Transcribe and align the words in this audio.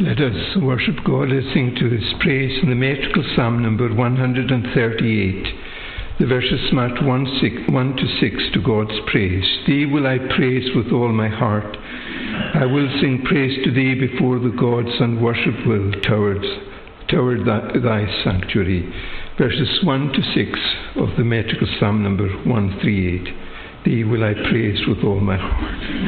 Let 0.00 0.18
us 0.18 0.56
worship 0.56 0.96
God 1.04 1.28
sing 1.52 1.76
to 1.78 1.90
His 1.90 2.14
praise 2.20 2.58
in 2.62 2.70
the 2.70 2.74
metrical 2.74 3.22
psalm 3.36 3.62
number 3.62 3.92
138. 3.92 5.46
The 6.18 6.26
verses 6.26 6.72
marked 6.72 7.02
1, 7.02 7.38
six, 7.42 7.54
1 7.68 7.96
to 7.96 8.06
6 8.18 8.42
to 8.54 8.62
God's 8.62 8.98
praise. 9.12 9.44
Thee 9.66 9.84
will 9.84 10.06
I 10.06 10.16
praise 10.34 10.74
with 10.74 10.90
all 10.90 11.12
my 11.12 11.28
heart. 11.28 11.76
I 12.54 12.64
will 12.64 12.88
sing 13.02 13.26
praise 13.28 13.62
to 13.62 13.72
Thee 13.72 13.94
before 13.94 14.38
the 14.38 14.56
gods 14.58 14.88
and 15.00 15.20
worship 15.22 15.66
will 15.66 15.92
towards, 16.00 16.46
toward 17.08 17.44
thy, 17.44 17.78
thy 17.78 18.06
sanctuary. 18.24 18.90
Verses 19.36 19.84
1 19.84 20.12
to 20.14 20.22
6 20.22 20.58
of 20.96 21.14
the 21.18 21.24
metrical 21.24 21.68
psalm 21.78 22.02
number 22.02 22.26
138. 22.48 23.84
Thee 23.84 24.04
will 24.04 24.24
I 24.24 24.32
praise 24.48 24.80
with 24.88 25.04
all 25.04 25.20
my 25.20 25.36
heart. 25.36 26.00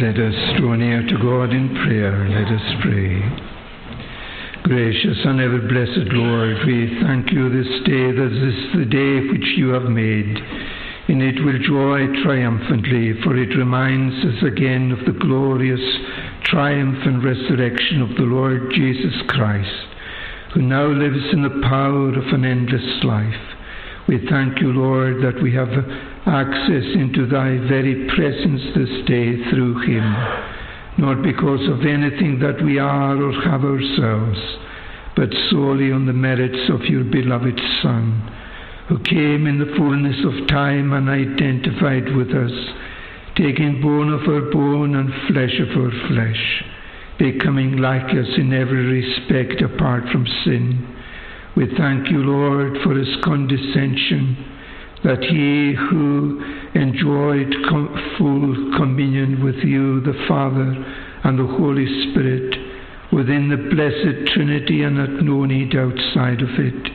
Let 0.00 0.18
us 0.18 0.34
draw 0.58 0.74
near 0.74 1.06
to 1.06 1.18
God 1.22 1.54
in 1.54 1.70
prayer. 1.86 2.26
Let 2.26 2.50
us 2.50 2.66
pray. 2.82 3.22
Gracious 4.64 5.18
and 5.24 5.40
ever 5.40 5.60
blessed 5.70 6.10
Lord, 6.10 6.66
we 6.66 6.98
thank 7.00 7.30
you 7.30 7.48
this 7.48 7.70
day 7.86 8.10
that 8.10 8.32
this 8.34 8.58
is 8.58 8.74
the 8.74 8.90
day 8.90 9.22
which 9.30 9.54
you 9.54 9.68
have 9.68 9.84
made. 9.84 10.34
In 11.06 11.22
it 11.22 11.38
we'll 11.44 11.62
joy 11.62 12.10
triumphantly, 12.24 13.22
for 13.22 13.36
it 13.36 13.54
reminds 13.54 14.16
us 14.26 14.42
again 14.42 14.90
of 14.90 14.98
the 15.06 15.16
glorious 15.16 15.84
triumph 16.42 16.98
and 17.06 17.22
resurrection 17.22 18.02
of 18.02 18.16
the 18.16 18.26
Lord 18.26 18.72
Jesus 18.74 19.14
Christ, 19.28 19.86
who 20.54 20.62
now 20.62 20.88
lives 20.88 21.22
in 21.32 21.42
the 21.42 21.62
power 21.68 22.08
of 22.08 22.34
an 22.34 22.44
endless 22.44 23.04
life. 23.04 23.46
We 24.08 24.26
thank 24.28 24.60
you, 24.60 24.72
Lord, 24.72 25.22
that 25.22 25.40
we 25.40 25.54
have 25.54 25.70
access 26.26 26.84
into 26.94 27.26
thy 27.26 27.58
very 27.68 28.08
presence 28.14 28.62
this 28.74 29.06
day 29.06 29.36
through 29.50 29.78
him, 29.84 30.04
not 30.98 31.22
because 31.22 31.68
of 31.68 31.84
anything 31.84 32.38
that 32.40 32.62
we 32.64 32.78
are 32.78 33.16
or 33.20 33.32
have 33.42 33.64
ourselves, 33.64 34.38
but 35.16 35.28
solely 35.50 35.92
on 35.92 36.06
the 36.06 36.12
merits 36.12 36.70
of 36.70 36.80
your 36.86 37.04
beloved 37.04 37.60
Son, 37.82 38.22
who 38.88 38.98
came 39.00 39.46
in 39.46 39.58
the 39.58 39.74
fullness 39.76 40.16
of 40.24 40.48
time 40.48 40.92
and 40.92 41.08
identified 41.08 42.14
with 42.16 42.30
us, 42.30 42.52
taking 43.36 43.80
bone 43.82 44.12
of 44.12 44.28
our 44.28 44.50
bone 44.50 44.94
and 44.94 45.12
flesh 45.28 45.60
of 45.60 45.76
our 45.76 45.90
flesh. 46.08 46.64
becoming 47.18 47.76
like 47.76 48.10
us 48.10 48.28
in 48.36 48.52
every 48.52 49.00
respect 49.00 49.62
apart 49.62 50.02
from 50.10 50.26
sin. 50.44 50.96
We 51.56 51.66
thank 51.76 52.10
you, 52.10 52.18
Lord, 52.18 52.78
for 52.82 52.94
his 52.94 53.08
condescension, 53.22 54.53
that 55.04 55.22
he 55.22 55.74
who 55.74 56.42
enjoyed 56.74 57.54
com- 57.68 58.14
full 58.18 58.78
communion 58.78 59.44
with 59.44 59.56
you, 59.56 60.00
the 60.00 60.18
Father, 60.26 60.74
and 61.24 61.38
the 61.38 61.46
Holy 61.46 61.86
Spirit, 62.10 62.56
within 63.12 63.48
the 63.48 63.56
blessed 63.56 64.32
Trinity 64.34 64.82
and 64.82 64.98
had 64.98 65.22
no 65.22 65.44
need 65.44 65.76
outside 65.76 66.40
of 66.40 66.48
it. 66.58 66.90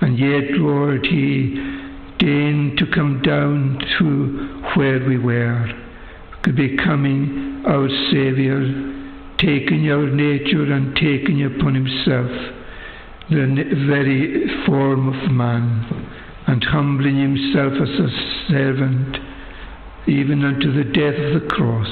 And 0.00 0.18
yet, 0.18 0.52
Lord, 0.58 1.04
he 1.06 1.54
deigned 2.18 2.78
to 2.78 2.86
come 2.94 3.22
down 3.22 3.78
to 3.98 4.72
where 4.76 5.04
we 5.06 5.18
were, 5.18 5.66
becoming 6.54 7.64
our 7.66 7.88
Saviour, 8.12 8.62
taking 9.38 9.90
our 9.90 10.06
nature 10.06 10.72
and 10.72 10.94
taking 10.94 11.44
upon 11.44 11.74
himself 11.74 12.30
the 13.28 13.86
very 13.88 14.64
form 14.64 15.08
of 15.08 15.30
man, 15.32 16.15
and 16.46 16.62
humbling 16.64 17.18
himself 17.18 17.72
as 17.74 17.88
a 17.88 18.48
servant, 18.48 19.16
even 20.06 20.44
unto 20.44 20.72
the 20.72 20.84
death 20.84 21.18
of 21.18 21.42
the 21.42 21.48
cross, 21.48 21.90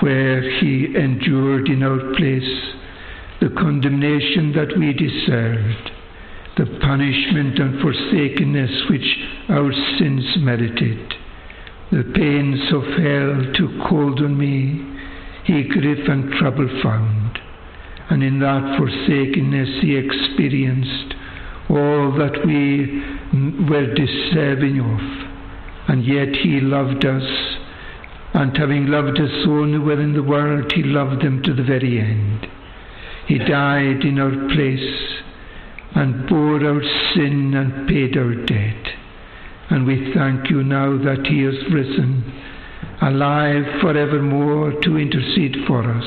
where 0.00 0.42
he 0.58 0.96
endured 0.96 1.68
in 1.68 1.82
our 1.82 2.12
place 2.14 2.74
the 3.40 3.50
condemnation 3.50 4.52
that 4.52 4.76
we 4.76 4.92
deserved, 4.92 5.90
the 6.56 6.66
punishment 6.80 7.58
and 7.58 7.80
forsakenness 7.80 8.88
which 8.90 9.18
our 9.48 9.72
sins 9.98 10.24
merited. 10.38 11.14
The 11.92 12.04
pains 12.14 12.72
of 12.72 12.82
hell 12.98 13.52
took 13.54 13.88
hold 13.88 14.20
on 14.20 14.36
me, 14.36 14.98
he 15.44 15.62
grief 15.64 16.08
and 16.08 16.32
trouble 16.32 16.68
found, 16.82 17.38
and 18.10 18.22
in 18.22 18.40
that 18.40 18.78
forsakenness 18.78 19.82
he 19.82 19.96
experienced 19.96 21.14
all 21.72 22.12
that 22.18 22.44
we 22.46 23.02
were 23.68 23.94
deserving 23.94 24.78
of, 24.78 25.00
and 25.88 26.04
yet 26.04 26.28
he 26.36 26.60
loved 26.60 27.04
us, 27.04 27.28
and 28.34 28.56
having 28.56 28.86
loved 28.86 29.18
us 29.18 29.30
so 29.44 29.50
only 29.50 29.78
within 29.78 30.12
the 30.12 30.22
world, 30.22 30.70
he 30.72 30.82
loved 30.82 31.22
them 31.24 31.42
to 31.42 31.54
the 31.54 31.64
very 31.64 31.98
end. 31.98 32.46
He 33.26 33.38
died 33.38 34.04
in 34.04 34.18
our 34.18 34.54
place 34.54 35.22
and 35.94 36.28
bore 36.28 36.64
our 36.64 36.82
sin 37.14 37.54
and 37.54 37.88
paid 37.88 38.16
our 38.16 38.34
debt. 38.34 38.86
And 39.70 39.86
we 39.86 40.12
thank 40.14 40.50
you 40.50 40.62
now 40.62 40.98
that 40.98 41.26
He 41.26 41.42
has 41.44 41.54
risen, 41.72 42.24
alive 43.00 43.64
forevermore 43.80 44.72
to 44.82 44.98
intercede 44.98 45.56
for 45.66 45.82
us. 45.82 46.04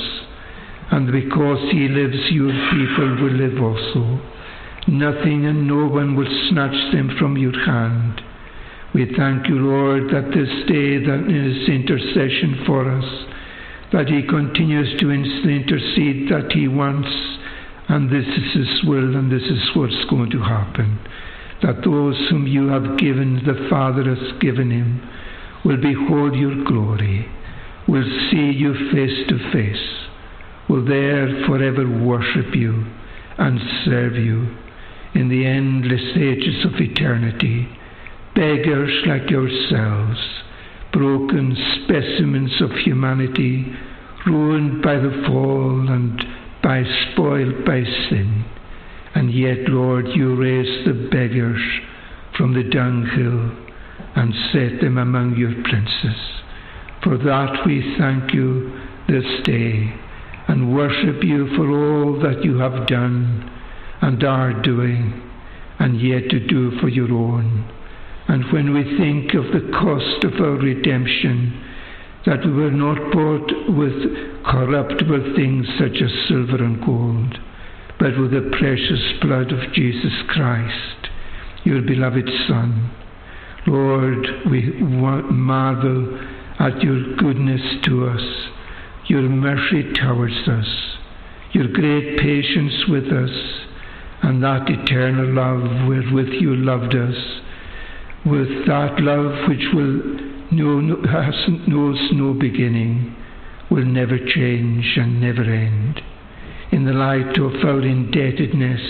And 0.91 1.12
because 1.12 1.71
He 1.71 1.88
lives, 1.88 2.31
your 2.31 2.51
people 2.71 3.15
will 3.23 3.33
live 3.33 3.62
also. 3.62 4.35
Nothing 4.88 5.48
and 5.48 5.68
no 5.68 5.88
one 5.88 6.16
will 6.16 6.30
snatch 6.50 6.94
them 6.94 7.16
from 7.18 7.38
your 7.38 7.58
hand. 7.66 8.22
We 8.94 9.12
thank 9.18 9.48
you, 9.48 9.56
Lord, 9.56 10.10
that 10.14 10.30
this 10.30 10.50
day 10.70 11.02
that 11.04 11.26
is 11.26 11.68
intercession 11.68 12.64
for 12.68 12.90
us, 12.90 13.26
that 13.92 14.08
He 14.08 14.22
continues 14.28 15.00
to 15.02 15.10
intercede 15.10 16.30
that 16.30 16.52
He 16.54 16.68
wants 16.68 17.10
and 17.88 18.10
this 18.10 18.26
is 18.26 18.54
His 18.54 18.84
will, 18.86 19.16
and 19.16 19.32
this 19.32 19.44
is 19.44 19.76
what's 19.76 20.06
going 20.10 20.30
to 20.32 20.40
happen. 20.40 21.00
That 21.62 21.84
those 21.84 22.18
whom 22.30 22.46
you 22.48 22.68
have 22.68 22.98
given, 22.98 23.42
the 23.46 23.68
Father 23.70 24.04
has 24.04 24.40
given 24.40 24.72
him, 24.72 25.02
will 25.64 25.78
behold 25.78 26.36
your 26.36 26.64
glory, 26.64 27.28
will 27.88 28.06
see 28.30 28.52
you 28.52 28.74
face 28.92 29.28
to 29.30 29.52
face, 29.52 30.08
will 30.70 30.86
there 30.86 31.46
forever 31.48 31.88
worship 32.06 32.56
you 32.56 32.86
and 33.38 33.60
serve 33.86 34.16
you 34.16 34.56
in 35.15 35.29
the 35.29 35.45
endless 35.45 36.15
ages 36.17 36.65
of 36.65 36.79
eternity. 36.79 37.67
Beggars 38.35 38.91
like 39.07 39.29
yourselves, 39.29 40.19
broken 40.91 41.56
specimens 41.83 42.62
of 42.62 42.69
humanity, 42.83 43.73
ruined 44.27 44.83
by 44.83 44.95
the 44.95 45.23
fall 45.25 45.88
and 45.89 46.21
by 46.62 46.83
spoiled 47.12 47.63
by 47.63 47.81
sin. 48.09 48.44
And 49.15 49.33
yet, 49.33 49.69
Lord, 49.69 50.07
you 50.09 50.35
raised 50.35 50.85
the 50.85 51.07
beggars 51.09 51.62
from 52.35 52.53
the 52.53 52.63
dunghill 52.63 53.51
and 54.17 54.33
set 54.51 54.81
them 54.81 54.97
among 54.97 55.38
your 55.38 55.53
princes. 55.63 56.19
For 57.03 57.17
that 57.17 57.65
we 57.65 57.95
thank 57.97 58.33
you 58.33 58.77
this 59.07 59.44
day 59.45 59.94
and 60.50 60.75
worship 60.75 61.23
you 61.23 61.47
for 61.56 61.69
all 61.69 62.19
that 62.19 62.44
you 62.44 62.57
have 62.57 62.88
done 62.88 63.55
and 64.01 64.24
are 64.24 64.62
doing 64.62 65.21
and 65.80 66.00
yet 66.00 66.30
to 66.30 66.39
do 66.39 66.80
for 66.80 66.88
your 66.88 67.12
own. 67.12 67.69
And 68.27 68.51
when 68.51 68.74
we 68.74 68.83
think 68.97 69.33
of 69.33 69.45
the 69.51 69.71
cost 69.71 70.24
of 70.24 70.33
our 70.42 70.57
redemption, 70.57 71.62
that 72.25 72.44
we 72.44 72.51
were 72.51 72.71
not 72.71 72.97
bought 73.12 73.51
with 73.69 74.44
corruptible 74.44 75.36
things 75.36 75.68
such 75.77 76.01
as 76.01 76.27
silver 76.27 76.63
and 76.63 76.83
gold, 76.83 77.38
but 78.00 78.18
with 78.19 78.31
the 78.31 78.50
precious 78.57 79.01
blood 79.21 79.51
of 79.51 79.74
Jesus 79.74 80.13
Christ, 80.30 81.09
your 81.63 81.81
beloved 81.81 82.27
Son. 82.48 82.91
Lord, 83.68 84.27
we 84.50 84.71
marvel 84.81 86.19
at 86.59 86.81
your 86.81 87.15
goodness 87.18 87.62
to 87.86 88.07
us, 88.07 88.50
your 89.07 89.24
mercy 89.24 89.94
towards 89.94 90.48
us, 90.48 90.98
your 91.51 91.68
great 91.68 92.19
patience 92.19 92.86
with 92.88 93.06
us, 93.06 93.64
and 94.25 94.42
that 94.42 94.68
eternal 94.68 95.33
love 95.36 95.88
wherewith 95.88 96.33
you 96.42 96.56
loved 96.56 96.95
us, 96.95 97.16
with 98.25 98.66
that 98.66 99.00
love 99.00 99.48
which 99.48 99.68
will 99.72 100.01
no, 100.50 100.98
has, 101.06 101.36
knows 101.68 102.00
no 102.12 102.33
beginning, 102.33 103.16
will 103.69 103.86
never 103.86 104.18
change 104.18 104.98
and 104.98 105.22
never 105.22 105.44
end. 105.44 106.01
In 106.72 106.86
the 106.86 106.94
light 106.94 107.38
of 107.38 107.54
our 107.63 107.81
indebtedness, 107.81 108.81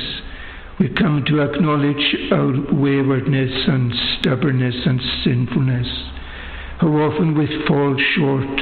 we 0.80 0.88
come 0.88 1.26
to 1.28 1.42
acknowledge 1.42 2.16
our 2.32 2.56
waywardness 2.74 3.68
and 3.68 3.94
stubbornness 4.18 4.76
and 4.86 5.02
sinfulness. 5.26 5.88
How 6.80 6.88
often 6.88 7.38
we 7.38 7.48
fall 7.68 7.98
short 8.16 8.60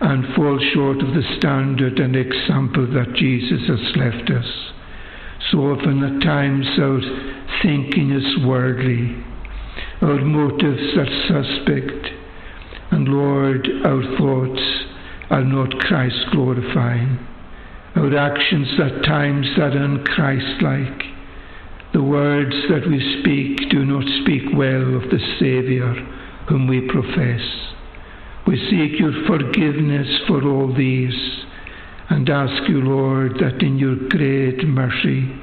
and 0.00 0.34
fall 0.34 0.58
short 0.74 0.98
of 0.98 1.14
the 1.14 1.36
standard 1.38 2.00
and 2.00 2.16
example 2.16 2.88
that 2.92 3.14
Jesus 3.14 3.68
has 3.68 3.96
left 3.96 4.30
us. 4.30 4.72
So 5.50 5.58
often 5.58 6.02
at 6.02 6.22
times 6.22 6.66
our 6.78 7.00
thinking 7.62 8.10
is 8.12 8.46
worldly, 8.46 9.22
our 10.00 10.20
motives 10.24 10.96
are 10.96 11.06
suspect, 11.28 12.06
and 12.90 13.08
Lord, 13.08 13.68
our 13.84 14.02
thoughts 14.18 14.62
are 15.30 15.44
not 15.44 15.70
Christ 15.80 16.26
glorifying. 16.30 17.18
Our 17.96 18.16
actions 18.16 18.68
at 18.80 19.04
times 19.04 19.46
are 19.58 19.70
unchristlike. 19.70 21.02
The 21.92 22.02
words 22.02 22.54
that 22.70 22.88
we 22.88 23.20
speak 23.20 23.70
do 23.70 23.84
not 23.84 24.04
speak 24.22 24.42
well 24.56 24.96
of 24.96 25.10
the 25.10 25.20
Saviour 25.38 25.94
whom 26.48 26.66
we 26.66 26.88
profess. 26.88 27.42
We 28.46 28.56
seek 28.70 28.98
your 28.98 29.12
forgiveness 29.26 30.08
for 30.26 30.42
all 30.42 30.74
these 30.74 31.14
and 32.10 32.28
ask 32.28 32.68
you, 32.68 32.80
Lord, 32.80 33.34
that 33.40 33.62
in 33.62 33.78
your 33.78 33.96
great 34.08 34.66
mercy 34.66 35.40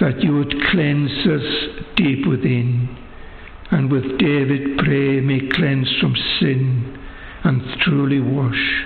that 0.00 0.20
you 0.22 0.36
would 0.36 0.54
cleanse 0.70 1.10
us 1.26 1.94
deep 1.96 2.26
within 2.26 2.88
and 3.70 3.90
with 3.90 4.18
David 4.18 4.78
pray 4.78 5.20
may 5.20 5.48
cleanse 5.52 5.90
from 6.00 6.14
sin 6.38 6.98
and 7.44 7.62
truly 7.82 8.20
wash, 8.20 8.84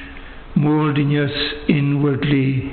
moulding 0.54 1.16
us 1.16 1.32
inwardly 1.68 2.70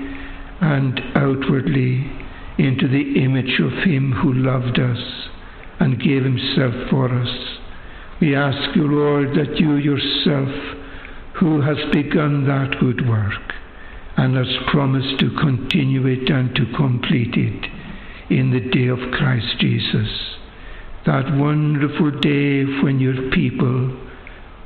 and 0.62 1.00
outwardly 1.16 2.12
into 2.58 2.88
the 2.88 3.22
image 3.22 3.60
of 3.60 3.72
Him 3.84 4.12
who 4.12 4.34
loved 4.34 4.80
us 4.80 5.30
and 5.80 6.02
gave 6.02 6.24
Himself 6.24 6.74
for 6.90 7.10
us. 7.10 7.60
We 8.22 8.36
ask 8.36 8.76
you, 8.76 8.88
Lord, 8.88 9.36
that 9.36 9.60
you 9.60 9.76
yourself, 9.76 10.50
who 11.40 11.62
has 11.62 11.78
begun 11.92 12.46
that 12.48 12.80
good 12.80 13.08
work 13.10 13.56
and 14.18 14.36
has 14.36 14.56
promised 14.72 15.20
to 15.20 15.30
continue 15.42 16.08
it 16.08 16.30
and 16.30 16.56
to 16.56 16.66
complete 16.76 17.36
it 17.36 17.66
in 18.30 18.52
the 18.52 18.70
day 18.72 18.88
of 18.88 19.12
Christ 19.12 19.60
Jesus, 19.60 20.10
that 21.06 21.38
wonderful 21.38 22.12
day 22.20 22.64
when 22.82 23.00
your 23.00 23.30
people 23.32 24.02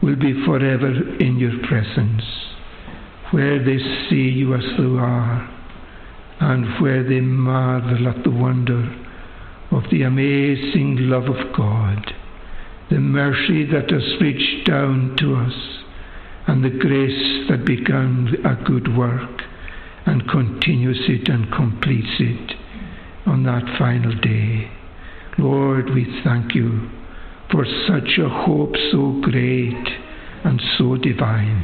will 0.01 0.15
be 0.15 0.45
forever 0.45 1.17
in 1.19 1.37
your 1.37 1.57
presence, 1.67 2.23
where 3.31 3.63
they 3.63 3.77
see 4.09 4.29
you 4.29 4.55
as 4.55 4.63
thou 4.77 4.97
are, 4.97 5.55
and 6.39 6.81
where 6.81 7.03
they 7.03 7.19
marvel 7.19 8.07
at 8.07 8.23
the 8.23 8.29
wonder 8.29 8.95
of 9.71 9.83
the 9.91 10.03
amazing 10.03 10.97
love 10.99 11.25
of 11.25 11.53
God, 11.55 12.13
the 12.89 12.99
mercy 12.99 13.65
that 13.65 13.91
has 13.91 14.21
reached 14.21 14.65
down 14.65 15.15
to 15.17 15.35
us, 15.35 15.78
and 16.49 16.63
the 16.63 16.79
grace 16.79 17.47
that 17.47 17.63
began 17.63 18.27
a 18.43 18.55
good 18.65 18.97
work, 18.97 19.43
and 20.07 20.27
continues 20.27 20.99
it 21.07 21.29
and 21.29 21.51
completes 21.53 22.15
it 22.19 22.53
on 23.27 23.43
that 23.43 23.77
final 23.77 24.15
day. 24.15 24.67
Lord, 25.37 25.93
we 25.93 26.21
thank 26.23 26.55
you 26.55 26.89
for 27.51 27.63
such 27.87 28.17
a 28.17 28.27
hope 28.27 28.75
so 28.91 29.21
great 29.21 29.87
and 30.43 30.59
so 30.77 30.95
divine. 30.95 31.63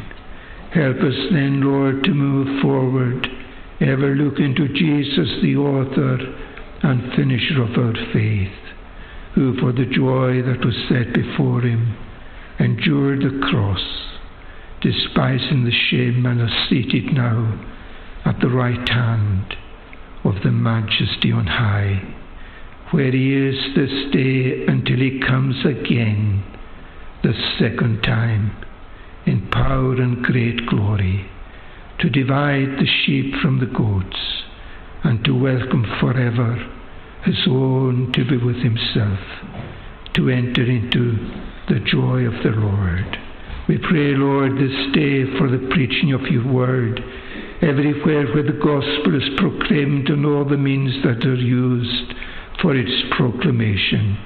Help 0.72 0.98
us 0.98 1.18
then, 1.32 1.62
Lord, 1.62 2.04
to 2.04 2.12
move 2.12 2.62
forward, 2.62 3.28
ever 3.82 4.14
looking 4.14 4.54
to 4.54 4.68
Jesus, 4.68 5.42
the 5.42 5.56
author 5.56 6.18
and 6.84 7.12
finisher 7.16 7.64
of 7.64 7.76
our 7.76 7.96
faith, 8.14 8.54
who 9.34 9.60
for 9.60 9.72
the 9.72 9.86
joy 9.86 10.44
that 10.44 10.64
was 10.64 10.76
set 10.88 11.12
before 11.12 11.62
him 11.62 11.98
endured 12.60 13.22
the 13.22 13.48
cross, 13.50 13.82
despising 14.86 15.66
the 15.66 15.72
shame, 15.90 16.24
and 16.28 16.40
are 16.40 16.68
seated 16.70 17.12
now 17.12 17.60
at 18.24 18.40
the 18.40 18.50
right 18.50 18.88
hand 18.88 19.56
of 20.24 20.36
the 20.44 20.52
majesty 20.52 21.32
on 21.32 21.48
high, 21.48 22.00
where 22.92 23.12
he 23.12 23.34
is 23.34 23.56
this 23.76 24.12
day 24.14 24.64
until 24.68 24.98
he 24.98 25.20
comes 25.28 25.56
again 25.66 26.44
the 27.24 27.34
second 27.58 28.04
time 28.04 28.56
in 29.26 29.50
power 29.50 29.94
and 29.94 30.24
great 30.24 30.68
glory 30.68 31.28
to 32.00 32.08
divide 32.10 32.78
the 32.78 32.86
sheep 32.86 33.34
from 33.42 33.60
the 33.60 33.66
goats 33.66 34.44
and 35.04 35.26
to 35.26 35.32
welcome 35.32 35.84
forever 36.00 36.54
his 37.24 37.42
own 37.48 38.12
to 38.14 38.24
be 38.24 38.38
with 38.38 38.58
himself, 38.58 39.20
to 40.14 40.30
enter 40.30 40.64
into 40.64 41.18
the 41.70 41.80
joy 41.80 42.22
of 42.28 42.44
the 42.44 42.52
Lord. 42.52 43.25
We 43.68 43.80
pray, 43.80 44.14
Lord, 44.14 44.60
this 44.60 44.94
day 44.94 45.26
for 45.40 45.50
the 45.50 45.68
preaching 45.74 46.14
of 46.14 46.22
your 46.30 46.46
word 46.46 47.02
everywhere 47.64 48.28
where 48.28 48.44
the 48.44 48.62
gospel 48.62 49.16
is 49.16 49.40
proclaimed 49.40 50.08
and 50.08 50.24
all 50.24 50.46
the 50.46 50.56
means 50.56 50.94
that 51.04 51.26
are 51.26 51.34
used 51.34 52.14
for 52.62 52.76
its 52.76 52.94
proclamation. 53.18 54.20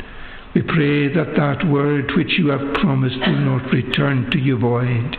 We 0.53 0.63
pray 0.63 1.07
that 1.13 1.37
that 1.37 1.65
word 1.71 2.11
which 2.17 2.37
you 2.37 2.49
have 2.49 2.73
promised 2.81 3.15
will 3.15 3.39
not 3.39 3.71
return 3.71 4.29
to 4.31 4.37
you 4.37 4.57
void, 4.57 5.15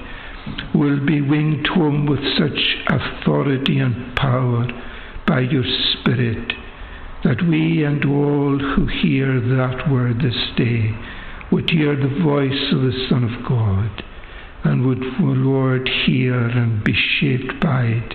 will 0.75 1.01
be 1.07 1.23
winged 1.23 1.67
home 1.69 2.05
with 2.05 2.21
such 2.37 2.77
authority 2.89 3.79
and 3.79 4.15
power 4.17 4.67
by 5.27 5.41
your 5.41 5.65
Spirit 5.65 6.53
that 7.25 7.41
we 7.49 7.85
and 7.85 8.05
all 8.05 8.59
who 8.59 8.87
hear 8.87 9.41
that 9.41 9.91
word 9.91 10.21
this 10.21 10.51
day 10.59 10.95
would 11.51 11.71
hear 11.71 11.97
the 11.97 12.23
voice 12.23 12.73
of 12.73 12.83
the 12.83 13.07
Son 13.09 13.25
of 13.25 13.49
God 13.49 14.05
and 14.65 14.87
would, 14.87 15.03
Lord, 15.21 15.89
hear 16.07 16.35
and 16.35 16.85
be 16.85 16.95
shaped 16.95 17.61
by 17.61 17.85
it, 17.85 18.15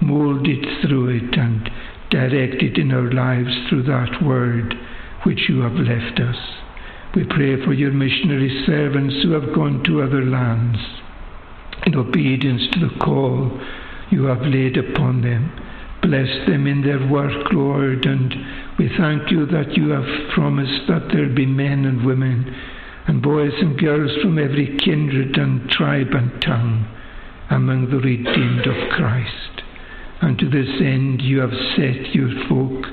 molded 0.00 0.64
through 0.82 1.08
it, 1.08 1.36
and 1.38 1.70
directed 2.10 2.78
in 2.78 2.92
our 2.92 3.10
lives 3.12 3.52
through 3.68 3.84
that 3.84 4.22
word 4.22 4.74
which 5.24 5.48
you 5.48 5.60
have 5.60 5.74
left 5.74 6.20
us. 6.20 6.36
We 7.14 7.24
pray 7.24 7.62
for 7.64 7.72
your 7.72 7.92
missionary 7.92 8.64
servants 8.66 9.16
who 9.22 9.32
have 9.32 9.54
gone 9.54 9.82
to 9.84 10.02
other 10.02 10.24
lands 10.24 10.78
in 11.86 11.94
obedience 11.94 12.62
to 12.72 12.80
the 12.80 12.98
call 13.04 13.60
you 14.10 14.24
have 14.24 14.42
laid 14.42 14.76
upon 14.76 15.22
them. 15.22 15.52
Bless 16.02 16.28
them 16.46 16.66
in 16.66 16.82
their 16.82 17.06
work, 17.08 17.52
Lord, 17.52 18.04
and 18.06 18.34
we 18.78 18.90
thank 18.98 19.30
you 19.30 19.46
that 19.46 19.76
you 19.76 19.90
have 19.90 20.30
promised 20.34 20.88
that 20.88 21.08
there'll 21.08 21.34
be 21.34 21.46
men 21.46 21.84
and 21.84 22.04
women 22.04 22.54
and 23.06 23.22
boys 23.22 23.52
and 23.58 23.78
girls 23.78 24.10
from 24.22 24.38
every 24.38 24.78
kindred 24.78 25.36
and 25.36 25.68
tribe 25.70 26.12
and 26.12 26.40
tongue 26.42 26.86
among 27.50 27.90
the 27.90 27.98
redeemed 27.98 28.66
of 28.66 28.90
Christ. 28.90 29.62
And 30.20 30.38
to 30.38 30.48
this 30.48 30.68
end 30.80 31.20
you 31.20 31.40
have 31.40 31.52
set 31.76 32.14
your 32.14 32.30
folk 32.48 32.86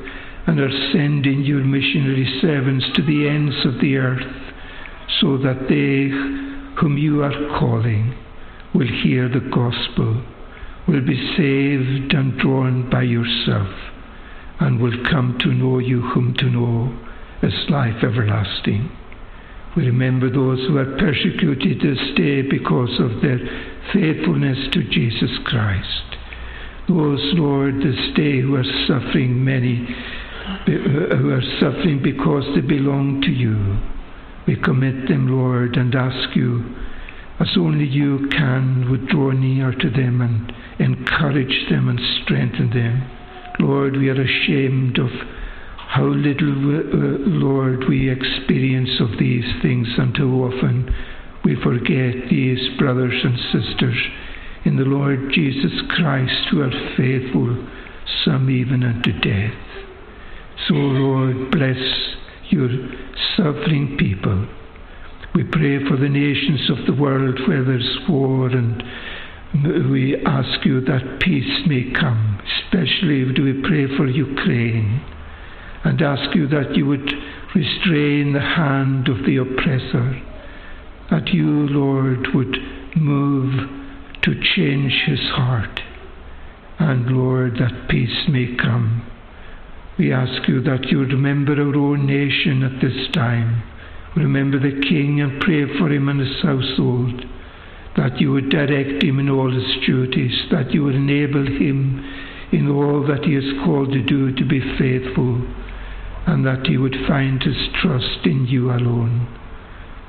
and 0.48 0.60
are 0.60 0.92
sending 0.92 1.44
your 1.44 1.63
missionary 1.63 2.39
servants 2.42 2.86
to 2.96 3.04
the 3.04 3.28
ends 3.28 3.56
of 3.66 3.80
the 3.80 3.98
earth, 3.98 4.36
so 5.22 5.38
that 5.38 5.68
they 5.70 6.10
whom 6.80 6.98
you 6.98 7.22
are 7.24 7.60
calling 7.60 8.18
will 8.74 8.88
hear 8.88 9.30
the 9.30 9.48
gospel, 9.51 10.24
will 10.88 11.06
be 11.06 11.36
saved 11.38 12.13
and 12.13 12.39
drawn 12.39 12.89
by 12.89 13.04
yourself, 13.04 13.70
and 14.60 14.82
will 14.82 15.04
come 15.10 15.38
to 15.39 15.54
know 15.54 15.78
you 15.78 16.01
whom 16.01 16.34
to 16.34 16.50
know 16.50 16.98
as 17.44 17.54
life 17.70 18.04
everlasting. 18.04 18.89
We 19.78 19.86
remember 19.86 20.30
those 20.30 20.60
who 20.68 20.78
are 20.78 20.98
persecuted 20.98 21.80
this 21.80 22.00
day 22.16 22.42
because 22.42 23.00
of 23.00 23.22
their 23.22 23.40
faithfulness 23.94 24.58
to 24.74 24.84
Jesus 24.90 25.32
Christ. 25.46 26.18
Those, 26.88 27.22
Lord, 27.36 27.76
this 27.76 28.16
day 28.16 28.42
who 28.42 28.56
are 28.56 28.64
suffering 28.88 29.44
many, 29.46 29.88
who 30.66 31.30
are 31.32 31.60
suffering 31.60 32.02
because 32.04 32.46
they 32.56 32.62
belong 32.62 33.22
to 33.22 33.32
you. 33.32 33.78
We 34.48 34.56
commit 34.56 35.08
them, 35.08 35.28
Lord, 35.28 35.78
and 35.78 35.94
ask 35.94 36.36
you, 36.36 36.66
as 37.40 37.56
only 37.56 37.86
you 37.86 38.28
can, 38.32 38.90
would 38.90 39.08
draw 39.08 39.32
near 39.32 39.72
to 39.72 39.90
them 39.92 40.22
and 40.22 40.52
encourage 40.80 41.70
them 41.70 41.88
and 41.88 42.00
strengthen 42.24 42.72
them. 42.72 43.08
Lord, 43.60 43.96
we 43.96 44.10
are 44.10 44.20
ashamed 44.20 44.98
of 44.98 45.10
how 45.89 46.05
little, 46.05 46.53
uh, 46.53 47.17
Lord, 47.25 47.89
we 47.89 48.12
experience 48.12 49.01
of 49.01 49.17
these 49.17 49.46
things, 49.63 49.88
and 49.98 50.13
too 50.13 50.31
often 50.46 50.93
we 51.43 51.55
forget 51.63 52.29
these 52.29 52.77
brothers 52.77 53.19
and 53.24 53.36
sisters 53.51 53.98
in 54.65 54.75
the 54.75 54.84
Lord 54.84 55.31
Jesus 55.34 55.74
Christ 55.89 56.46
who 56.51 56.62
are 56.62 56.93
faithful, 56.96 57.67
some 58.24 58.51
even 58.51 58.84
unto 58.84 59.12
death. 59.19 59.58
So, 60.67 60.75
Lord, 60.75 61.50
bless 61.50 61.81
your 62.50 62.69
suffering 63.36 63.98
people. 63.98 64.48
We 65.34 65.43
pray 65.43 65.84
for 65.89 65.98
the 65.98 66.10
nations 66.10 66.69
of 66.69 66.86
the 66.86 67.01
world 67.01 67.39
where 67.48 67.63
there's 67.63 67.98
war, 68.08 68.48
and 68.50 68.84
we 69.89 70.24
ask 70.24 70.63
you 70.65 70.81
that 70.81 71.19
peace 71.19 71.65
may 71.65 71.91
come. 72.00 72.39
Especially 72.62 73.34
do 73.34 73.43
we 73.43 73.67
pray 73.67 73.88
for 73.98 74.05
Ukraine 74.05 75.01
and 75.83 76.01
ask 76.01 76.36
you 76.36 76.48
that 76.48 76.75
you 76.75 76.86
would 76.86 77.09
restrain 77.55 78.33
the 78.33 78.39
hand 78.39 79.07
of 79.07 79.25
the 79.25 79.38
oppressor, 79.38 80.21
that 81.09 81.29
you, 81.29 81.67
Lord, 81.67 82.27
would 82.33 82.57
move 82.95 83.69
to 84.21 84.41
change 84.55 84.93
his 85.05 85.19
heart, 85.31 85.79
and 86.79 87.07
Lord, 87.07 87.53
that 87.59 87.89
peace 87.89 88.27
may 88.29 88.55
come. 88.55 89.05
We 89.98 90.13
ask 90.13 90.48
you 90.48 90.62
that 90.62 90.86
you 90.86 91.00
would 91.00 91.12
remember 91.12 91.53
our 91.53 91.75
own 91.75 92.05
nation 92.05 92.63
at 92.63 92.81
this 92.81 93.12
time. 93.13 93.63
Remember 94.15 94.59
the 94.59 94.81
King 94.81 95.21
and 95.21 95.41
pray 95.41 95.65
for 95.77 95.91
him 95.91 96.09
and 96.09 96.19
his 96.19 96.41
household, 96.41 97.24
that 97.98 98.19
you 98.19 98.31
would 98.31 98.50
direct 98.50 99.03
him 99.03 99.19
in 99.19 99.29
all 99.29 99.51
his 99.51 99.86
duties, 99.86 100.48
that 100.51 100.74
you 100.74 100.83
would 100.83 100.95
enable 100.95 101.45
him 101.45 102.03
in 102.51 102.69
all 102.69 103.05
that 103.07 103.25
he 103.25 103.36
is 103.36 103.63
called 103.63 103.91
to 103.91 104.01
do 104.01 104.36
to 104.36 104.45
be 104.45 104.59
faithful 104.77 105.41
and 106.29 106.45
that 106.45 106.67
he 106.67 106.77
would 106.77 106.95
find 107.07 107.41
his 107.41 107.57
trust 107.81 108.24
in 108.24 108.45
you 108.45 108.69
alone. 108.69 109.27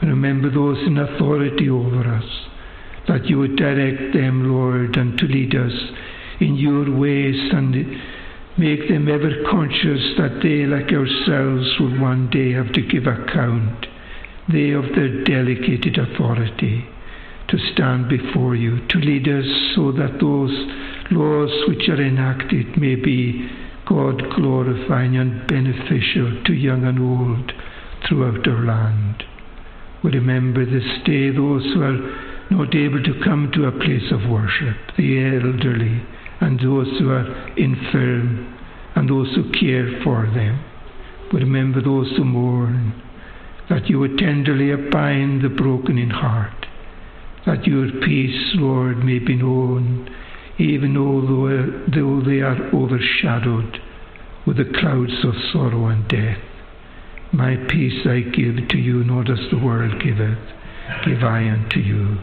Remember 0.02 0.50
those 0.50 0.76
in 0.86 0.98
authority 0.98 1.70
over 1.70 2.06
us, 2.14 2.46
that 3.08 3.24
you 3.24 3.38
would 3.38 3.56
direct 3.56 4.12
them, 4.12 4.52
Lord, 4.52 4.96
and 4.96 5.18
to 5.18 5.24
lead 5.24 5.54
us 5.54 5.72
in 6.40 6.56
your 6.56 6.94
ways 6.94 7.36
and 7.52 7.74
make 8.58 8.86
them 8.88 9.08
ever 9.08 9.30
conscious 9.50 10.12
that 10.18 10.40
they, 10.42 10.66
like 10.66 10.92
ourselves, 10.92 11.80
will 11.80 11.98
one 11.98 12.28
day 12.28 12.52
have 12.52 12.72
to 12.74 12.82
give 12.82 13.06
account, 13.06 13.86
they 14.52 14.72
of 14.72 14.84
their 14.94 15.24
delegated 15.24 15.96
authority, 15.96 16.84
to 17.48 17.58
stand 17.72 18.10
before 18.10 18.54
you, 18.54 18.86
to 18.88 18.98
lead 18.98 19.26
us 19.26 19.46
so 19.74 19.90
that 19.92 20.20
those 20.20 20.52
laws 21.10 21.50
which 21.66 21.88
are 21.88 22.02
enacted 22.02 22.76
may 22.78 22.94
be 22.94 23.48
God 23.90 24.22
glorifying 24.36 25.16
and 25.16 25.48
beneficial 25.48 26.44
to 26.44 26.52
young 26.52 26.84
and 26.84 27.00
old 27.00 27.52
throughout 28.06 28.46
our 28.46 28.64
land. 28.64 29.24
We 30.04 30.12
remember 30.12 30.64
this 30.64 30.86
day 31.04 31.30
those 31.30 31.64
who 31.74 31.82
are 31.82 31.98
not 32.52 32.72
able 32.72 33.02
to 33.02 33.24
come 33.24 33.50
to 33.52 33.66
a 33.66 33.72
place 33.72 34.12
of 34.12 34.30
worship, 34.30 34.76
the 34.96 35.18
elderly, 35.18 36.06
and 36.40 36.60
those 36.60 36.86
who 37.00 37.10
are 37.10 37.48
infirm, 37.56 38.56
and 38.94 39.10
those 39.10 39.34
who 39.34 39.50
care 39.58 40.00
for 40.04 40.22
them. 40.34 40.64
We 41.32 41.40
remember 41.40 41.82
those 41.82 42.12
who 42.16 42.22
mourn, 42.22 42.94
that 43.68 43.90
you 43.90 43.98
would 43.98 44.18
tenderly 44.18 44.70
bind 44.90 45.42
the 45.42 45.48
broken 45.48 45.98
in 45.98 46.10
heart, 46.10 46.66
that 47.44 47.66
your 47.66 47.90
peace, 48.06 48.52
Lord, 48.54 48.98
may 48.98 49.18
be 49.18 49.34
known 49.34 50.08
even 50.60 50.96
although, 50.96 51.66
though 51.88 52.20
they 52.20 52.40
are 52.40 52.70
overshadowed 52.74 53.80
with 54.46 54.58
the 54.58 54.78
clouds 54.78 55.24
of 55.24 55.34
sorrow 55.52 55.86
and 55.86 56.06
death. 56.08 56.38
My 57.32 57.56
peace 57.68 58.06
I 58.06 58.20
give 58.20 58.68
to 58.68 58.78
you, 58.78 59.04
not 59.04 59.30
as 59.30 59.38
the 59.50 59.58
world 59.58 60.02
giveth, 60.02 60.38
give 61.04 61.22
I 61.22 61.48
unto 61.48 61.80
you. 61.80 62.18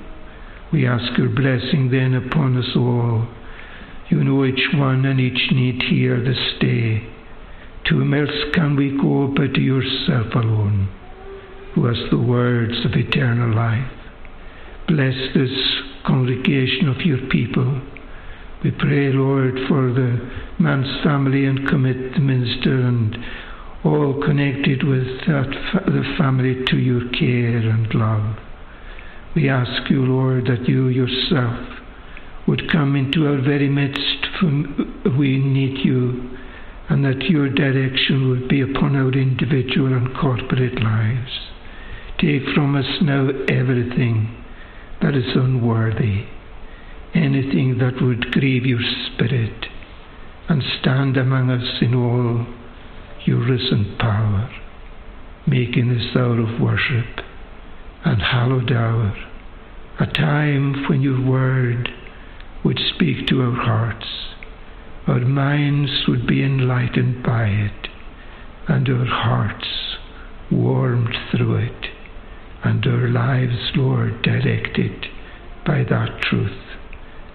We 0.71 0.85
ask 0.85 1.17
your 1.17 1.29
blessing 1.29 1.89
then 1.89 2.13
upon 2.13 2.57
us 2.57 2.75
all, 2.75 3.27
You 4.09 4.23
know 4.23 4.45
each 4.45 4.67
one 4.73 5.05
and 5.05 5.19
each 5.19 5.51
need 5.51 5.81
here 5.83 6.21
this 6.21 6.59
day. 6.59 7.07
To 7.85 7.95
whom 7.95 8.13
else 8.13 8.53
can 8.53 8.75
we 8.75 8.97
go 8.97 9.33
but 9.33 9.53
to 9.53 9.61
yourself 9.61 10.33
alone, 10.35 10.89
who 11.73 11.85
has 11.85 11.97
the 12.11 12.19
words 12.19 12.85
of 12.85 12.91
eternal 12.93 13.55
life? 13.55 13.91
Bless 14.87 15.15
this 15.33 15.51
congregation 16.05 16.89
of 16.89 17.01
your 17.01 17.19
people. 17.29 17.81
We 18.63 18.71
pray, 18.71 19.11
Lord, 19.13 19.53
for 19.67 19.93
the 19.93 20.29
man's 20.59 21.03
family 21.03 21.45
and 21.45 21.67
commit 21.67 22.13
the 22.13 22.19
minister 22.19 22.73
and 22.73 23.15
all 23.83 24.19
connected 24.25 24.83
with 24.83 25.05
that 25.27 25.53
fa- 25.71 25.91
the 25.91 26.15
family 26.17 26.65
to 26.65 26.77
your 26.77 27.07
care 27.09 27.57
and 27.57 27.93
love. 27.93 28.37
We 29.35 29.49
ask 29.49 29.89
you, 29.91 30.03
Lord, 30.03 30.47
that 30.47 30.67
you 30.67 30.87
yourself 30.87 31.59
would 32.47 32.71
come 32.71 32.95
into 32.95 33.27
our 33.27 33.41
very 33.41 33.69
midst, 33.69 34.25
for 34.39 34.49
we 35.17 35.37
need 35.37 35.85
you, 35.85 36.35
and 36.89 37.05
that 37.05 37.29
your 37.29 37.49
direction 37.49 38.29
would 38.29 38.47
be 38.47 38.61
upon 38.61 38.95
our 38.95 39.11
individual 39.11 39.93
and 39.93 40.15
corporate 40.17 40.81
lives. 40.81 41.31
Take 42.19 42.43
from 42.55 42.75
us 42.75 43.01
now 43.01 43.29
everything 43.47 44.43
that 45.01 45.13
is 45.13 45.35
unworthy, 45.35 46.25
anything 47.17 47.77
that 47.79 48.01
would 48.01 48.31
grieve 48.31 48.65
your 48.65 48.81
spirit, 49.07 49.65
and 50.49 50.63
stand 50.79 51.17
among 51.17 51.49
us 51.49 51.81
in 51.81 51.93
all 51.93 52.45
your 53.25 53.39
risen 53.39 53.97
power, 53.99 54.49
making 55.45 55.89
this 55.89 56.15
hour 56.15 56.39
of 56.39 56.61
worship 56.61 57.25
and 58.05 58.21
hallowed 58.21 58.71
hour 58.71 59.13
a 59.99 60.05
time 60.05 60.85
when 60.87 61.01
your 61.01 61.19
word 61.27 61.89
would 62.63 62.79
speak 62.93 63.25
to 63.27 63.41
our 63.41 63.55
hearts, 63.55 64.05
our 65.07 65.21
minds 65.21 66.03
would 66.07 66.27
be 66.27 66.43
enlightened 66.43 67.23
by 67.23 67.45
it, 67.45 67.87
and 68.67 68.87
our 68.89 69.05
hearts 69.05 69.97
warmed 70.51 71.15
through 71.31 71.55
it, 71.55 71.85
and 72.63 72.85
our 72.85 73.07
lives, 73.09 73.71
Lord, 73.75 74.21
directed 74.21 75.07
by 75.65 75.83
that 75.89 76.21
truth. 76.21 76.66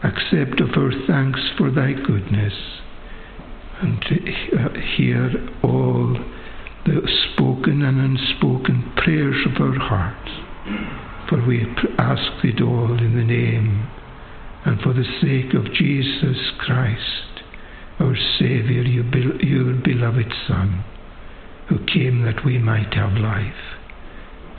Accept 0.05 0.61
of 0.61 0.71
our 0.77 0.93
thanks 1.07 1.41
for 1.57 1.71
thy 1.71 1.93
goodness, 1.93 2.55
and 3.81 4.05
uh, 4.05 4.81
hear 4.97 5.31
all 5.63 6.19
the 6.85 7.09
spoken 7.33 7.83
and 7.83 8.01
unspoken 8.01 8.93
prayers 8.97 9.47
of 9.47 9.61
our 9.63 9.79
hearts. 9.79 10.31
For 11.29 11.45
we 11.47 11.65
ask 11.99 12.45
it 12.45 12.61
all 12.61 12.99
in 12.99 13.17
the 13.17 13.25
name 13.25 13.89
and 14.65 14.81
for 14.81 14.93
the 14.93 15.05
sake 15.21 15.55
of 15.55 15.73
Jesus 15.73 16.37
Christ, 16.59 17.43
our 17.99 18.17
Saviour, 18.39 18.85
your 18.85 19.75
beloved 19.75 20.33
Son, 20.47 20.85
who 21.69 21.85
came 21.87 22.23
that 22.23 22.45
we 22.45 22.59
might 22.59 22.95
have 22.95 23.13
life 23.13 23.79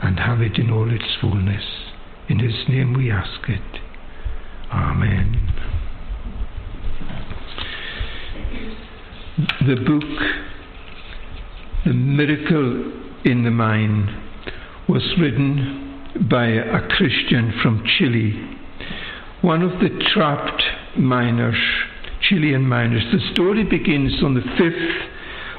and 0.02 0.18
have 0.18 0.40
it 0.40 0.58
in 0.58 0.70
all 0.70 0.90
its 0.90 1.16
fullness. 1.20 1.64
In 2.28 2.38
his 2.38 2.68
name 2.68 2.94
we 2.94 3.10
ask 3.10 3.48
it. 3.48 3.83
Amen. 4.74 5.40
The 9.66 9.76
book, 9.76 10.04
The 11.86 11.92
Miracle 11.92 12.92
in 13.24 13.44
the 13.44 13.50
Mine, 13.50 14.22
was 14.88 15.02
written 15.18 16.02
by 16.28 16.46
a 16.46 16.86
Christian 16.88 17.54
from 17.62 17.84
Chile 17.98 18.54
one 19.44 19.60
of 19.60 19.72
the 19.72 19.90
trapped 20.14 20.62
miners, 20.96 21.58
Chilean 22.22 22.66
miners. 22.66 23.02
The 23.12 23.34
story 23.34 23.62
begins 23.62 24.22
on 24.22 24.32
the 24.32 24.40
5th 24.40 25.08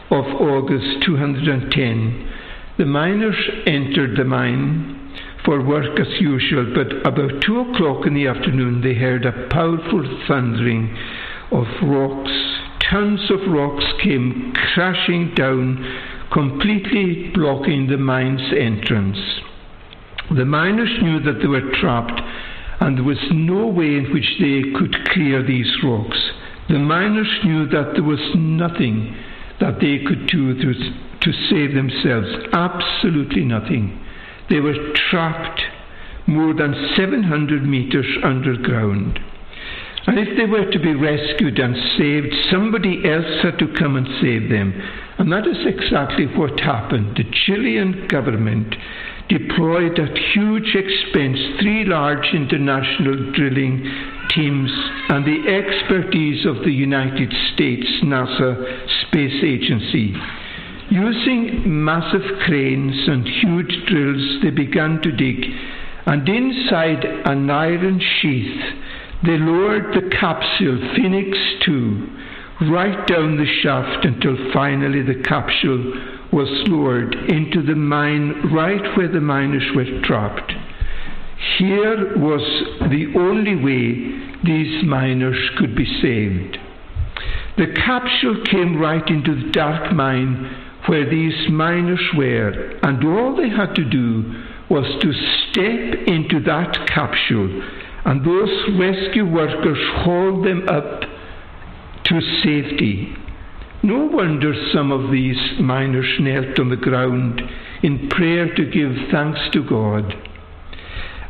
of 0.10 0.26
August 0.42 1.06
210. 1.06 2.32
The 2.80 2.86
miners 2.86 3.36
entered 3.68 4.18
the 4.18 4.24
mine 4.24 5.05
for 5.46 5.64
work 5.64 6.00
as 6.00 6.20
usual, 6.20 6.74
but 6.74 7.08
about 7.08 7.42
2 7.42 7.60
o'clock 7.60 8.08
in 8.08 8.16
the 8.16 8.28
afternoon 8.28 8.82
they 8.82 8.96
heard 8.96 9.26
a 9.26 9.48
powerful 9.50 10.04
thundering 10.28 10.98
of 11.52 11.68
rocks. 11.84 12.32
Tons 12.90 13.30
of 13.30 13.40
rocks 13.48 13.86
came 14.04 14.54
crashing 14.74 15.34
down, 15.36 15.78
completely 16.34 17.32
blocking 17.34 17.88
the 17.88 17.98
mine's 17.98 18.52
entrance. 18.58 19.20
The 20.36 20.46
miners 20.46 20.92
knew 21.02 21.20
that 21.22 21.40
they 21.40 21.48
were 21.48 21.72
trapped 21.80 22.20
and 22.80 22.98
there 22.98 23.04
was 23.04 23.22
no 23.32 23.68
way 23.68 23.96
in 23.96 24.12
which 24.12 24.38
they 24.40 24.72
could 24.78 25.08
clear 25.10 25.46
these 25.46 25.72
rocks. 25.84 26.18
The 26.68 26.80
miners 26.80 27.30
knew 27.44 27.68
that 27.68 27.94
there 27.94 28.04
was 28.04 28.20
nothing 28.36 29.16
that 29.60 29.80
they 29.80 30.00
could 30.06 30.28
do 30.28 30.56
to, 30.56 30.74
to 31.22 31.32
save 31.50 31.76
themselves, 31.76 32.28
absolutely 32.52 33.46
nothing. 33.46 34.05
They 34.50 34.60
were 34.60 34.94
trapped 35.10 35.62
more 36.28 36.54
than 36.54 36.94
700 36.96 37.64
meters 37.64 38.06
underground. 38.24 39.20
And 40.08 40.20
if 40.20 40.38
they 40.38 40.46
were 40.46 40.70
to 40.70 40.80
be 40.80 40.94
rescued 40.94 41.58
and 41.58 41.76
saved, 41.98 42.34
somebody 42.52 43.02
else 43.10 43.42
had 43.42 43.58
to 43.58 43.74
come 43.74 43.96
and 43.96 44.08
save 44.22 44.50
them. 44.50 44.74
And 45.18 45.32
that 45.32 45.48
is 45.48 45.66
exactly 45.66 46.26
what 46.26 46.60
happened. 46.60 47.18
The 47.18 47.24
Chilean 47.32 48.08
government 48.08 48.76
deployed 49.30 49.98
at 49.98 50.18
huge 50.34 50.76
expense 50.76 51.40
three 51.60 51.86
large 51.86 52.28
international 52.34 53.32
drilling 53.34 53.82
teams 54.30 54.70
and 55.10 55.26
the 55.26 55.50
expertise 55.50 56.46
of 56.46 56.64
the 56.64 56.72
United 56.72 57.34
States 57.54 57.88
NASA 58.04 58.54
Space 59.08 59.42
Agency. 59.44 60.14
Using 60.96 61.84
massive 61.84 62.40
cranes 62.46 62.96
and 63.10 63.28
huge 63.28 63.86
drills, 63.86 64.42
they 64.42 64.50
began 64.50 65.02
to 65.02 65.12
dig, 65.12 65.44
and 66.06 66.30
inside 66.30 67.04
an 67.04 67.50
iron 67.50 68.00
sheath, 68.00 68.62
they 69.26 69.38
lowered 69.38 69.94
the 69.94 70.10
capsule 70.16 70.80
Phoenix 70.96 71.38
2 71.66 72.08
right 72.72 73.06
down 73.08 73.36
the 73.36 73.60
shaft 73.62 74.06
until 74.06 74.38
finally 74.54 75.02
the 75.02 75.22
capsule 75.24 75.84
was 76.32 76.48
lowered 76.70 77.14
into 77.30 77.62
the 77.62 77.76
mine 77.76 78.54
right 78.54 78.96
where 78.96 79.12
the 79.12 79.20
miners 79.20 79.70
were 79.76 80.00
trapped. 80.04 80.54
Here 81.58 82.18
was 82.18 82.90
the 82.90 83.12
only 83.18 83.56
way 83.58 84.38
these 84.46 84.86
miners 84.86 85.50
could 85.58 85.76
be 85.76 86.00
saved. 86.02 86.58
The 87.58 87.74
capsule 87.86 88.46
came 88.46 88.80
right 88.80 89.06
into 89.10 89.36
the 89.36 89.52
dark 89.52 89.92
mine 89.92 90.62
where 90.88 91.10
these 91.10 91.50
miners 91.50 92.02
were, 92.16 92.78
and 92.84 93.04
all 93.04 93.36
they 93.36 93.50
had 93.50 93.74
to 93.76 93.84
do 93.84 94.44
was 94.70 94.86
to 95.02 95.14
step 95.50 96.08
into 96.08 96.40
that 96.42 96.88
capsule, 96.88 97.62
and 98.06 98.26
those 98.26 98.80
rescue 98.80 99.26
workers 99.26 99.78
hauled 100.04 100.46
them 100.46 100.68
up 100.70 101.02
to 102.04 102.22
safety. 102.44 103.16
No 103.84 104.06
wonder 104.06 104.54
some 104.74 104.92
of 104.92 105.12
these 105.12 105.38
miners 105.60 106.08
knelt 106.20 106.60
on 106.60 106.70
the 106.70 106.76
ground 106.76 107.42
in 107.84 108.10
prayer 108.10 108.54
to 108.56 108.66
give 108.66 109.12
thanks 109.12 109.40
to 109.54 109.64
God 109.64 110.14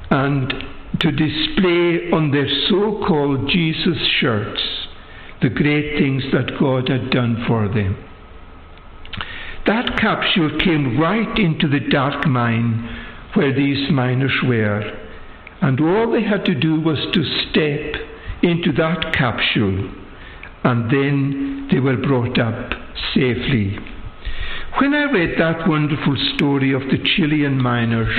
and 0.10 0.54
to 1.00 1.12
display 1.12 2.12
on 2.12 2.32
their 2.32 2.48
so 2.70 3.04
called 3.06 3.50
Jesus 3.50 3.98
shirts 4.20 4.64
the 5.42 5.50
great 5.50 5.98
things 5.98 6.24
that 6.32 6.58
God 6.58 6.88
had 6.88 7.10
done 7.12 7.44
for 7.48 7.68
them. 7.68 7.98
That 9.66 9.98
capsule 10.00 10.60
came 10.60 11.00
right 11.00 11.40
into 11.40 11.68
the 11.68 11.80
dark 11.90 12.28
mine 12.28 12.88
where 13.34 13.54
these 13.54 13.92
miners 13.92 14.36
were, 14.44 14.84
and 15.62 15.80
all 15.80 16.12
they 16.12 16.24
had 16.24 16.46
to 16.46 16.56
do 16.56 16.80
was 16.80 17.00
to 17.14 17.24
step 17.50 18.02
into 18.44 18.72
that 18.74 19.14
capsule 19.14 19.92
and 20.66 20.90
then 20.90 21.68
they 21.72 21.80
were 21.80 21.96
brought 21.96 22.40
up 22.40 22.72
safely. 23.14 23.78
When 24.80 24.94
I 24.96 25.12
read 25.12 25.40
that 25.40 25.68
wonderful 25.68 26.18
story 26.36 26.74
of 26.74 26.82
the 26.82 26.98
Chilean 26.98 27.62
miners, 27.62 28.14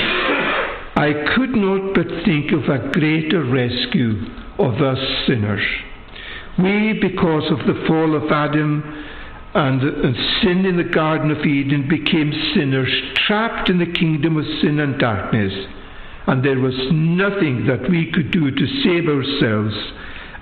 I 0.94 1.12
could 1.34 1.50
not 1.50 1.92
but 1.94 2.06
think 2.24 2.52
of 2.52 2.68
a 2.68 2.90
greater 2.92 3.44
rescue 3.44 4.14
of 4.58 4.80
us 4.80 4.98
sinners. 5.26 5.66
We, 6.58 6.98
because 7.02 7.50
of 7.50 7.66
the 7.66 7.84
fall 7.86 8.14
of 8.14 8.30
Adam 8.30 9.04
and, 9.56 9.82
and 9.82 10.16
sin 10.42 10.66
in 10.66 10.76
the 10.76 10.84
Garden 10.84 11.30
of 11.30 11.38
Eden, 11.38 11.88
became 11.88 12.30
sinners, 12.54 12.92
trapped 13.26 13.70
in 13.70 13.78
the 13.78 13.90
kingdom 13.90 14.36
of 14.36 14.44
sin 14.60 14.78
and 14.80 14.98
darkness, 14.98 15.52
and 16.26 16.44
there 16.44 16.60
was 16.60 16.74
nothing 16.92 17.66
that 17.66 17.88
we 17.88 18.12
could 18.12 18.30
do 18.30 18.50
to 18.50 18.82
save 18.84 19.08
ourselves 19.08 19.74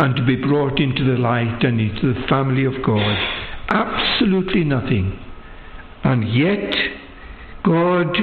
and 0.01 0.17
to 0.17 0.27
be 0.27 0.35
brought 0.35 0.81
into 0.81 1.05
the 1.05 1.17
light 1.17 1.63
and 1.63 1.81
into 1.81 2.13
the 2.13 2.27
family 2.27 2.65
of 2.65 2.75
God. 2.85 3.17
Absolutely 3.69 4.65
nothing. 4.65 5.17
And 6.03 6.29
yet, 6.35 6.75
God, 7.63 8.17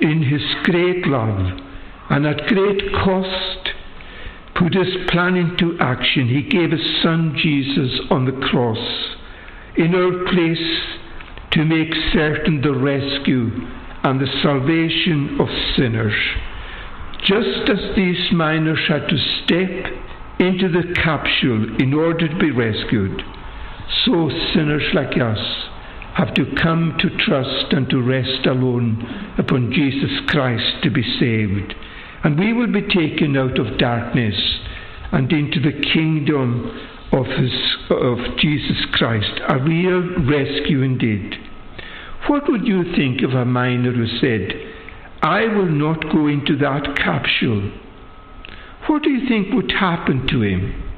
in 0.00 0.22
His 0.22 0.42
great 0.62 1.06
love 1.06 1.60
and 2.08 2.26
at 2.26 2.46
great 2.46 2.80
cost, 2.94 3.68
put 4.56 4.72
his 4.72 5.10
plan 5.10 5.34
into 5.36 5.76
action. 5.80 6.28
He 6.28 6.42
gave 6.42 6.70
his 6.70 7.02
son 7.02 7.36
Jesus 7.36 8.00
on 8.10 8.24
the 8.24 8.46
cross 8.48 9.13
in 9.76 9.94
our 9.94 10.32
place 10.32 10.80
to 11.52 11.64
make 11.64 11.92
certain 12.12 12.60
the 12.60 12.74
rescue 12.74 13.50
and 14.04 14.20
the 14.20 14.40
salvation 14.42 15.38
of 15.40 15.48
sinners. 15.76 16.14
Just 17.24 17.68
as 17.70 17.96
these 17.96 18.32
miners 18.32 18.80
had 18.86 19.08
to 19.08 19.16
step 19.42 19.92
into 20.38 20.68
the 20.68 20.92
capsule 20.94 21.80
in 21.80 21.94
order 21.94 22.28
to 22.28 22.38
be 22.38 22.50
rescued, 22.50 23.22
so 24.04 24.30
sinners 24.52 24.84
like 24.94 25.18
us 25.18 25.38
have 26.14 26.34
to 26.34 26.54
come 26.62 26.96
to 27.00 27.10
trust 27.24 27.72
and 27.72 27.88
to 27.90 28.02
rest 28.02 28.46
alone 28.46 29.34
upon 29.38 29.72
Jesus 29.72 30.10
Christ 30.28 30.82
to 30.82 30.90
be 30.90 31.02
saved. 31.18 31.74
And 32.22 32.38
we 32.38 32.52
will 32.52 32.72
be 32.72 32.82
taken 32.82 33.36
out 33.36 33.58
of 33.58 33.78
darkness 33.78 34.34
and 35.12 35.32
into 35.32 35.60
the 35.60 35.80
kingdom 35.92 36.88
of, 37.14 37.26
his, 37.26 37.52
of 37.90 38.18
Jesus 38.38 38.84
Christ, 38.92 39.40
a 39.48 39.58
real 39.58 40.02
rescue 40.24 40.82
indeed. 40.82 41.34
What 42.26 42.48
would 42.48 42.66
you 42.66 42.94
think 42.96 43.22
of 43.22 43.30
a 43.30 43.44
miner 43.44 43.92
who 43.92 44.06
said, 44.18 44.52
I 45.22 45.46
will 45.46 45.70
not 45.70 46.02
go 46.12 46.26
into 46.26 46.56
that 46.58 46.96
capsule? 46.96 47.70
What 48.88 49.02
do 49.02 49.10
you 49.10 49.28
think 49.28 49.54
would 49.54 49.70
happen 49.70 50.26
to 50.28 50.42
him? 50.42 50.90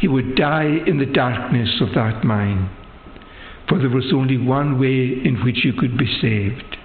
He 0.00 0.08
would 0.08 0.34
die 0.34 0.78
in 0.86 0.98
the 0.98 1.06
darkness 1.06 1.80
of 1.80 1.94
that 1.94 2.24
mine, 2.24 2.68
for 3.68 3.78
there 3.78 3.88
was 3.88 4.12
only 4.12 4.36
one 4.36 4.78
way 4.78 5.24
in 5.24 5.40
which 5.44 5.64
you 5.64 5.72
could 5.72 5.96
be 5.96 6.18
saved. 6.20 6.76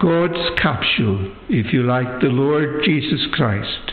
God's 0.00 0.58
capsule, 0.60 1.32
if 1.48 1.72
you 1.72 1.84
like, 1.84 2.20
the 2.20 2.26
Lord 2.26 2.82
Jesus 2.84 3.20
Christ, 3.32 3.92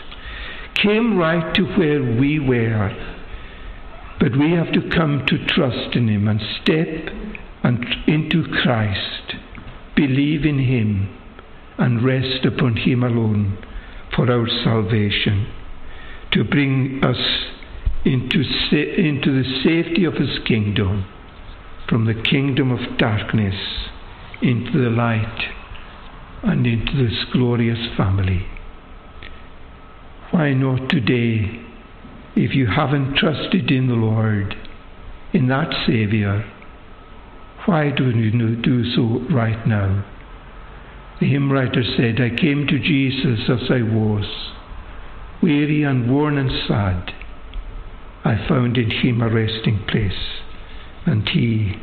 came 0.82 1.18
right 1.18 1.54
to 1.54 1.62
where 1.76 2.02
we 2.02 2.40
were. 2.40 3.19
But 4.20 4.36
we 4.36 4.52
have 4.52 4.70
to 4.72 4.88
come 4.94 5.24
to 5.26 5.46
trust 5.46 5.96
in 5.96 6.08
Him 6.08 6.28
and 6.28 6.40
step 6.62 7.08
and 7.62 7.84
into 8.06 8.44
Christ, 8.62 9.34
believe 9.96 10.44
in 10.44 10.58
Him, 10.58 11.16
and 11.78 12.04
rest 12.04 12.44
upon 12.44 12.76
Him 12.76 13.02
alone 13.02 13.56
for 14.14 14.30
our 14.30 14.46
salvation, 14.62 15.48
to 16.32 16.44
bring 16.44 17.02
us 17.02 17.16
into, 18.04 18.40
into 18.98 19.42
the 19.42 19.62
safety 19.64 20.04
of 20.04 20.14
His 20.14 20.38
kingdom, 20.46 21.06
from 21.88 22.04
the 22.04 22.22
kingdom 22.22 22.70
of 22.70 22.98
darkness 22.98 23.54
into 24.42 24.82
the 24.82 24.90
light 24.90 25.48
and 26.42 26.66
into 26.66 26.92
this 26.96 27.24
glorious 27.32 27.94
family. 27.96 28.46
Why 30.30 30.52
not 30.52 30.88
today, 30.88 31.69
if 32.36 32.54
you 32.54 32.66
haven't 32.66 33.16
trusted 33.16 33.70
in 33.70 33.88
the 33.88 33.94
Lord, 33.94 34.54
in 35.32 35.48
that 35.48 35.72
Saviour? 35.86 36.44
Why 37.66 37.90
do 37.90 38.10
you 38.10 38.56
do 38.56 38.84
so 38.94 39.24
right 39.32 39.66
now? 39.66 40.04
The 41.20 41.30
hymn 41.30 41.52
writer 41.52 41.82
said, 41.96 42.20
I 42.20 42.34
came 42.34 42.66
to 42.66 42.78
Jesus 42.78 43.48
as 43.50 43.70
I 43.70 43.82
was, 43.82 44.24
weary 45.42 45.82
and 45.82 46.10
worn 46.10 46.38
and 46.38 46.50
sad. 46.66 47.12
I 48.24 48.46
found 48.48 48.78
in 48.78 48.90
him 48.90 49.20
a 49.20 49.28
resting 49.28 49.84
place, 49.86 50.40
and 51.04 51.28
he 51.28 51.74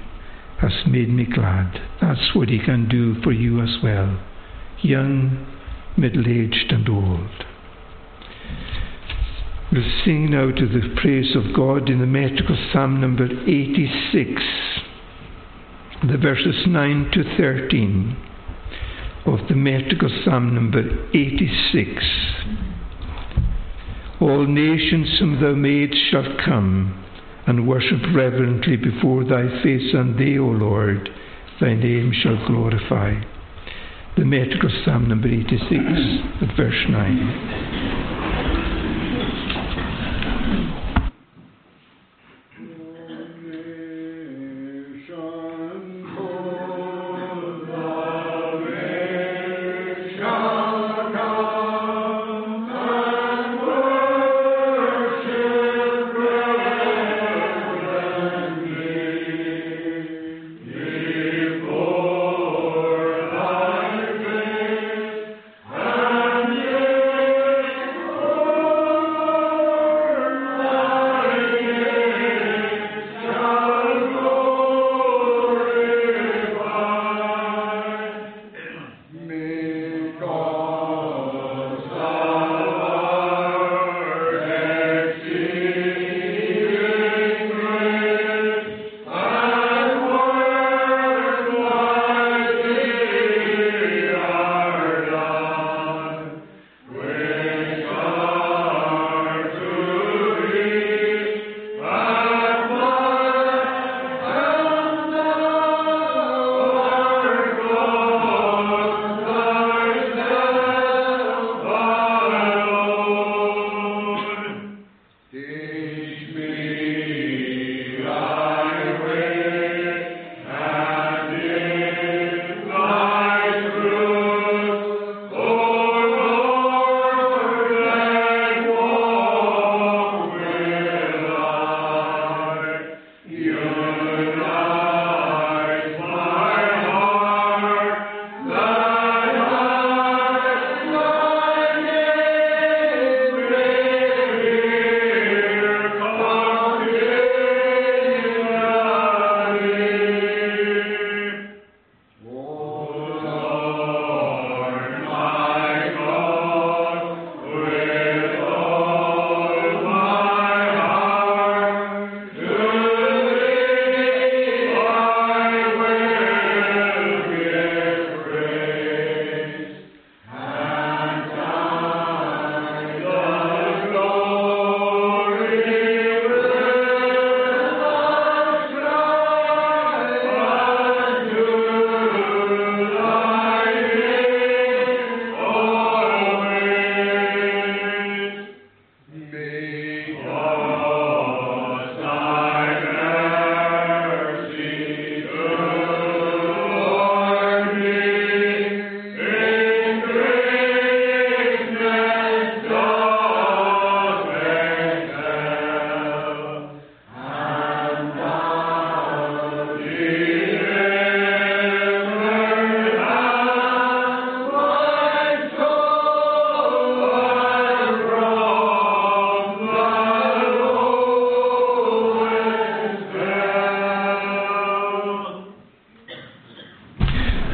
has 0.60 0.74
made 0.88 1.10
me 1.10 1.26
glad. 1.26 1.80
That's 2.02 2.34
what 2.34 2.50
he 2.50 2.58
can 2.58 2.90
do 2.90 3.22
for 3.22 3.32
you 3.32 3.62
as 3.62 3.78
well, 3.84 4.20
young, 4.82 5.46
middle 5.96 6.28
aged, 6.28 6.72
and 6.72 6.90
old. 6.90 7.46
We'll 9.72 9.84
sing 10.06 10.32
now 10.32 10.52
to 10.52 10.68
the 10.68 10.96
praise 11.02 11.36
of 11.36 11.54
God 11.56 11.90
in 11.90 12.00
the 12.00 12.06
metrical 12.06 12.58
psalm 12.72 13.02
number 13.02 13.26
86 13.26 14.42
the 16.04 16.18
verses 16.18 16.56
9 16.68 17.12
to 17.12 17.38
13 17.38 18.16
of 19.26 19.40
the 19.50 19.56
metrical 19.56 20.10
psalm 20.24 20.54
number 20.54 20.84
86. 21.10 21.90
All 24.22 24.46
nations 24.46 25.18
whom 25.20 25.42
thou 25.42 25.54
made 25.54 25.94
shall 26.12 26.38
come 26.46 27.04
and 27.48 27.68
worship 27.68 28.00
reverently 28.14 28.76
before 28.78 29.24
thy 29.24 29.48
face, 29.64 29.94
and 29.94 30.18
thee, 30.20 30.38
O 30.38 30.46
Lord, 30.46 31.10
thy 31.60 31.74
name 31.74 32.14
shall 32.14 32.46
glorify. 32.46 33.16
The 34.18 34.26
metrical 34.26 34.70
psalm 34.86 35.10
number 35.10 35.28
86 35.28 35.60
verse 36.56 36.86
9. 36.90 38.27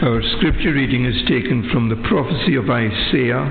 Scripture 0.04 0.74
reading 0.74 1.06
is 1.06 1.16
taken 1.30 1.70
from 1.72 1.88
the 1.88 1.96
prophecy 2.10 2.56
of 2.58 2.70
Isaiah, 2.70 3.48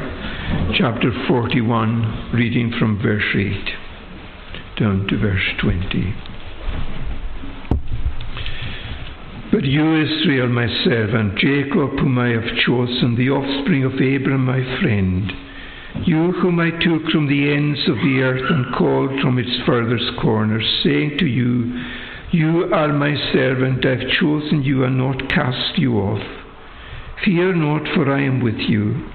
chapter 0.76 1.10
41, 1.26 2.32
reading 2.34 2.70
from 2.78 3.00
verse 3.00 3.24
8 3.34 4.78
down 4.78 5.06
to 5.08 5.16
verse 5.16 5.48
20. 5.62 6.14
But 9.50 9.64
you, 9.64 10.02
Israel, 10.02 10.48
my 10.48 10.66
servant, 10.84 11.38
Jacob, 11.38 11.96
whom 11.96 12.18
I 12.18 12.28
have 12.36 12.58
chosen, 12.66 13.16
the 13.16 13.30
offspring 13.30 13.84
of 13.84 13.94
Abraham, 13.94 14.44
my 14.44 14.60
friend, 14.82 15.32
you 16.04 16.32
whom 16.32 16.60
I 16.60 16.68
took 16.68 17.10
from 17.10 17.28
the 17.28 17.50
ends 17.50 17.80
of 17.88 17.96
the 17.96 18.20
earth 18.20 18.50
and 18.50 18.74
called 18.74 19.18
from 19.22 19.38
its 19.38 19.56
furthest 19.64 20.20
corners, 20.20 20.68
saying 20.84 21.16
to 21.18 21.26
you, 21.26 21.80
You 22.30 22.74
are 22.74 22.92
my 22.92 23.16
servant, 23.32 23.86
I 23.86 23.96
have 23.96 24.08
chosen 24.20 24.62
you 24.62 24.84
and 24.84 24.98
not 24.98 25.30
cast 25.30 25.78
you 25.78 25.96
off. 25.96 26.41
Fear 27.24 27.54
not, 27.54 27.82
for 27.94 28.12
I 28.12 28.22
am 28.22 28.42
with 28.42 28.58
you. 28.58 29.08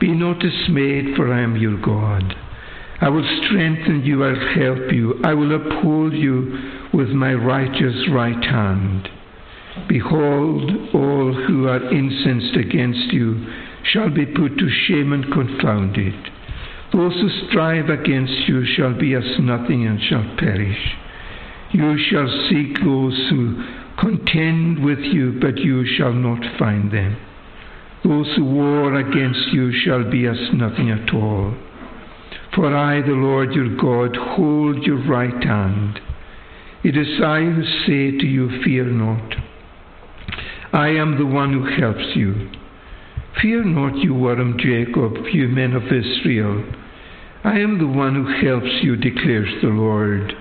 Be 0.00 0.12
not 0.14 0.38
dismayed, 0.38 1.14
for 1.16 1.32
I 1.32 1.42
am 1.42 1.56
your 1.56 1.78
God. 1.80 2.34
I 3.02 3.08
will 3.08 3.26
strengthen 3.44 4.04
you, 4.04 4.24
I'll 4.24 4.54
help 4.54 4.92
you, 4.92 5.20
I 5.24 5.34
will 5.34 5.54
uphold 5.54 6.14
you 6.14 6.88
with 6.94 7.08
my 7.08 7.34
righteous 7.34 8.08
right 8.10 8.42
hand. 8.44 9.08
Behold, 9.88 10.70
all 10.94 11.32
who 11.46 11.66
are 11.68 11.92
incensed 11.92 12.56
against 12.56 13.12
you 13.12 13.44
shall 13.84 14.08
be 14.08 14.24
put 14.24 14.56
to 14.56 14.70
shame 14.86 15.12
and 15.12 15.30
confounded. 15.32 16.14
Those 16.92 17.14
who 17.14 17.48
strive 17.48 17.90
against 17.90 18.48
you 18.48 18.64
shall 18.64 18.94
be 18.98 19.14
as 19.14 19.38
nothing 19.40 19.86
and 19.86 20.00
shall 20.00 20.36
perish. 20.38 20.96
You 21.72 21.98
shall 22.10 22.28
seek 22.48 22.76
those 22.84 23.28
who 23.30 23.62
contend 23.98 24.84
with 24.84 25.00
you, 25.00 25.38
but 25.40 25.58
you 25.58 25.84
shall 25.96 26.12
not 26.12 26.58
find 26.58 26.90
them. 26.92 27.16
Those 28.04 28.26
who 28.36 28.44
war 28.44 28.94
against 28.96 29.52
you 29.52 29.72
shall 29.84 30.10
be 30.10 30.26
as 30.26 30.38
nothing 30.52 30.90
at 30.90 31.14
all. 31.14 31.54
For 32.54 32.76
I, 32.76 33.00
the 33.00 33.12
Lord 33.12 33.52
your 33.52 33.76
God, 33.76 34.16
hold 34.16 34.82
your 34.82 35.02
right 35.06 35.42
hand. 35.44 36.00
It 36.84 36.96
is 36.96 37.20
I 37.22 37.40
who 37.40 37.62
say 37.86 38.18
to 38.18 38.26
you, 38.26 38.62
Fear 38.64 38.86
not. 38.86 39.34
I 40.72 40.88
am 40.88 41.16
the 41.16 41.26
one 41.26 41.52
who 41.52 41.80
helps 41.80 42.16
you. 42.16 42.50
Fear 43.40 43.64
not, 43.64 43.96
you 43.98 44.14
worm 44.14 44.58
Jacob, 44.58 45.14
you 45.32 45.48
men 45.48 45.74
of 45.74 45.84
Israel. 45.84 46.64
I 47.44 47.58
am 47.58 47.78
the 47.78 47.86
one 47.86 48.14
who 48.14 48.46
helps 48.46 48.82
you, 48.82 48.96
declares 48.96 49.48
the 49.62 49.68
Lord. 49.68 50.32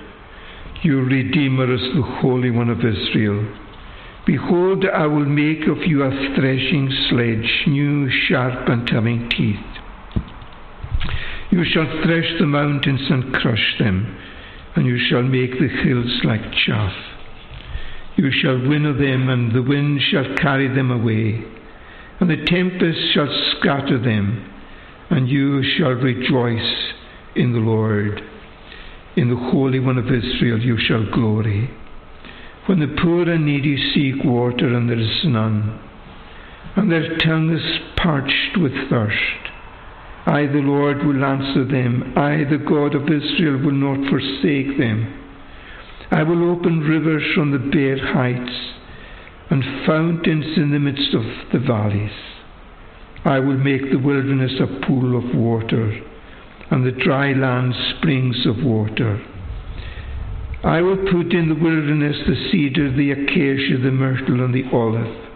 Your 0.83 1.03
Redeemer 1.03 1.71
is 1.73 1.81
the 1.95 2.01
Holy 2.21 2.49
One 2.49 2.69
of 2.69 2.79
Israel. 2.79 3.45
Behold, 4.31 4.85
I 4.85 5.07
will 5.07 5.25
make 5.25 5.67
of 5.67 5.79
you 5.79 6.03
a 6.03 6.09
threshing 6.09 6.89
sledge, 7.09 7.63
new, 7.67 8.09
sharp, 8.29 8.69
and 8.69 8.89
having 8.89 9.29
teeth. 9.29 9.59
You 11.49 11.65
shall 11.65 12.01
thresh 12.01 12.39
the 12.39 12.45
mountains 12.45 13.01
and 13.09 13.33
crush 13.33 13.75
them, 13.77 14.17
and 14.77 14.85
you 14.85 14.97
shall 15.09 15.21
make 15.21 15.51
the 15.59 15.67
hills 15.67 16.21
like 16.23 16.53
chaff. 16.65 16.93
You 18.15 18.31
shall 18.31 18.69
winnow 18.69 18.93
them, 18.93 19.27
and 19.27 19.53
the 19.53 19.63
wind 19.63 19.99
shall 20.09 20.33
carry 20.37 20.73
them 20.73 20.91
away, 20.91 21.43
and 22.21 22.29
the 22.29 22.45
tempest 22.45 23.13
shall 23.13 23.27
scatter 23.57 23.99
them, 24.01 24.49
and 25.09 25.27
you 25.27 25.61
shall 25.77 25.91
rejoice 25.91 26.93
in 27.35 27.51
the 27.51 27.59
Lord. 27.59 28.21
In 29.17 29.29
the 29.29 29.49
Holy 29.51 29.81
One 29.81 29.97
of 29.97 30.05
Israel 30.05 30.61
you 30.61 30.77
shall 30.77 31.05
glory. 31.11 31.69
When 32.67 32.79
the 32.79 32.95
poor 33.01 33.29
and 33.29 33.45
needy 33.45 33.77
seek 33.93 34.23
water 34.23 34.73
and 34.75 34.89
there 34.89 34.99
is 34.99 35.25
none, 35.25 35.79
and 36.75 36.91
their 36.91 37.17
tongue 37.17 37.51
is 37.51 37.79
parched 37.97 38.57
with 38.57 38.71
thirst, 38.89 39.51
I, 40.25 40.45
the 40.45 40.61
Lord, 40.61 41.03
will 41.03 41.25
answer 41.25 41.65
them. 41.65 42.13
I, 42.15 42.43
the 42.43 42.63
God 42.63 42.93
of 42.93 43.09
Israel, 43.09 43.57
will 43.57 43.71
not 43.71 44.09
forsake 44.09 44.77
them. 44.77 45.17
I 46.11 46.23
will 46.23 46.51
open 46.51 46.81
rivers 46.81 47.23
from 47.33 47.51
the 47.51 47.57
bare 47.57 48.13
heights 48.13 48.53
and 49.49 49.85
fountains 49.85 50.57
in 50.57 50.71
the 50.71 50.79
midst 50.79 51.13
of 51.13 51.23
the 51.51 51.59
valleys. 51.59 52.11
I 53.25 53.39
will 53.39 53.57
make 53.57 53.89
the 53.89 53.99
wilderness 53.99 54.53
a 54.59 54.85
pool 54.85 55.17
of 55.17 55.35
water 55.35 56.01
and 56.69 56.85
the 56.85 56.91
dry 56.91 57.33
land 57.33 57.73
springs 57.97 58.45
of 58.45 58.63
water. 58.63 59.21
I 60.63 60.81
will 60.81 60.97
put 60.97 61.33
in 61.33 61.49
the 61.49 61.55
wilderness 61.55 62.17
the 62.27 62.49
cedar, 62.51 62.91
the 62.91 63.11
acacia, 63.11 63.77
the 63.81 63.91
myrtle, 63.91 64.43
and 64.43 64.53
the 64.53 64.69
olive. 64.71 65.29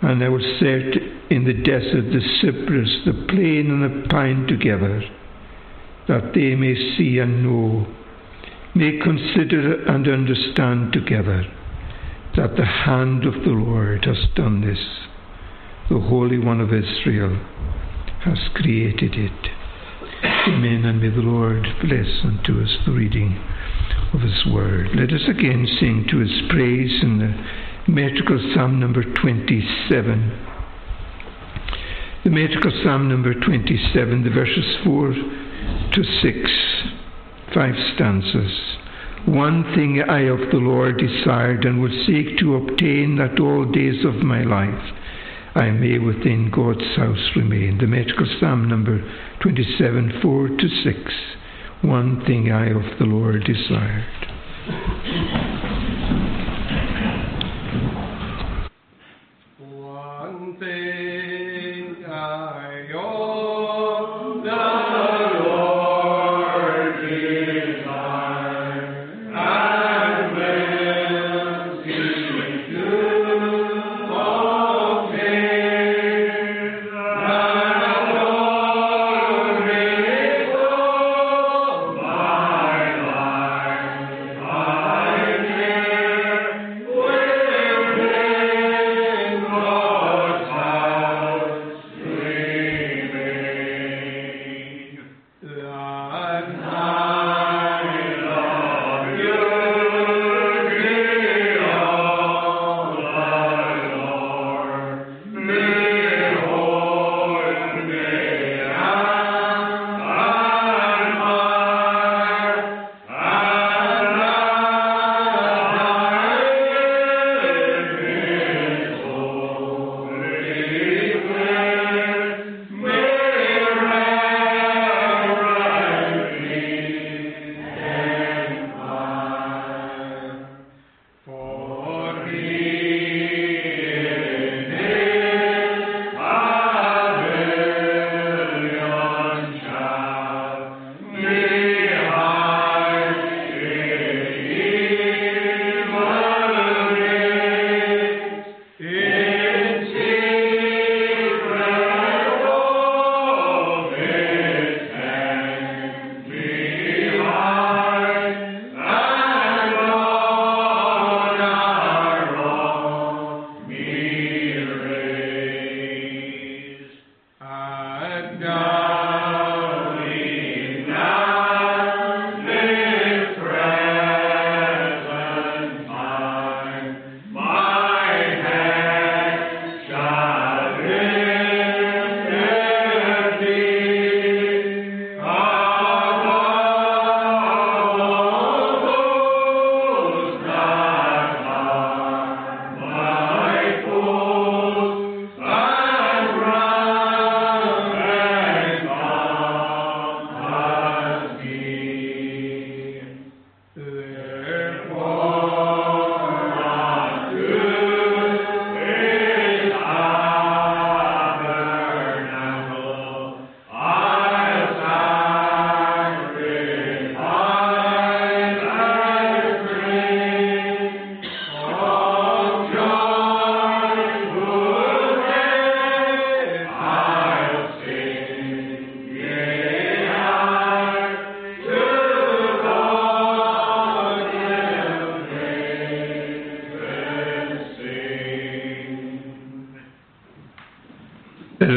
And 0.00 0.24
I 0.24 0.28
will 0.28 0.40
set 0.58 0.96
in 1.30 1.44
the 1.44 1.52
desert 1.52 2.10
the 2.10 2.22
cypress, 2.40 3.04
the 3.04 3.26
plane, 3.28 3.70
and 3.70 3.82
the 3.82 4.08
pine 4.08 4.46
together, 4.46 5.02
that 6.06 6.32
they 6.34 6.54
may 6.54 6.74
see 6.96 7.18
and 7.18 7.42
know 7.42 7.86
may 8.74 8.98
consider 9.02 9.84
and 9.86 10.06
understand 10.06 10.92
together 10.92 11.44
that 12.36 12.56
the 12.56 12.64
hand 12.64 13.24
of 13.24 13.34
the 13.44 13.50
Lord 13.50 14.04
has 14.04 14.28
done 14.36 14.60
this. 14.60 14.78
The 15.90 15.98
Holy 15.98 16.38
One 16.38 16.60
of 16.60 16.72
Israel 16.72 17.36
has 18.24 18.38
created 18.54 19.14
it. 19.14 19.48
Amen. 20.46 20.84
And 20.84 21.00
may 21.00 21.08
the 21.08 21.16
Lord 21.16 21.66
bless 21.82 22.24
unto 22.24 22.62
us 22.62 22.76
the 22.86 22.92
reading 22.92 23.42
of 24.14 24.20
His 24.20 24.46
Word. 24.52 24.88
Let 24.94 25.12
us 25.12 25.28
again 25.28 25.66
sing 25.80 26.06
to 26.10 26.18
His 26.18 26.42
praise 26.50 27.02
in 27.02 27.18
the 27.18 27.90
metrical 27.90 28.38
Psalm 28.54 28.80
number 28.80 29.02
27. 29.02 30.44
The 32.24 32.30
metrical 32.30 32.72
Psalm 32.82 33.08
number 33.08 33.34
27, 33.34 34.24
the 34.24 34.30
verses 34.30 34.76
4 34.84 35.12
to 35.94 36.04
6 36.22 36.50
five 37.54 37.74
stanzas. 37.94 38.52
One 39.26 39.64
thing 39.74 40.02
I 40.02 40.20
of 40.28 40.50
the 40.50 40.58
Lord 40.58 40.98
desired 40.98 41.64
and 41.64 41.80
would 41.80 41.92
seek 42.06 42.38
to 42.38 42.56
obtain 42.56 43.16
that 43.16 43.40
all 43.40 43.64
days 43.64 44.04
of 44.04 44.14
my 44.16 44.42
life 44.42 44.92
I 45.54 45.70
may 45.70 45.98
within 45.98 46.50
God's 46.50 46.84
house 46.96 47.30
remain. 47.36 47.78
The 47.78 47.86
metrical 47.86 48.26
psalm 48.38 48.68
number 48.68 49.00
27, 49.40 50.20
4 50.22 50.48
to 50.48 50.68
6. 50.68 51.12
One 51.82 52.24
thing 52.26 52.50
I 52.50 52.70
of 52.70 52.98
the 52.98 53.04
Lord 53.04 53.44
desired. 53.44 55.54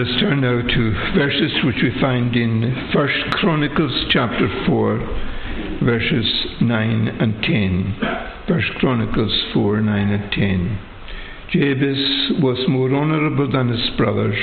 Let 0.02 0.10
us 0.10 0.20
turn 0.20 0.42
now 0.42 0.60
to 0.60 0.92
verses 1.16 1.52
which 1.64 1.76
we 1.84 2.02
find 2.02 2.36
in 2.36 2.90
First 2.92 3.36
Chronicles 3.36 4.06
chapter 4.10 4.50
4, 4.66 4.98
verses 5.84 6.26
9 6.60 7.08
and 7.08 7.44
10. 7.44 8.00
First 8.48 8.70
Chronicles 8.80 9.32
4, 9.54 9.80
9 9.80 10.10
and 10.10 10.32
10. 10.32 10.80
Jabez 11.52 12.42
was 12.42 12.58
more 12.68 12.92
honourable 12.92 13.52
than 13.52 13.68
his 13.68 13.92
brothers, 13.96 14.40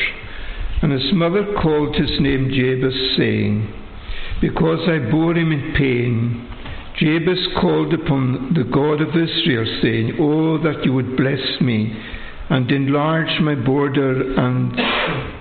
and 0.80 0.92
his 0.92 1.12
mother 1.12 1.44
called 1.60 1.96
his 1.96 2.20
name 2.20 2.52
Jabez, 2.54 2.94
saying, 3.16 3.66
Because 4.40 4.88
I 4.88 5.10
bore 5.10 5.34
him 5.34 5.50
in 5.50 5.74
pain. 5.74 6.54
Jabez 6.98 7.48
called 7.60 7.92
upon 7.94 8.54
the 8.54 8.62
God 8.62 9.00
of 9.00 9.08
Israel, 9.08 9.66
saying, 9.82 10.18
Oh, 10.20 10.58
that 10.58 10.84
you 10.84 10.92
would 10.92 11.16
bless 11.16 11.60
me 11.60 12.00
and 12.50 12.70
enlarge 12.70 13.40
my 13.40 13.54
border, 13.54 14.34
and 14.37 14.72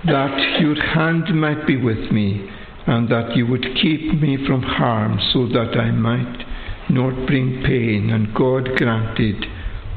that 0.06 0.60
your 0.60 0.74
hand 0.74 1.34
might 1.34 1.66
be 1.66 1.76
with 1.76 2.10
me, 2.12 2.48
and 2.86 3.08
that 3.08 3.36
you 3.36 3.46
would 3.46 3.64
keep 3.80 4.20
me 4.20 4.38
from 4.46 4.62
harm, 4.62 5.18
so 5.32 5.46
that 5.48 5.76
I 5.78 5.90
might 5.90 6.44
not 6.90 7.26
bring 7.26 7.62
pain. 7.64 8.10
And 8.10 8.34
God 8.34 8.76
granted 8.76 9.46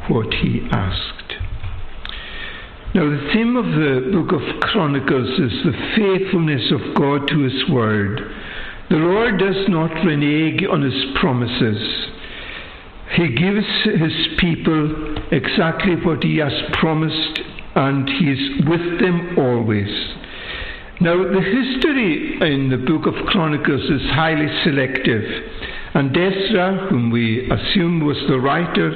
what 0.10 0.34
he 0.34 0.68
asked. 0.72 1.34
Now, 2.94 3.10
the 3.10 3.30
theme 3.34 3.56
of 3.56 3.66
the 3.66 4.12
book 4.12 4.34
of 4.34 4.60
Chronicles 4.62 5.40
is 5.40 5.64
the 5.64 5.94
faithfulness 5.96 6.72
of 6.72 6.94
God 6.96 7.28
to 7.30 7.40
his 7.40 7.70
word. 7.70 8.20
The 8.90 8.98
Lord 8.98 9.40
does 9.40 9.70
not 9.70 9.94
renege 10.06 10.66
on 10.70 10.82
his 10.82 11.06
promises. 11.16 12.08
He 13.16 13.30
gives 13.30 13.66
his 13.86 14.28
people 14.40 15.11
exactly 15.32 15.96
what 15.96 16.24
he 16.24 16.38
has 16.38 16.54
promised, 16.74 17.40
and 17.76 18.08
he 18.10 18.32
is 18.32 18.66
with 18.68 19.00
them 19.00 19.38
always. 19.38 19.90
Now, 21.00 21.18
the 21.18 21.42
history 21.42 22.38
in 22.42 22.70
the 22.70 22.78
book 22.78 23.08
of 23.08 23.26
Chronicles 23.26 23.90
is 23.90 24.02
highly 24.12 24.48
selective, 24.64 25.24
and 25.94 26.16
Ezra, 26.16 26.88
whom 26.90 27.10
we 27.10 27.50
assume 27.50 28.06
was 28.06 28.18
the 28.28 28.40
writer, 28.40 28.92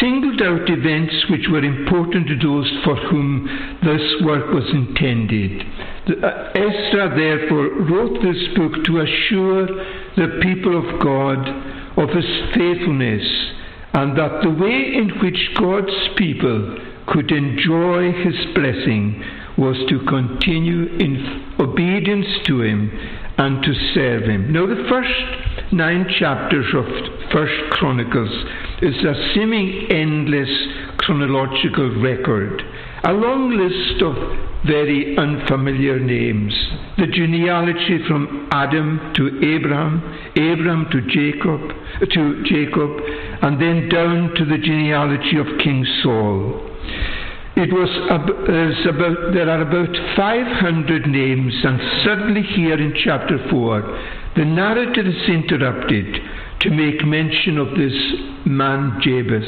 singled 0.00 0.40
out 0.40 0.70
events 0.70 1.14
which 1.28 1.46
were 1.50 1.62
important 1.62 2.28
to 2.28 2.38
those 2.38 2.70
for 2.82 2.96
whom 2.96 3.44
this 3.84 4.22
work 4.24 4.54
was 4.54 4.64
intended. 4.72 5.62
Uh, 6.08 6.50
Ezra, 6.54 7.14
therefore, 7.14 7.68
wrote 7.92 8.22
this 8.22 8.40
book 8.56 8.82
to 8.84 9.00
assure 9.00 9.66
the 10.16 10.40
people 10.40 10.78
of 10.78 11.00
God 11.02 11.46
of 11.98 12.08
his 12.08 12.26
faithfulness, 12.54 13.22
and 13.94 14.18
that 14.18 14.42
the 14.42 14.50
way 14.50 14.94
in 14.94 15.10
which 15.22 15.50
God's 15.56 16.08
people 16.16 16.78
could 17.06 17.30
enjoy 17.30 18.12
his 18.12 18.34
blessing 18.54 19.22
was 19.56 19.76
to 19.88 20.00
continue 20.06 20.86
in 20.98 21.54
obedience 21.60 22.26
to 22.46 22.62
him 22.62 22.90
and 23.38 23.62
to 23.62 23.72
serve 23.94 24.24
him. 24.24 24.52
Now, 24.52 24.66
the 24.66 24.84
first 24.88 25.72
nine 25.72 26.06
chapters 26.18 26.66
of 26.74 26.84
First 27.30 27.70
Chronicles 27.70 28.30
is 28.82 28.94
a 29.04 29.32
seeming 29.34 29.86
endless 29.90 30.50
chronological 30.98 32.00
record, 32.00 32.62
a 33.04 33.12
long 33.12 33.50
list 33.50 34.02
of 34.02 34.14
very 34.64 35.16
unfamiliar 35.18 35.98
names. 36.00 36.54
The 36.96 37.06
genealogy 37.06 37.98
from 38.08 38.48
Adam 38.50 39.12
to 39.16 39.44
Abraham, 39.44 40.00
Abraham 40.36 40.88
to 40.90 41.00
Jacob, 41.12 41.60
to 42.00 42.42
Jacob, 42.44 42.90
and 43.42 43.60
then 43.60 43.90
down 43.90 44.32
to 44.36 44.44
the 44.46 44.56
genealogy 44.56 45.36
of 45.36 45.46
King 45.62 45.84
Saul. 46.02 46.70
It 47.56 47.70
was 47.72 47.90
about, 48.10 49.34
there 49.34 49.50
are 49.50 49.60
about 49.60 49.94
500 50.16 51.06
names, 51.06 51.54
and 51.62 51.78
suddenly 52.04 52.42
here 52.42 52.80
in 52.80 52.94
chapter 53.04 53.38
4, 53.50 54.32
the 54.36 54.44
narrative 54.44 55.06
is 55.06 55.28
interrupted 55.28 56.22
to 56.60 56.70
make 56.70 57.04
mention 57.04 57.58
of 57.58 57.76
this 57.76 57.94
man 58.46 58.98
Jabez. 59.02 59.44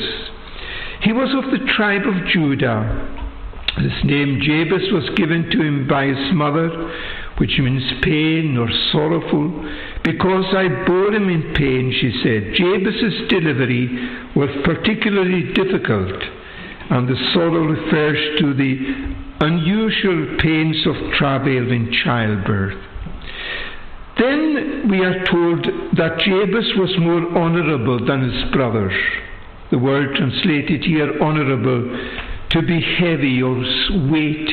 He 1.01 1.13
was 1.13 1.35
of 1.35 1.51
the 1.51 1.67
tribe 1.73 2.07
of 2.07 2.27
Judah. 2.29 3.16
This 3.77 4.05
name 4.05 4.41
Jabez 4.41 4.91
was 4.91 5.11
given 5.17 5.51
to 5.51 5.61
him 5.61 5.87
by 5.87 6.07
his 6.07 6.33
mother, 6.33 6.69
which 7.37 7.59
means 7.59 7.85
pain 8.03 8.57
or 8.57 8.71
sorrowful. 8.91 9.53
Because 10.03 10.47
I 10.57 10.69
bore 10.87 11.13
him 11.13 11.29
in 11.29 11.53
pain, 11.55 11.93
she 11.93 12.11
said. 12.23 12.55
Jabez's 12.55 13.29
delivery 13.29 13.93
was 14.35 14.49
particularly 14.65 15.53
difficult, 15.53 16.23
and 16.89 17.07
the 17.07 17.21
sorrow 17.35 17.67
refers 17.69 18.41
to 18.41 18.55
the 18.55 19.45
unusual 19.45 20.39
pains 20.41 20.87
of 20.87 21.13
travail 21.13 21.71
in 21.71 21.93
childbirth. 22.05 22.83
Then 24.19 24.89
we 24.89 25.05
are 25.05 25.25
told 25.27 25.67
that 25.99 26.19
Jabez 26.25 26.73
was 26.79 26.97
more 26.99 27.37
honourable 27.37 28.07
than 28.07 28.31
his 28.31 28.53
brothers. 28.53 28.97
The 29.71 29.79
word 29.79 30.17
translated 30.17 30.83
here, 30.85 31.21
honourable, 31.21 32.25
to 32.51 32.63
be 32.63 32.81
heavy 32.81 33.43
or 33.43 33.57
weight. 34.11 34.49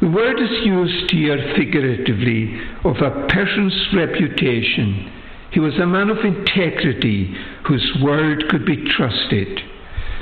The 0.00 0.08
word 0.08 0.40
is 0.40 0.64
used 0.64 1.10
here 1.10 1.54
figuratively 1.56 2.60
of 2.84 2.96
a 2.96 3.26
person's 3.28 3.86
reputation. 3.94 5.12
He 5.52 5.60
was 5.60 5.78
a 5.78 5.86
man 5.86 6.10
of 6.10 6.18
integrity 6.24 7.34
whose 7.66 7.98
word 8.02 8.44
could 8.50 8.66
be 8.66 8.84
trusted. 8.96 9.60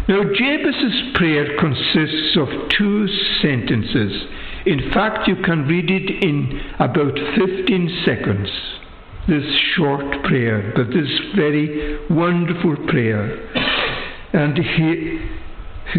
Now, 0.09 0.22
Jabez's 0.24 1.14
prayer 1.14 1.57
consists 1.59 2.37
of 2.37 2.49
two 2.76 3.07
sentences. 3.41 4.12
In 4.66 4.91
fact, 4.93 5.28
you 5.28 5.37
can 5.37 5.66
read 5.66 5.91
it 5.91 6.24
in 6.24 6.61
about 6.78 7.14
15 7.37 8.03
seconds. 8.05 8.49
This 9.28 9.45
short 9.76 10.24
prayer, 10.24 10.72
but 10.74 10.89
this 10.89 11.09
very 11.37 11.99
wonderful 12.11 12.76
prayer. 12.89 13.39
And 14.33 14.59
he, 14.59 15.18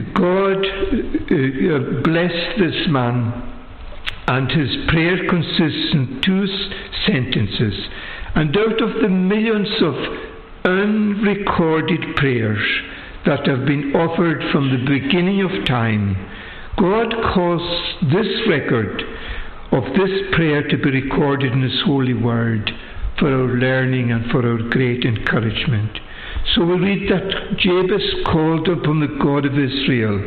God 0.02 0.58
uh, 0.58 1.36
uh, 1.36 2.02
blessed 2.02 2.60
this 2.60 2.88
man, 2.90 3.32
and 4.28 4.50
his 4.50 4.90
prayer 4.90 5.30
consists 5.30 5.94
in 5.94 6.22
two 6.24 6.48
sentences. 7.06 7.88
And 8.36 8.58
out 8.58 8.82
of 8.82 9.02
the 9.02 9.10
millions 9.10 9.70
of 9.82 9.94
unrecorded 10.66 12.16
prayers 12.16 12.64
that 13.26 13.46
have 13.46 13.66
been 13.66 13.96
offered 13.96 14.44
from 14.52 14.72
the 14.72 14.84
beginning 14.86 15.42
of 15.42 15.66
time, 15.68 16.16
God 16.78 17.14
caused 17.34 18.12
this 18.12 18.28
record 18.50 19.04
of 19.72 19.84
this 19.94 20.34
prayer 20.34 20.68
to 20.68 20.78
be 20.78 21.02
recorded 21.02 21.54
in 21.54 21.62
His 21.62 21.82
holy 21.86 22.14
word 22.16 22.72
for 23.20 23.28
our 23.28 23.58
learning 23.58 24.12
and 24.12 24.32
for 24.32 24.40
our 24.40 24.70
great 24.70 25.06
encouragement. 25.06 26.00
So 26.52 26.66
we 26.66 26.76
read 26.76 27.10
that 27.10 27.58
Jabez 27.58 28.04
called 28.26 28.68
upon 28.68 29.00
the 29.00 29.16
God 29.22 29.46
of 29.46 29.58
Israel, 29.58 30.20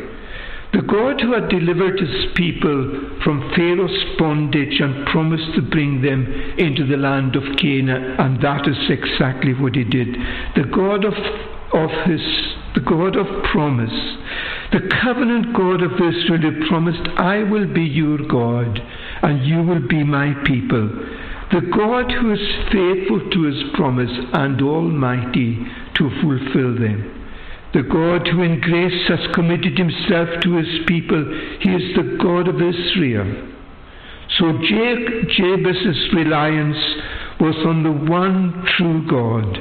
the 0.72 0.82
God 0.82 1.20
who 1.20 1.32
had 1.34 1.48
delivered 1.48 2.00
his 2.00 2.32
people 2.34 3.18
from 3.22 3.52
Pharaoh's 3.54 4.18
bondage 4.18 4.80
and 4.80 5.06
promised 5.06 5.54
to 5.54 5.62
bring 5.62 6.02
them 6.02 6.26
into 6.58 6.86
the 6.86 6.96
land 6.96 7.36
of 7.36 7.44
Canaan, 7.58 8.16
and 8.18 8.42
that 8.42 8.66
is 8.66 8.90
exactly 8.90 9.54
what 9.54 9.74
he 9.74 9.84
did. 9.84 10.08
The 10.56 10.68
God 10.72 11.04
of, 11.04 11.14
of 11.72 11.90
his 12.08 12.20
the 12.76 12.82
God 12.82 13.16
of 13.16 13.26
promise, 13.44 14.18
the 14.70 14.86
covenant 15.02 15.56
God 15.56 15.82
of 15.82 15.92
Israel 15.92 16.42
who 16.42 16.68
promised, 16.68 17.08
I 17.16 17.42
will 17.42 17.72
be 17.72 17.84
your 17.84 18.18
God, 18.18 18.78
and 19.22 19.46
you 19.46 19.62
will 19.62 19.80
be 19.88 20.04
my 20.04 20.34
people. 20.44 20.86
The 21.52 21.62
God 21.72 22.12
who 22.12 22.34
is 22.34 22.40
faithful 22.70 23.30
to 23.30 23.42
his 23.44 23.62
promise 23.74 24.10
and 24.34 24.60
almighty 24.60 25.64
to 25.98 26.10
fulfill 26.22 26.74
them. 26.78 27.12
The 27.74 27.82
God 27.82 28.26
who 28.28 28.42
in 28.42 28.60
grace 28.60 29.08
has 29.08 29.34
committed 29.34 29.76
himself 29.76 30.28
to 30.42 30.56
his 30.56 30.86
people, 30.86 31.24
he 31.60 31.70
is 31.70 31.96
the 31.96 32.16
God 32.22 32.48
of 32.48 32.56
Israel. 32.56 33.52
So 34.38 34.52
Jabez's 34.58 36.12
reliance 36.14 36.76
was 37.38 37.56
on 37.66 37.82
the 37.82 37.92
one 38.10 38.64
true 38.76 39.06
God, 39.08 39.58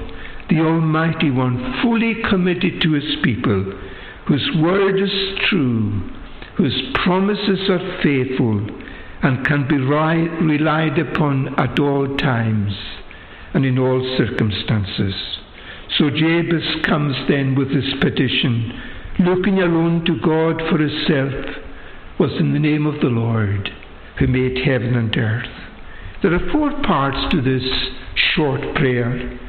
the 0.49 0.59
Almighty 0.61 1.29
One, 1.29 1.79
fully 1.81 2.15
committed 2.29 2.81
to 2.81 2.93
his 2.93 3.15
people, 3.23 3.73
whose 4.27 4.49
word 4.61 4.99
is 5.01 5.39
true, 5.49 6.09
whose 6.57 6.93
promises 7.03 7.69
are 7.69 8.01
faithful, 8.01 8.65
and 9.23 9.45
can 9.45 9.67
be 9.67 9.77
relied 9.77 10.99
upon 10.99 11.59
at 11.59 11.79
all 11.79 12.15
times 12.17 12.73
and 13.53 13.65
in 13.65 13.77
all 13.77 14.15
circumstances. 14.17 15.13
So 15.97 16.09
Jabez 16.09 16.83
comes 16.85 17.15
then 17.29 17.55
with 17.55 17.69
his 17.69 17.93
petition, 18.01 18.81
looking 19.19 19.59
alone 19.59 20.03
to 20.05 20.19
God 20.19 20.61
for 20.69 20.77
himself, 20.77 21.55
was 22.19 22.31
in 22.39 22.53
the 22.53 22.59
name 22.59 22.85
of 22.85 22.99
the 22.99 23.07
Lord 23.07 23.69
who 24.19 24.27
made 24.27 24.57
heaven 24.65 24.95
and 24.95 25.15
earth. 25.17 25.49
There 26.21 26.33
are 26.33 26.51
four 26.51 26.71
parts 26.83 27.17
to 27.31 27.41
this 27.41 27.63
short 28.35 28.61
prayer. 28.75 29.39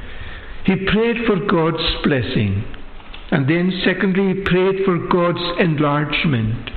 He 0.65 0.87
prayed 0.87 1.25
for 1.27 1.37
God's 1.47 1.85
blessing, 2.05 2.65
and 3.31 3.49
then, 3.49 3.73
secondly, 3.85 4.35
he 4.35 4.43
prayed 4.43 4.85
for 4.85 4.99
God's 4.99 5.43
enlargement. 5.59 6.71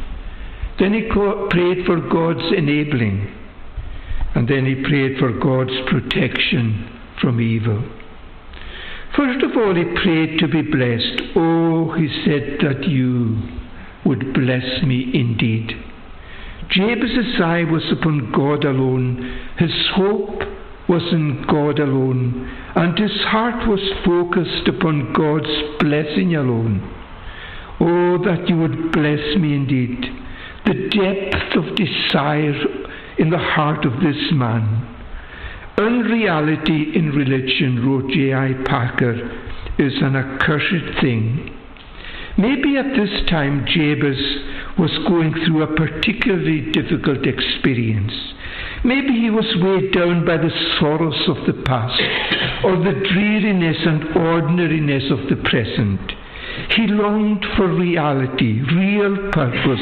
Then 0.80 0.94
he 0.94 1.02
prayed 1.04 1.86
for 1.86 2.00
God's 2.10 2.54
enabling. 2.56 3.36
And 4.36 4.48
then 4.48 4.66
he 4.66 4.84
prayed 4.84 5.20
for 5.20 5.32
God's 5.32 5.74
protection 5.90 6.90
from 7.22 7.42
evil. 7.42 7.84
First 9.16 9.44
of 9.44 9.58
all, 9.58 9.76
he 9.76 9.84
prayed 9.84 10.40
to 10.40 10.48
be 10.48 10.62
blessed. 10.62 11.36
Oh, 11.36 11.94
he 11.94 12.08
said 12.26 12.60
that 12.62 12.88
you 12.88 13.38
would 14.06 14.34
bless 14.34 14.84
me 14.84 15.12
indeed. 15.14 15.74
Jabez's 16.70 17.42
eye 17.42 17.64
was 17.64 17.84
upon 17.92 18.32
God 18.32 18.64
alone. 18.64 19.40
His 19.58 19.72
hope 19.96 20.42
was 20.88 21.02
in 21.12 21.44
God 21.48 21.80
alone. 21.80 22.48
And 22.76 22.98
his 22.98 23.22
heart 23.26 23.68
was 23.68 23.82
focused 24.06 24.68
upon 24.68 25.14
God's 25.14 25.50
blessing 25.80 26.36
alone. 26.36 26.82
Oh, 27.80 28.18
that 28.24 28.48
you 28.48 28.58
would 28.58 28.92
bless 28.92 29.38
me 29.38 29.56
indeed. 29.56 30.06
The 30.66 30.90
depth 30.90 31.56
of 31.56 31.76
desire 31.76 32.54
in 33.18 33.30
the 33.32 33.38
heart 33.38 33.86
of 33.86 33.94
this 34.02 34.32
man. 34.32 34.89
Unreality 35.80 36.92
in 36.94 37.12
religion, 37.12 37.88
wrote 37.88 38.12
J.I. 38.12 38.52
Packer, 38.66 39.16
is 39.78 39.94
an 40.02 40.18
accursed 40.18 41.00
thing. 41.00 41.56
Maybe 42.38 42.76
at 42.76 42.98
this 42.98 43.26
time 43.30 43.66
Jabez 43.66 44.20
was 44.78 44.92
going 45.08 45.32
through 45.32 45.64
a 45.64 45.76
particularly 45.76 46.70
difficult 46.72 47.26
experience. 47.26 48.12
Maybe 48.84 49.14
he 49.14 49.30
was 49.30 49.46
weighed 49.64 49.94
down 49.94 50.26
by 50.26 50.36
the 50.36 50.52
sorrows 50.82 51.30
of 51.30 51.48
the 51.48 51.64
past 51.64 52.02
or 52.66 52.76
the 52.76 53.00
dreariness 53.14 53.78
and 53.86 54.18
ordinariness 54.18 55.10
of 55.10 55.30
the 55.30 55.42
present. 55.48 56.12
He 56.76 56.88
longed 56.88 57.46
for 57.56 57.70
reality, 57.70 58.60
real 58.76 59.32
purpose, 59.32 59.80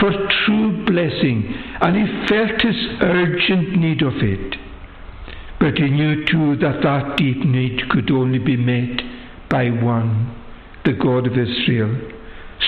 for 0.00 0.10
true 0.44 0.84
blessing, 0.86 1.54
and 1.80 1.94
he 1.94 2.26
felt 2.26 2.60
his 2.60 2.98
urgent 3.00 3.78
need 3.78 4.02
of 4.02 4.14
it. 4.16 4.65
But 5.58 5.78
he 5.78 5.88
knew 5.88 6.24
too 6.26 6.56
that 6.56 6.82
that 6.82 7.16
deep 7.16 7.38
need 7.38 7.88
could 7.88 8.10
only 8.10 8.38
be 8.38 8.56
met 8.56 9.00
by 9.48 9.70
one, 9.70 10.34
the 10.84 10.92
God 10.92 11.26
of 11.26 11.32
Israel. 11.32 11.96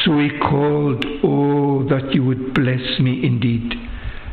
So 0.04 0.18
he 0.18 0.30
called, 0.38 1.04
Oh, 1.22 1.86
that 1.88 2.14
you 2.14 2.24
would 2.24 2.54
bless 2.54 2.98
me 2.98 3.24
indeed. 3.24 3.74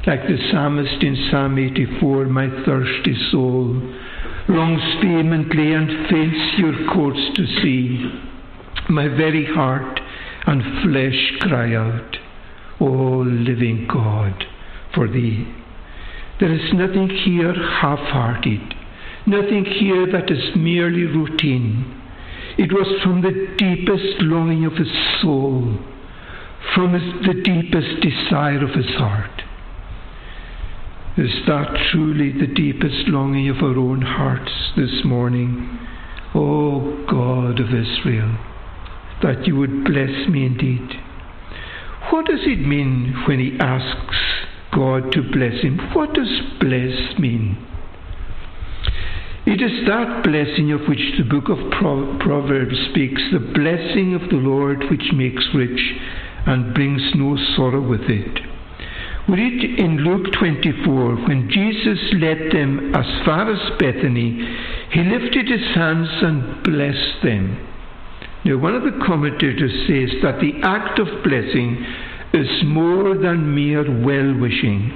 Like 0.07 0.21
the 0.21 0.37
psalmist 0.51 1.03
in 1.03 1.29
Psalm 1.31 1.57
84, 1.57 2.25
my 2.25 2.47
thirsty 2.63 3.15
soul 3.31 3.81
longs 4.47 4.83
vehemently 5.01 5.73
and 5.73 6.07
faints 6.09 6.59
your 6.59 6.93
courts 6.93 7.19
to 7.35 7.45
see. 7.61 8.11
My 8.89 9.07
very 9.07 9.45
heart 9.45 9.99
and 10.45 10.61
flesh 10.83 11.39
cry 11.41 11.73
out, 11.75 12.17
O 12.79 12.85
living 12.85 13.87
God, 13.91 14.45
for 14.93 15.07
thee. 15.07 15.64
There 16.39 16.51
is 16.51 16.73
nothing 16.73 17.09
here 17.09 17.53
half 17.53 17.99
hearted, 17.99 18.73
nothing 19.25 19.63
here 19.65 20.05
that 20.11 20.29
is 20.29 20.55
merely 20.55 21.03
routine. 21.03 22.01
It 22.57 22.73
was 22.73 23.01
from 23.01 23.21
the 23.21 23.55
deepest 23.57 24.21
longing 24.21 24.65
of 24.65 24.73
his 24.73 24.91
soul, 25.21 25.77
from 26.73 26.93
his, 26.93 27.25
the 27.25 27.41
deepest 27.41 28.01
desire 28.01 28.63
of 28.63 28.71
his 28.71 28.95
heart. 28.95 29.43
Is 31.17 31.31
that 31.47 31.77
truly 31.91 32.33
the 32.33 32.53
deepest 32.53 33.07
longing 33.07 33.47
of 33.47 33.63
our 33.63 33.77
own 33.77 34.01
hearts 34.01 34.51
this 34.75 35.05
morning? 35.05 35.79
O 36.33 37.05
God 37.09 37.61
of 37.61 37.73
Israel, 37.73 38.37
that 39.23 39.47
you 39.47 39.55
would 39.55 39.85
bless 39.85 40.27
me 40.27 40.45
indeed. 40.45 40.99
What 42.09 42.25
does 42.25 42.41
it 42.43 42.59
mean 42.59 43.23
when 43.25 43.39
he 43.39 43.57
asks 43.57 44.17
God 44.75 45.11
to 45.13 45.21
bless 45.31 45.61
him? 45.63 45.79
What 45.93 46.13
does 46.13 46.29
bless 46.59 47.17
mean? 47.17 47.57
It 49.45 49.61
is 49.61 49.87
that 49.87 50.23
blessing 50.23 50.71
of 50.73 50.81
which 50.89 51.13
the 51.17 51.23
book 51.23 51.49
of 51.49 51.71
Proverbs 51.71 52.75
speaks, 52.89 53.21
the 53.31 53.39
blessing 53.39 54.13
of 54.15 54.29
the 54.29 54.37
Lord 54.37 54.83
which 54.89 55.13
makes 55.13 55.45
rich 55.53 55.79
and 56.47 56.73
brings 56.73 57.01
no 57.15 57.37
sorrow 57.55 57.81
with 57.81 58.09
it. 58.09 58.39
We 59.29 59.35
read 59.35 59.79
in 59.79 59.97
Luke 59.97 60.33
24, 60.33 61.15
when 61.27 61.49
Jesus 61.49 61.99
led 62.13 62.51
them 62.51 62.93
as 62.93 63.05
far 63.25 63.51
as 63.51 63.79
Bethany, 63.79 64.43
he 64.91 65.01
lifted 65.03 65.47
his 65.47 65.73
hands 65.73 66.09
and 66.21 66.63
blessed 66.63 67.23
them. 67.23 67.57
Now, 68.45 68.57
one 68.57 68.75
of 68.75 68.83
the 68.83 68.99
commentators 69.05 69.71
says 69.87 70.21
that 70.21 70.39
the 70.39 70.59
act 70.61 70.99
of 70.99 71.23
blessing 71.23 71.85
is 72.35 72.63
more 72.65 73.17
than 73.17 73.55
mere 73.55 73.83
well 74.03 74.39
wishing, 74.39 74.91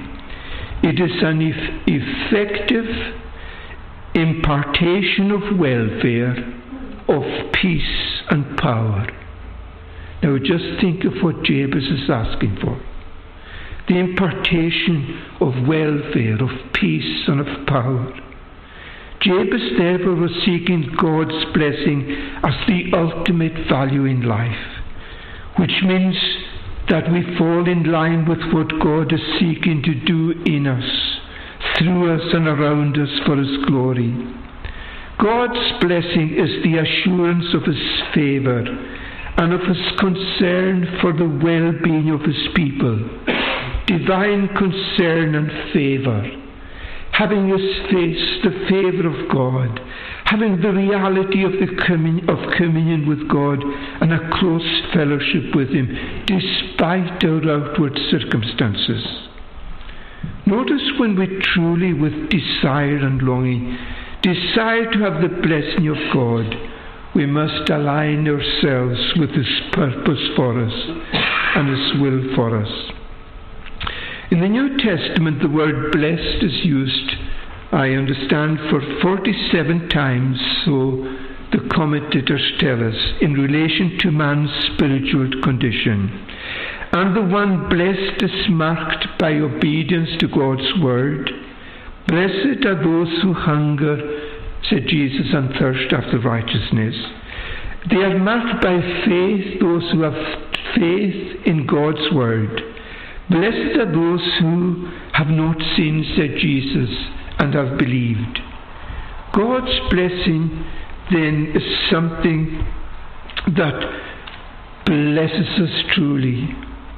it 0.82 1.00
is 1.00 1.22
an 1.22 1.40
effective 1.86 2.86
impartation 4.14 5.30
of 5.30 5.58
welfare, 5.58 6.36
of 7.08 7.52
peace 7.52 8.22
and 8.30 8.56
power. 8.58 9.06
Now, 10.22 10.36
just 10.38 10.80
think 10.80 11.04
of 11.04 11.14
what 11.22 11.42
Jabez 11.44 11.84
is 11.84 12.10
asking 12.10 12.58
for 12.60 12.80
the 13.88 13.98
impartation 13.98 15.20
of 15.40 15.66
welfare, 15.66 16.40
of 16.40 16.72
peace, 16.74 17.26
and 17.26 17.40
of 17.40 17.66
power. 17.66 18.12
Jabez 19.20 19.62
therefore 19.76 20.14
was 20.14 20.30
seeking 20.44 20.94
God's 20.96 21.44
blessing 21.52 22.06
as 22.44 22.54
the 22.68 22.92
ultimate 22.94 23.68
value 23.68 24.04
in 24.04 24.22
life, 24.22 24.78
which 25.58 25.82
means 25.82 26.14
that 26.90 27.10
we 27.10 27.22
fall 27.38 27.68
in 27.68 27.84
line 27.90 28.28
with 28.28 28.40
what 28.52 28.68
God 28.82 29.12
is 29.12 29.20
seeking 29.38 29.82
to 29.84 29.94
do 30.04 30.32
in 30.44 30.66
us, 30.66 31.18
through 31.78 32.14
us, 32.14 32.34
and 32.34 32.46
around 32.46 32.98
us 32.98 33.10
for 33.24 33.36
His 33.36 33.64
glory. 33.66 34.12
God's 35.18 35.72
blessing 35.80 36.34
is 36.36 36.62
the 36.64 36.78
assurance 36.78 37.54
of 37.54 37.62
His 37.62 37.80
favour 38.14 38.64
and 39.38 39.52
of 39.52 39.60
His 39.60 39.98
concern 39.98 40.98
for 41.00 41.12
the 41.12 41.28
well 41.42 41.72
being 41.82 42.10
of 42.10 42.22
His 42.22 42.48
people 42.54 42.98
divine 43.90 44.46
concern 44.56 45.34
and 45.34 45.72
favour, 45.72 46.22
having 47.12 47.48
his 47.48 47.90
face, 47.90 48.38
the 48.44 48.66
favour 48.70 49.08
of 49.08 49.28
God, 49.28 49.80
having 50.30 50.60
the 50.60 50.72
reality 50.72 51.42
of, 51.42 51.50
the 51.52 51.66
commun- 51.86 52.28
of 52.30 52.38
communion 52.56 53.08
with 53.08 53.28
God 53.28 53.58
and 54.00 54.12
a 54.12 54.30
close 54.38 54.82
fellowship 54.94 55.54
with 55.56 55.68
him, 55.70 55.88
despite 56.24 57.24
our 57.24 57.42
outward 57.50 57.98
circumstances. 58.10 59.04
Notice 60.46 60.82
when 60.98 61.18
we 61.18 61.26
truly, 61.42 61.92
with 61.92 62.30
desire 62.30 62.96
and 62.96 63.20
longing, 63.22 63.76
desire 64.22 64.90
to 64.92 64.98
have 65.00 65.20
the 65.20 65.34
blessing 65.42 65.88
of 65.88 65.98
God, 66.12 66.46
we 67.14 67.26
must 67.26 67.68
align 67.68 68.28
ourselves 68.28 69.00
with 69.18 69.30
His 69.30 69.48
purpose 69.72 70.30
for 70.36 70.64
us 70.64 70.72
and 71.56 71.68
His 71.68 72.00
will 72.00 72.34
for 72.36 72.56
us. 72.56 72.70
In 74.30 74.40
the 74.40 74.48
New 74.48 74.78
Testament, 74.78 75.42
the 75.42 75.48
word 75.48 75.90
blessed 75.90 76.44
is 76.44 76.64
used, 76.64 77.16
I 77.72 77.90
understand, 77.90 78.58
for 78.68 78.80
47 79.00 79.88
times, 79.90 80.38
so 80.64 81.06
the 81.52 81.68
commentators 81.72 82.42
tell 82.58 82.82
us, 82.82 82.96
in 83.20 83.34
relation 83.34 83.96
to 84.00 84.10
man's 84.10 84.50
spiritual 84.74 85.40
condition. 85.42 86.26
And 86.92 87.16
the 87.16 87.22
one 87.22 87.68
blessed 87.68 88.22
is 88.22 88.48
marked 88.48 89.06
by 89.20 89.34
obedience 89.34 90.10
to 90.18 90.26
God's 90.26 90.66
word. 90.82 91.30
Blessed 92.08 92.66
are 92.66 92.82
those 92.82 93.22
who 93.22 93.32
hunger, 93.34 93.96
said 94.68 94.86
Jesus, 94.88 95.32
and 95.32 95.54
thirst 95.54 95.92
after 95.92 96.18
righteousness. 96.18 96.96
They 97.88 98.02
are 98.02 98.18
marked 98.18 98.62
by 98.62 98.80
faith, 99.06 99.60
those 99.60 99.88
who 99.92 100.02
have 100.02 100.18
faith 100.74 101.46
in 101.46 101.66
God's 101.66 102.12
word. 102.12 102.60
Blessed 103.30 103.78
are 103.78 103.92
those 103.92 104.26
who 104.40 104.90
have 105.12 105.28
not 105.28 105.56
seen, 105.76 106.04
said 106.16 106.36
Jesus, 106.36 106.90
and 107.40 107.54
have 107.54 107.78
believed. 107.78 108.38
God's 109.32 109.72
blessing 109.90 110.64
then 111.10 111.52
is 111.54 111.90
something 111.90 112.66
that 113.56 113.80
blesses 114.84 115.48
us 115.60 115.84
truly, 115.94 116.48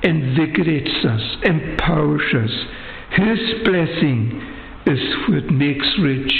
invigorates 0.03 1.05
us, 1.05 1.21
empowers 1.45 2.35
us. 2.35 2.51
His 3.13 3.39
blessing 3.65 4.41
is 4.87 4.99
what 5.29 5.51
makes 5.53 5.87
rich 6.01 6.33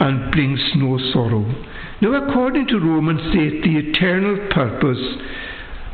and 0.00 0.32
brings 0.32 0.60
no 0.76 0.98
sorrow. 1.12 1.44
Now, 2.00 2.14
according 2.26 2.68
to 2.68 2.78
Romans 2.78 3.20
8, 3.20 3.62
the 3.62 3.78
eternal 3.90 4.48
purpose 4.50 4.98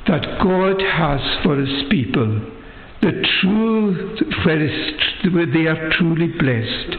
that 0.06 0.38
God 0.42 0.80
has 0.80 1.20
for 1.42 1.56
His 1.56 1.88
people 1.90 2.40
the 3.02 3.26
true, 3.40 4.16
where 5.34 5.46
they 5.46 5.66
are 5.66 5.90
truly 5.98 6.28
blessed, 6.28 6.96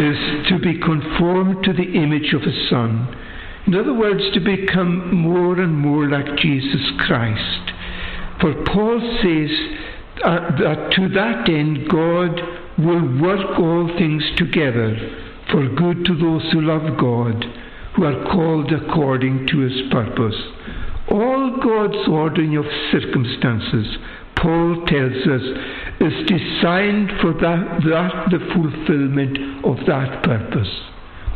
is 0.00 0.48
to 0.48 0.58
be 0.60 0.78
conformed 0.78 1.64
to 1.64 1.72
the 1.72 1.94
image 1.94 2.34
of 2.34 2.42
His 2.42 2.68
Son. 2.68 3.14
In 3.66 3.74
other 3.74 3.94
words, 3.94 4.22
to 4.34 4.40
become 4.40 5.14
more 5.14 5.60
and 5.60 5.76
more 5.76 6.08
like 6.08 6.36
Jesus 6.38 6.90
Christ. 7.06 7.72
For 8.40 8.54
Paul 8.64 9.00
says 9.22 9.50
uh, 10.24 10.56
that 10.58 10.92
to 10.96 11.08
that 11.10 11.48
end 11.48 11.88
God 11.88 12.40
will 12.78 13.20
work 13.20 13.58
all 13.58 13.88
things 13.98 14.22
together 14.36 14.96
for 15.50 15.68
good 15.68 16.04
to 16.04 16.14
those 16.14 16.50
who 16.52 16.60
love 16.60 16.96
God, 16.98 17.44
who 17.94 18.04
are 18.04 18.24
called 18.32 18.72
according 18.72 19.46
to 19.48 19.58
his 19.58 19.90
purpose. 19.90 20.36
All 21.10 21.58
God's 21.62 22.08
ordering 22.08 22.56
of 22.56 22.64
circumstances, 22.92 23.96
Paul 24.42 24.84
tells 24.86 25.26
us, 25.26 25.42
is 26.00 26.26
designed 26.26 27.10
for 27.20 27.32
that, 27.34 27.82
that 27.90 28.30
the 28.30 28.38
fulfillment 28.54 29.64
of 29.64 29.84
that 29.86 30.22
purpose. 30.22 30.70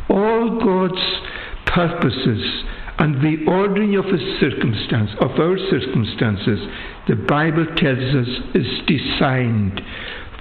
All 0.09 0.61
God's 0.61 1.03
purposes 1.66 2.64
and 2.98 3.16
the 3.22 3.44
ordering 3.50 3.96
of 3.96 4.05
his 4.05 4.22
circumstance 4.38 5.11
of 5.20 5.32
our 5.40 5.59
circumstances, 5.70 6.61
the 7.09 7.16
Bible 7.16 7.66
tells 7.76 8.14
us, 8.14 8.28
is 8.55 8.68
designed 8.86 9.80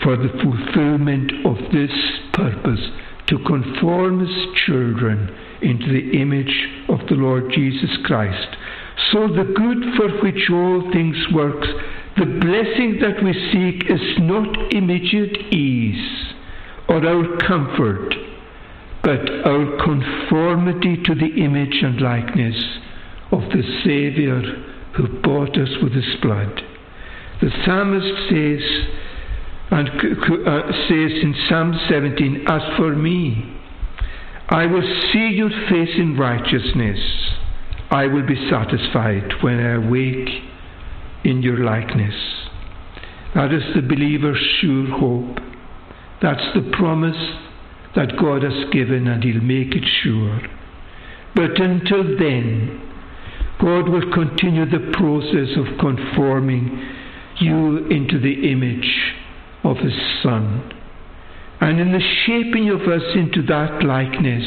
for 0.03 0.17
the 0.17 0.29
fulfillment 0.43 1.31
of 1.45 1.57
this 1.71 1.91
purpose 2.33 2.81
to 3.27 3.37
conform 3.45 4.19
his 4.19 4.65
children 4.65 5.33
into 5.61 5.87
the 5.87 6.19
image 6.19 6.67
of 6.89 6.99
the 7.07 7.15
Lord 7.15 7.51
Jesus 7.51 7.89
Christ. 8.03 8.57
So 9.11 9.27
the 9.27 9.53
good 9.55 9.95
for 9.95 10.09
which 10.21 10.49
all 10.51 10.91
things 10.91 11.17
work, 11.33 11.63
the 12.17 12.25
blessing 12.25 12.99
that 13.01 13.23
we 13.23 13.33
seek 13.51 13.89
is 13.89 14.19
not 14.19 14.73
immediate 14.73 15.53
ease 15.53 16.33
or 16.89 17.05
our 17.05 17.37
comfort, 17.47 18.13
but 19.01 19.29
our 19.45 19.77
conformity 19.83 21.01
to 21.03 21.15
the 21.15 21.41
image 21.41 21.81
and 21.81 22.01
likeness 22.01 22.55
of 23.31 23.41
the 23.51 23.63
Saviour 23.83 24.41
who 24.95 25.21
bought 25.21 25.57
us 25.57 25.69
with 25.81 25.93
his 25.93 26.19
blood. 26.21 26.61
The 27.41 27.49
psalmist 27.65 28.29
says, 28.29 28.61
and 29.71 29.89
uh, 29.89 30.71
says 30.89 31.11
in 31.23 31.33
Psalm 31.47 31.79
17, 31.89 32.45
As 32.47 32.61
for 32.77 32.93
me, 32.93 33.57
I 34.49 34.65
will 34.65 34.83
see 35.13 35.29
your 35.29 35.49
face 35.49 35.95
in 35.97 36.17
righteousness. 36.17 36.99
I 37.89 38.07
will 38.07 38.27
be 38.27 38.49
satisfied 38.49 39.31
when 39.41 39.59
I 39.59 39.75
awake 39.75 40.29
in 41.23 41.41
your 41.41 41.57
likeness. 41.57 42.15
That 43.35 43.53
is 43.53 43.63
the 43.75 43.81
believer's 43.81 44.41
sure 44.59 44.87
hope. 44.87 45.37
That's 46.21 46.43
the 46.53 46.69
promise 46.73 47.17
that 47.95 48.17
God 48.19 48.43
has 48.43 48.69
given, 48.71 49.07
and 49.07 49.23
He'll 49.23 49.41
make 49.41 49.73
it 49.75 49.85
sure. 50.03 50.41
But 51.35 51.59
until 51.59 52.03
then, 52.17 52.81
God 53.59 53.89
will 53.89 54.11
continue 54.13 54.65
the 54.65 54.91
process 54.93 55.55
of 55.57 55.79
conforming 55.79 56.81
you 57.39 57.87
into 57.87 58.19
the 58.19 58.51
image 58.51 59.15
of 59.63 59.77
His 59.77 59.93
Son. 60.21 60.73
And 61.61 61.79
in 61.79 61.91
the 61.91 62.01
shaping 62.25 62.69
of 62.69 62.81
us 62.81 63.03
into 63.15 63.43
that 63.43 63.83
likeness, 63.83 64.43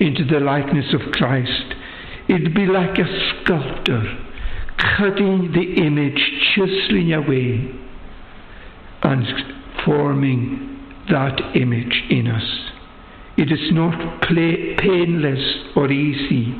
into 0.00 0.24
the 0.24 0.40
likeness 0.40 0.92
of 0.92 1.12
Christ, 1.12 1.74
it'd 2.28 2.54
be 2.54 2.66
like 2.66 2.98
a 2.98 3.42
sculptor 3.42 4.23
cutting 4.78 5.52
the 5.52 5.82
image, 5.82 6.20
chiseling 6.54 7.12
away, 7.12 7.70
and 9.02 9.26
forming 9.84 10.80
that 11.10 11.40
image 11.54 12.02
in 12.10 12.26
us. 12.26 12.70
It 13.36 13.50
is 13.50 13.72
not 13.72 14.22
play, 14.22 14.76
painless 14.78 15.72
or 15.76 15.90
easy 15.90 16.54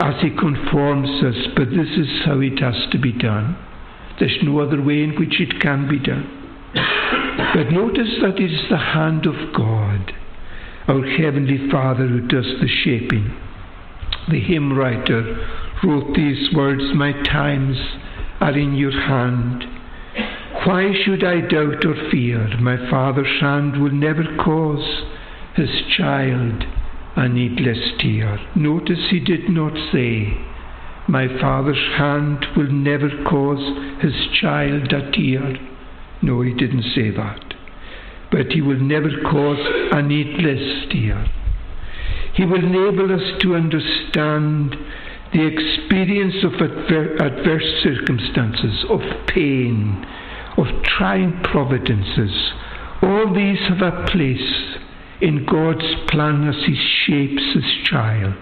as 0.00 0.14
He 0.20 0.30
conforms 0.30 1.22
us, 1.22 1.52
but 1.56 1.70
this 1.70 1.88
is 1.96 2.08
how 2.24 2.40
it 2.40 2.58
has 2.58 2.90
to 2.90 2.98
be 2.98 3.12
done. 3.12 3.56
There's 4.18 4.38
no 4.42 4.60
other 4.60 4.82
way 4.82 5.02
in 5.02 5.14
which 5.18 5.40
it 5.40 5.60
can 5.60 5.88
be 5.88 5.98
done. 5.98 6.26
But 6.74 7.70
notice 7.70 8.10
that 8.20 8.38
it 8.38 8.52
is 8.52 8.68
the 8.68 8.78
hand 8.78 9.26
of 9.26 9.54
God, 9.54 10.12
our 10.88 11.06
Heavenly 11.06 11.70
Father, 11.70 12.06
who 12.06 12.26
does 12.26 12.46
the 12.60 12.68
shaping. 12.68 13.32
The 14.28 14.40
hymn 14.40 14.76
writer 14.76 15.36
wrote 15.84 16.14
these 16.14 16.54
words 16.54 16.82
My 16.94 17.12
times 17.24 17.76
are 18.40 18.56
in 18.56 18.74
your 18.74 18.92
hand. 18.92 19.64
Why 20.64 20.92
should 21.04 21.24
I 21.24 21.40
doubt 21.40 21.84
or 21.84 22.10
fear? 22.10 22.56
My 22.60 22.76
Father's 22.90 23.40
hand 23.40 23.82
will 23.82 23.92
never 23.92 24.24
cause 24.36 25.02
his 25.56 25.70
child 25.96 26.64
a 27.16 27.28
needless 27.28 27.92
tear. 27.98 28.38
Notice 28.54 29.10
he 29.10 29.20
did 29.20 29.48
not 29.48 29.72
say, 29.92 30.36
My 31.08 31.26
Father's 31.40 31.84
hand 31.96 32.46
will 32.56 32.70
never 32.70 33.10
cause 33.28 34.00
his 34.00 34.14
child 34.40 34.92
a 34.92 35.10
tear. 35.10 35.56
No, 36.22 36.42
he 36.42 36.54
didn't 36.54 36.84
say 36.94 37.10
that. 37.10 37.54
But 38.30 38.52
he 38.52 38.62
will 38.62 38.80
never 38.80 39.10
cause 39.30 39.58
a 39.92 40.00
needless 40.00 40.86
tear. 40.90 41.26
He 42.34 42.46
will 42.46 42.64
enable 42.64 43.12
us 43.12 43.42
to 43.42 43.56
understand 43.56 44.76
the 45.32 45.46
experience 45.46 46.36
of 46.44 46.54
adver- 46.54 47.16
adverse 47.16 47.82
circumstances, 47.82 48.84
of 48.90 49.00
pain, 49.28 50.04
of 50.56 50.66
trying 50.84 51.42
providences. 51.42 52.52
All 53.02 53.32
these 53.34 53.58
have 53.68 53.82
a 53.82 54.06
place 54.06 54.76
in 55.20 55.46
God's 55.46 55.86
plan 56.08 56.46
as 56.48 56.56
He 56.66 56.76
shapes 57.04 57.42
His 57.54 57.84
child. 57.84 58.34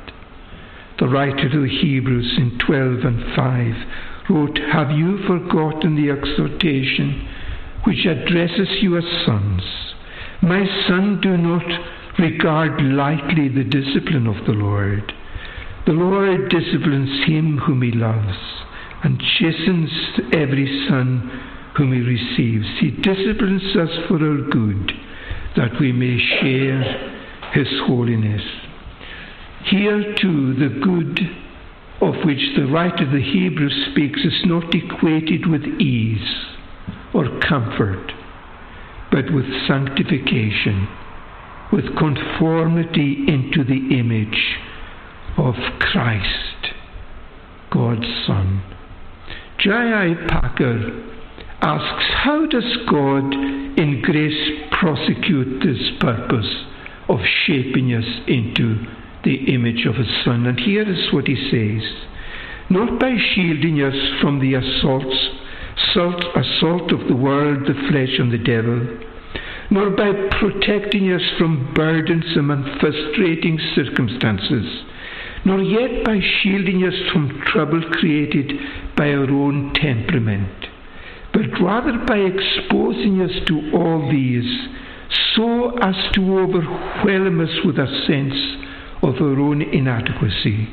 The 0.98 1.08
writer 1.08 1.48
to 1.48 1.62
the 1.62 1.78
Hebrews 1.80 2.34
in 2.36 2.58
12 2.58 3.04
and 3.04 3.36
5 3.36 4.30
wrote, 4.30 4.58
Have 4.72 4.90
you 4.90 5.18
forgotten 5.26 5.96
the 5.96 6.10
exhortation 6.10 7.28
which 7.84 8.04
addresses 8.04 8.68
you 8.82 8.96
as 8.96 9.04
sons. 9.24 9.62
My 10.42 10.64
son, 10.86 11.20
do 11.22 11.36
not 11.36 11.64
regard 12.18 12.80
lightly 12.82 13.48
the 13.48 13.64
discipline 13.64 14.26
of 14.26 14.44
the 14.46 14.52
Lord. 14.52 15.12
The 15.86 15.92
Lord 15.92 16.50
disciplines 16.50 17.24
him 17.26 17.58
whom 17.58 17.82
he 17.82 17.90
loves 17.92 18.36
and 19.02 19.18
chastens 19.38 19.90
every 20.32 20.86
son 20.88 21.72
whom 21.76 21.92
he 21.92 22.00
receives. 22.00 22.66
He 22.80 22.90
disciplines 22.90 23.76
us 23.76 24.06
for 24.06 24.16
our 24.16 24.42
good, 24.50 24.92
that 25.56 25.80
we 25.80 25.92
may 25.92 26.18
share 26.40 26.82
his 27.54 27.68
holiness. 27.86 28.42
Here 29.64 30.14
too, 30.16 30.54
the 30.54 30.80
good 30.82 31.20
of 32.02 32.24
which 32.24 32.56
the 32.56 32.66
writer 32.66 33.04
of 33.04 33.12
the 33.12 33.22
Hebrews 33.22 33.88
speaks 33.90 34.20
is 34.20 34.44
not 34.44 34.74
equated 34.74 35.46
with 35.46 35.62
ease 35.80 36.28
or 37.14 37.40
comfort, 37.40 38.12
but 39.10 39.32
with 39.32 39.46
sanctification, 39.66 40.88
with 41.72 41.96
conformity 41.96 43.24
into 43.26 43.64
the 43.64 43.98
image 43.98 44.58
of 45.40 45.54
Christ, 45.78 46.74
God's 47.70 48.06
Son. 48.26 48.62
J.I. 49.58 50.14
Packer 50.28 51.02
asks, 51.62 52.04
How 52.14 52.46
does 52.46 52.76
God 52.88 53.32
in 53.32 54.02
grace 54.02 54.68
prosecute 54.70 55.62
this 55.62 55.98
purpose 55.98 56.64
of 57.08 57.20
shaping 57.46 57.94
us 57.94 58.04
into 58.26 58.84
the 59.24 59.52
image 59.54 59.86
of 59.86 59.96
His 59.96 60.24
Son? 60.24 60.46
And 60.46 60.60
here 60.60 60.88
is 60.88 61.12
what 61.12 61.26
he 61.26 61.36
says 61.50 61.88
Not 62.68 63.00
by 63.00 63.16
shielding 63.34 63.82
us 63.82 64.20
from 64.20 64.40
the 64.40 64.54
assaults 64.54 65.28
assault, 65.90 66.22
assault 66.36 66.92
of 66.92 67.08
the 67.08 67.16
world, 67.16 67.66
the 67.66 67.88
flesh, 67.88 68.18
and 68.18 68.32
the 68.32 68.38
devil, 68.38 68.86
nor 69.70 69.90
by 69.90 70.12
protecting 70.38 71.12
us 71.12 71.22
from 71.38 71.72
burdensome 71.74 72.50
and 72.50 72.80
frustrating 72.80 73.58
circumstances, 73.74 74.84
nor 75.44 75.60
yet 75.60 76.04
by 76.04 76.20
shielding 76.20 76.84
us 76.84 76.94
from 77.12 77.42
trouble 77.46 77.82
created 77.92 78.52
by 78.96 79.10
our 79.10 79.30
own 79.30 79.72
temperament, 79.74 80.66
but 81.32 81.60
rather 81.60 81.96
by 82.06 82.18
exposing 82.18 83.20
us 83.22 83.32
to 83.46 83.70
all 83.74 84.10
these 84.10 84.68
so 85.34 85.76
as 85.78 85.94
to 86.14 86.38
overwhelm 86.38 87.40
us 87.40 87.64
with 87.64 87.78
a 87.78 88.04
sense 88.06 88.34
of 89.02 89.16
our 89.16 89.40
own 89.40 89.62
inadequacy 89.62 90.68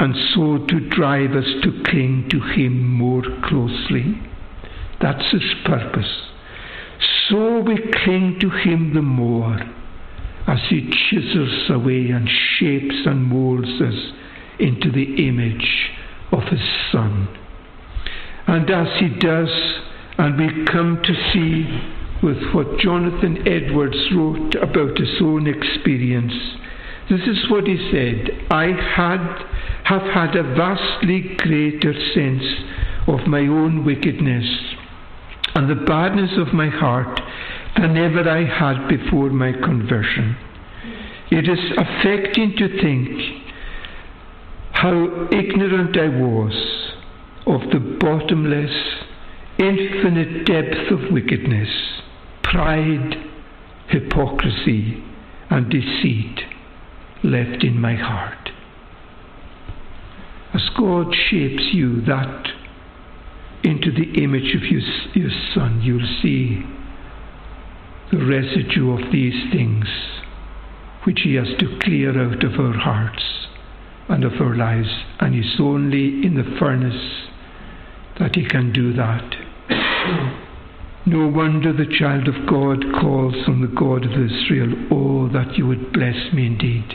and 0.00 0.14
so 0.32 0.64
to 0.66 0.88
drive 0.90 1.32
us 1.32 1.46
to 1.62 1.82
cling 1.86 2.28
to 2.30 2.40
Him 2.40 2.88
more 2.88 3.22
closely. 3.44 4.22
That's 5.00 5.30
His 5.32 5.42
purpose. 5.64 6.28
So 7.28 7.60
we 7.60 7.78
cling 8.04 8.38
to 8.40 8.50
Him 8.50 8.94
the 8.94 9.02
more 9.02 9.58
as 10.48 10.58
He 10.68 10.90
chisels 10.90 11.70
away 11.70 12.10
and 12.10 12.28
shapes 12.58 13.06
and 13.06 13.24
molds 13.26 13.80
us 13.80 14.12
into 14.58 14.90
the 14.90 15.28
image 15.28 15.90
of 16.32 16.42
His 16.44 16.60
Son. 16.90 17.28
And 18.46 18.68
as 18.70 18.88
He 18.98 19.08
does, 19.08 19.50
and 20.18 20.36
we 20.36 20.64
come 20.64 21.00
to 21.04 21.14
see 21.32 21.64
with 22.22 22.52
what 22.52 22.78
Jonathan 22.80 23.46
Edwards 23.46 23.96
wrote 24.12 24.56
about 24.56 24.98
his 24.98 25.14
own 25.20 25.46
experience, 25.46 26.32
this 27.08 27.20
is 27.20 27.48
what 27.50 27.66
he 27.66 27.76
said 27.92 28.46
I 28.50 28.66
had, 28.66 29.22
have 29.84 30.02
had 30.02 30.34
a 30.34 30.42
vastly 30.42 31.36
greater 31.36 31.94
sense 32.12 32.42
of 33.06 33.26
my 33.26 33.40
own 33.40 33.84
wickedness 33.84 34.44
and 35.54 35.70
the 35.70 35.84
badness 35.86 36.32
of 36.36 36.52
my 36.52 36.68
heart 36.68 37.20
than 37.80 37.96
ever 37.96 38.28
I 38.28 38.44
had 38.44 38.88
before 38.88 39.30
my 39.30 39.52
conversion. 39.52 40.36
It 41.30 41.48
is 41.48 41.58
affecting 41.76 42.56
to 42.56 42.82
think 42.82 43.44
how 44.72 45.28
ignorant 45.30 45.96
I 45.96 46.08
was 46.08 46.92
of 47.46 47.60
the 47.70 47.80
bottomless, 48.00 48.72
infinite 49.58 50.46
depth 50.46 50.90
of 50.90 51.12
wickedness, 51.12 51.68
pride, 52.42 53.16
hypocrisy, 53.88 55.02
and 55.50 55.70
deceit 55.70 56.40
left 57.22 57.64
in 57.64 57.80
my 57.80 57.94
heart. 57.94 58.50
As 60.54 60.62
God 60.76 61.14
shapes 61.30 61.68
you 61.72 62.00
that 62.02 62.48
into 63.64 63.90
the 63.92 64.22
image 64.22 64.54
of 64.54 64.62
your, 64.64 64.80
your 65.14 65.30
Son, 65.54 65.80
you'll 65.82 66.00
see 66.22 66.64
the 68.10 68.24
residue 68.24 68.92
of 68.92 69.12
these 69.12 69.52
things 69.52 69.86
which 71.04 71.20
He 71.24 71.34
has 71.34 71.48
to 71.58 71.78
clear 71.82 72.10
out 72.10 72.42
of 72.42 72.58
our 72.58 72.76
hearts 72.76 73.48
and 74.08 74.24
of 74.24 74.32
our 74.40 74.56
lives. 74.56 74.88
And 75.20 75.34
it's 75.34 75.60
only 75.60 76.24
in 76.24 76.34
the 76.34 76.56
furnace 76.58 77.28
that 78.18 78.34
He 78.34 78.46
can 78.46 78.72
do 78.72 78.92
that. 78.94 79.34
no 81.06 81.28
wonder 81.28 81.72
the 81.72 81.92
child 81.98 82.28
of 82.28 82.46
God 82.48 82.84
calls 83.00 83.34
on 83.46 83.60
the 83.60 83.74
God 83.74 84.04
of 84.04 84.12
Israel, 84.12 84.74
Oh, 84.90 85.28
that 85.32 85.56
you 85.56 85.66
would 85.66 85.92
bless 85.92 86.32
me 86.32 86.46
indeed. 86.46 86.94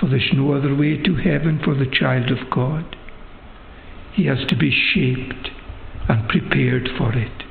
For 0.00 0.08
there's 0.08 0.30
no 0.34 0.52
other 0.52 0.74
way 0.74 0.96
to 1.02 1.16
heaven 1.16 1.60
for 1.62 1.74
the 1.74 1.90
child 1.90 2.30
of 2.30 2.50
God. 2.50 2.96
He 4.12 4.26
has 4.26 4.44
to 4.48 4.56
be 4.56 4.70
shaped 4.70 5.48
and 6.08 6.28
prepared 6.28 6.88
for 6.96 7.12
it. 7.14 7.47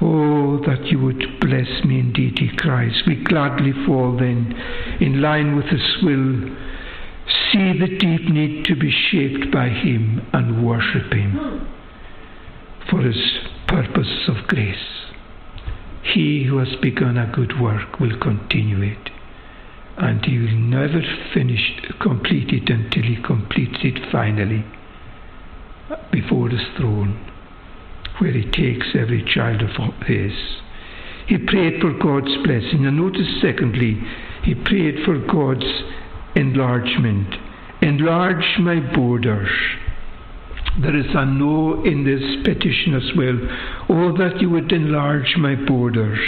Oh, 0.00 0.58
that 0.66 0.86
you 0.86 1.00
would 1.00 1.40
bless 1.40 1.84
me 1.84 1.98
indeed, 2.00 2.38
he 2.38 2.56
cries. 2.56 3.02
We 3.06 3.16
gladly 3.16 3.72
fall 3.84 4.16
then, 4.16 4.54
in 5.00 5.20
line 5.20 5.56
with 5.56 5.66
his 5.66 5.96
will, 6.02 6.56
see 7.50 7.78
the 7.78 7.96
deep 7.98 8.28
need 8.28 8.64
to 8.66 8.76
be 8.76 8.90
shaped 8.90 9.50
by 9.50 9.68
him 9.68 10.26
and 10.32 10.64
worship 10.64 11.12
him 11.12 11.66
for 12.88 13.00
his 13.00 13.16
purpose 13.66 14.28
of 14.28 14.46
grace. 14.46 15.08
He 16.02 16.44
who 16.44 16.58
has 16.58 16.74
begun 16.80 17.18
a 17.18 17.30
good 17.34 17.60
work 17.60 17.98
will 17.98 18.18
continue 18.18 18.82
it, 18.82 19.10
and 19.96 20.24
he 20.24 20.38
will 20.38 20.58
never 20.58 21.02
finish 21.34 21.80
complete 22.00 22.50
it 22.50 22.70
until 22.70 23.02
he 23.02 23.22
completes 23.22 23.78
it 23.82 24.10
finally 24.12 24.64
before 26.12 26.48
his 26.48 26.66
throne, 26.76 27.27
where 28.18 28.32
he 28.32 28.50
takes 28.50 28.88
every 28.94 29.24
child 29.24 29.62
of 29.62 29.70
his. 30.06 30.32
He 31.26 31.36
prayed 31.38 31.80
for 31.80 31.92
God's 31.92 32.34
blessing. 32.44 32.86
And 32.86 32.96
notice, 32.96 33.28
secondly, 33.40 34.00
he 34.44 34.54
prayed 34.54 35.04
for 35.04 35.18
God's 35.18 35.66
enlargement. 36.34 37.34
Enlarge 37.82 38.58
my 38.58 38.80
borders. 38.94 39.50
There 40.80 40.96
is 40.96 41.06
a 41.14 41.26
no 41.26 41.82
in 41.84 42.04
this 42.04 42.44
petition 42.44 42.94
as 42.94 43.10
well. 43.16 43.38
Oh, 43.88 44.16
that 44.16 44.40
you 44.40 44.48
would 44.50 44.72
enlarge 44.72 45.36
my 45.36 45.54
borders. 45.54 46.18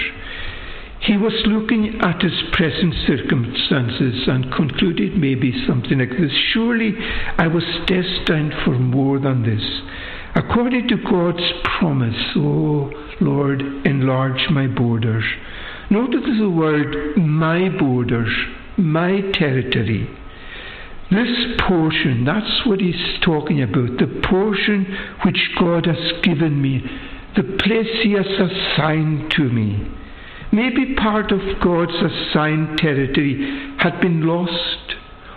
He 1.00 1.16
was 1.16 1.32
looking 1.46 1.98
at 2.02 2.20
his 2.20 2.42
present 2.52 2.94
circumstances 3.06 4.28
and 4.28 4.52
concluded 4.52 5.16
maybe 5.16 5.52
something 5.66 5.98
like 5.98 6.10
this 6.10 6.32
Surely 6.52 6.94
I 7.38 7.46
was 7.46 7.64
destined 7.86 8.52
for 8.64 8.78
more 8.78 9.18
than 9.18 9.42
this. 9.42 9.64
According 10.34 10.88
to 10.88 10.96
God's 10.96 11.52
promise, 11.78 12.36
O 12.36 12.90
Lord, 13.20 13.60
enlarge 13.84 14.48
my 14.50 14.66
borders. 14.66 15.24
Notice 15.90 16.20
the 16.38 16.48
word 16.48 17.16
my 17.16 17.68
borders, 17.68 18.32
my 18.76 19.20
territory. 19.34 20.08
This 21.10 21.60
portion, 21.66 22.24
that's 22.24 22.66
what 22.66 22.80
he's 22.80 23.20
talking 23.24 23.62
about, 23.62 23.98
the 23.98 24.22
portion 24.28 24.96
which 25.24 25.50
God 25.58 25.86
has 25.86 26.22
given 26.22 26.62
me, 26.62 26.80
the 27.36 27.58
place 27.58 27.88
he 28.02 28.12
has 28.12 28.26
assigned 28.26 29.32
to 29.32 29.42
me 29.42 29.96
maybe 30.52 30.94
part 30.96 31.30
of 31.30 31.40
God's 31.62 31.94
assigned 31.94 32.78
territory 32.78 33.76
had 33.78 34.00
been 34.00 34.26
lost 34.26 34.96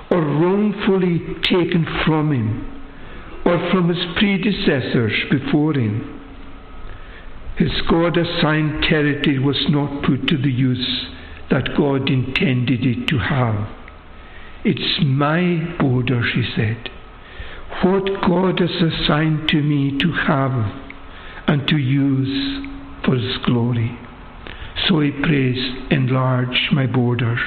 or 0.09 0.19
wrongfully 0.21 1.19
taken 1.43 1.85
from 2.05 2.31
him 2.31 2.72
or 3.45 3.69
from 3.71 3.89
his 3.89 4.05
predecessors 4.17 5.13
before 5.29 5.73
him. 5.73 6.21
His 7.57 7.81
God 7.89 8.17
assigned 8.17 8.83
territory 8.83 9.37
was 9.39 9.65
not 9.69 10.03
put 10.03 10.27
to 10.27 10.37
the 10.37 10.51
use 10.51 11.07
that 11.51 11.77
God 11.77 12.09
intended 12.09 12.85
it 12.85 13.07
to 13.09 13.19
have. 13.19 13.67
It's 14.65 15.03
my 15.03 15.75
border, 15.79 16.23
she 16.33 16.43
said. 16.55 16.89
What 17.83 18.05
God 18.21 18.59
has 18.59 18.81
assigned 18.81 19.49
to 19.49 19.61
me 19.61 19.97
to 19.99 20.11
have 20.13 20.51
and 21.47 21.67
to 21.67 21.77
use 21.77 22.65
for 23.05 23.15
His 23.15 23.37
glory. 23.45 23.99
So 24.87 24.99
he 25.01 25.11
prays, 25.11 25.57
enlarge 25.91 26.69
my 26.71 26.87
borders. 26.87 27.39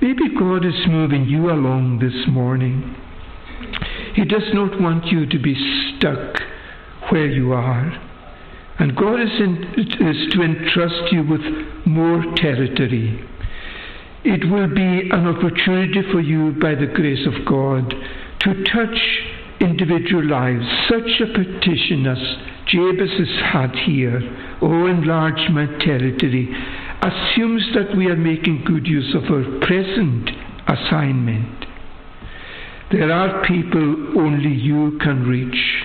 Maybe 0.00 0.34
God 0.38 0.64
is 0.64 0.86
moving 0.86 1.24
you 1.24 1.50
along 1.50 1.98
this 1.98 2.26
morning. 2.28 2.96
He 4.14 4.24
does 4.24 4.48
not 4.52 4.80
want 4.80 5.06
you 5.06 5.26
to 5.26 5.38
be 5.38 5.54
stuck 5.96 6.40
where 7.10 7.26
you 7.26 7.52
are. 7.52 8.08
And 8.78 8.96
God 8.96 9.20
is, 9.20 9.30
in, 9.38 9.74
is 9.76 10.32
to 10.32 10.42
entrust 10.42 11.12
you 11.12 11.26
with 11.26 11.40
more 11.86 12.22
territory. 12.36 13.28
It 14.24 14.50
will 14.50 14.68
be 14.68 15.10
an 15.10 15.26
opportunity 15.26 16.02
for 16.10 16.20
you, 16.20 16.52
by 16.60 16.74
the 16.74 16.86
grace 16.86 17.26
of 17.26 17.44
God, 17.46 17.92
to 18.40 18.64
touch 18.64 18.98
individual 19.60 20.24
lives. 20.24 20.64
Such 20.88 21.20
a 21.20 21.32
petition 21.32 22.06
as 22.06 22.18
Jabez 22.66 23.10
has 23.18 23.52
had 23.52 23.74
here, 23.84 24.20
oh, 24.62 24.86
enlarge 24.86 25.50
my 25.50 25.66
territory, 25.78 26.48
assumes 27.02 27.66
that 27.74 27.96
we 27.96 28.06
are 28.06 28.16
making 28.16 28.64
good 28.64 28.86
use 28.86 29.14
of 29.14 29.24
our 29.24 29.44
present 29.60 30.30
assignment. 30.68 31.61
There 32.92 33.10
are 33.10 33.42
people 33.46 34.18
only 34.20 34.50
you 34.50 34.98
can 35.02 35.26
reach. 35.26 35.82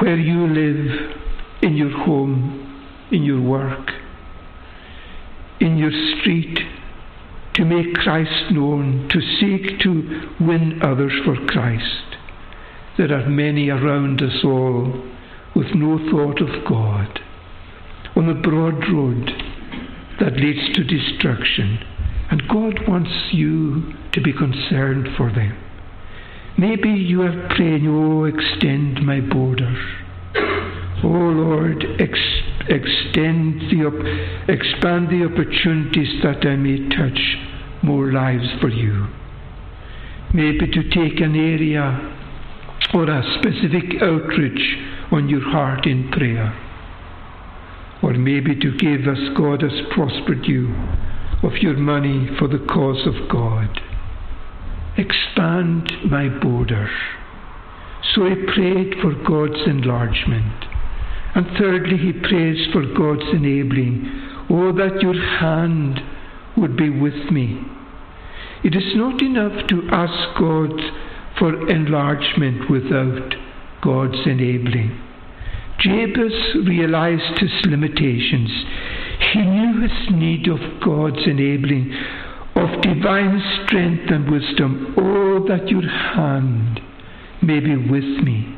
Where 0.00 0.18
you 0.18 0.46
live, 0.46 1.16
in 1.62 1.76
your 1.76 1.90
home, 1.90 3.08
in 3.10 3.22
your 3.22 3.40
work, 3.40 3.90
in 5.60 5.78
your 5.78 5.92
street, 6.18 6.58
to 7.54 7.64
make 7.64 7.94
Christ 7.94 8.52
known, 8.52 9.08
to 9.10 9.20
seek 9.40 9.80
to 9.80 10.30
win 10.40 10.80
others 10.82 11.12
for 11.24 11.36
Christ. 11.46 12.16
There 12.98 13.12
are 13.12 13.28
many 13.28 13.70
around 13.70 14.22
us 14.22 14.44
all 14.44 15.04
with 15.54 15.68
no 15.74 15.98
thought 16.10 16.40
of 16.42 16.64
God 16.68 17.18
on 18.14 18.26
the 18.26 18.34
broad 18.34 18.74
road 18.92 19.30
that 20.20 20.34
leads 20.34 20.74
to 20.74 20.84
destruction. 20.84 21.78
And 22.30 22.46
God 22.46 22.86
wants 22.86 23.32
you 23.32 23.94
to 24.12 24.20
be 24.20 24.32
concerned 24.32 25.08
for 25.16 25.30
them. 25.32 25.56
Maybe 26.58 26.90
you 26.90 27.22
are 27.22 27.48
praying, 27.54 27.86
Oh, 27.88 28.24
extend 28.24 29.04
my 29.06 29.20
borders. 29.20 29.78
Oh 31.02 31.08
Lord, 31.08 31.82
ex- 31.98 32.42
extend 32.68 33.62
the 33.70 33.86
op- 33.86 34.48
expand 34.48 35.08
the 35.08 35.24
opportunities 35.24 36.22
that 36.22 36.44
I 36.46 36.56
may 36.56 36.88
touch 36.90 37.38
more 37.82 38.12
lives 38.12 38.46
for 38.60 38.68
you. 38.68 39.06
Maybe 40.34 40.66
to 40.66 40.82
take 40.90 41.20
an 41.20 41.34
area 41.34 42.16
or 42.92 43.04
a 43.08 43.22
specific 43.38 44.02
outreach 44.02 44.76
on 45.10 45.28
your 45.28 45.40
heart 45.40 45.86
in 45.86 46.10
prayer. 46.10 46.52
Or 48.02 48.12
maybe 48.12 48.54
to 48.54 48.76
give 48.76 49.08
as 49.08 49.34
God 49.36 49.62
has 49.62 49.80
prospered 49.92 50.44
you 50.46 50.74
of 51.42 51.56
your 51.62 51.76
money 51.76 52.28
for 52.38 52.48
the 52.48 52.64
cause 52.70 53.06
of 53.06 53.28
God. 53.30 53.80
Expand 55.00 55.90
my 56.10 56.28
borders. 56.28 56.90
So 58.14 58.26
he 58.26 58.34
prayed 58.34 58.96
for 59.00 59.14
God's 59.14 59.62
enlargement. 59.66 60.66
And 61.34 61.46
thirdly, 61.56 61.96
he 61.96 62.12
prays 62.12 62.66
for 62.70 62.82
God's 62.82 63.28
enabling. 63.32 64.04
Oh, 64.50 64.72
that 64.72 65.00
your 65.00 65.14
hand 65.14 66.00
would 66.58 66.76
be 66.76 66.90
with 66.90 67.30
me. 67.30 67.62
It 68.62 68.76
is 68.76 68.94
not 68.94 69.22
enough 69.22 69.68
to 69.68 69.88
ask 69.90 70.38
God 70.38 70.72
for 71.38 71.70
enlargement 71.70 72.68
without 72.68 73.34
God's 73.80 74.26
enabling. 74.26 75.00
Jabez 75.78 76.66
realized 76.66 77.38
his 77.38 77.64
limitations. 77.64 78.50
He 79.32 79.40
knew 79.40 79.80
his 79.80 80.10
need 80.10 80.46
of 80.48 80.60
God's 80.84 81.26
enabling, 81.26 81.90
of 82.56 82.82
divine 82.82 83.42
strength 83.64 84.10
and 84.10 84.30
wisdom. 84.30 84.94
Oh, 84.96 85.46
that 85.48 85.68
your 85.68 85.82
hand 85.82 86.80
may 87.42 87.60
be 87.60 87.76
with 87.76 88.04
me, 88.24 88.56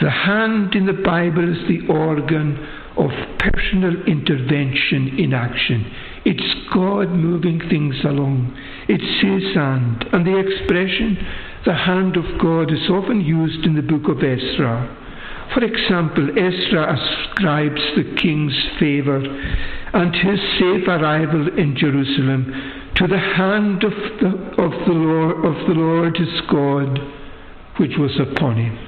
The 0.00 0.10
hand 0.10 0.74
in 0.74 0.86
the 0.86 0.92
Bible 0.92 1.48
is 1.48 1.68
the 1.68 1.86
organ 1.88 2.58
of 2.96 3.10
personal 3.38 4.04
intervention 4.06 5.18
in 5.18 5.32
action. 5.32 5.90
It's 6.24 6.68
God 6.72 7.10
moving 7.10 7.60
things 7.68 7.96
along. 8.04 8.56
It's 8.88 9.22
His 9.22 9.54
hand. 9.54 10.04
And 10.12 10.26
the 10.26 10.38
expression, 10.38 11.16
the 11.64 11.74
hand 11.74 12.16
of 12.16 12.24
God, 12.40 12.72
is 12.72 12.88
often 12.90 13.20
used 13.20 13.64
in 13.64 13.74
the 13.74 13.82
book 13.82 14.08
of 14.08 14.22
Ezra. 14.22 15.04
For 15.54 15.64
example, 15.64 16.28
Ezra 16.30 16.92
ascribes 16.92 17.80
the 17.96 18.16
king's 18.20 18.56
favour 18.78 19.22
and 19.92 20.14
his 20.14 20.40
safe 20.58 20.88
arrival 20.88 21.48
in 21.56 21.76
Jerusalem 21.76 22.52
to 22.96 23.06
the 23.06 23.18
hand 23.18 23.84
of 23.84 23.92
the, 23.92 24.28
of 24.62 24.72
the, 24.86 24.92
Lord, 24.92 25.44
of 25.44 25.68
the 25.68 25.74
Lord 25.74 26.16
his 26.16 26.40
God, 26.50 26.98
which 27.78 27.92
was 27.98 28.18
upon 28.18 28.56
him. 28.56 28.78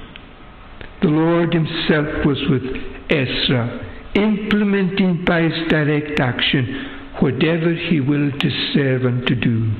The 1.01 1.09
Lord 1.09 1.53
himself 1.53 2.25
was 2.25 2.39
with 2.49 2.63
Ezra, 3.09 4.11
implementing 4.15 5.23
by 5.25 5.43
his 5.43 5.69
direct 5.69 6.19
action 6.19 6.97
whatever 7.19 7.73
he 7.73 7.99
willed 7.99 8.41
his 8.41 8.53
servant 8.73 9.27
to 9.27 9.35
do. 9.35 9.71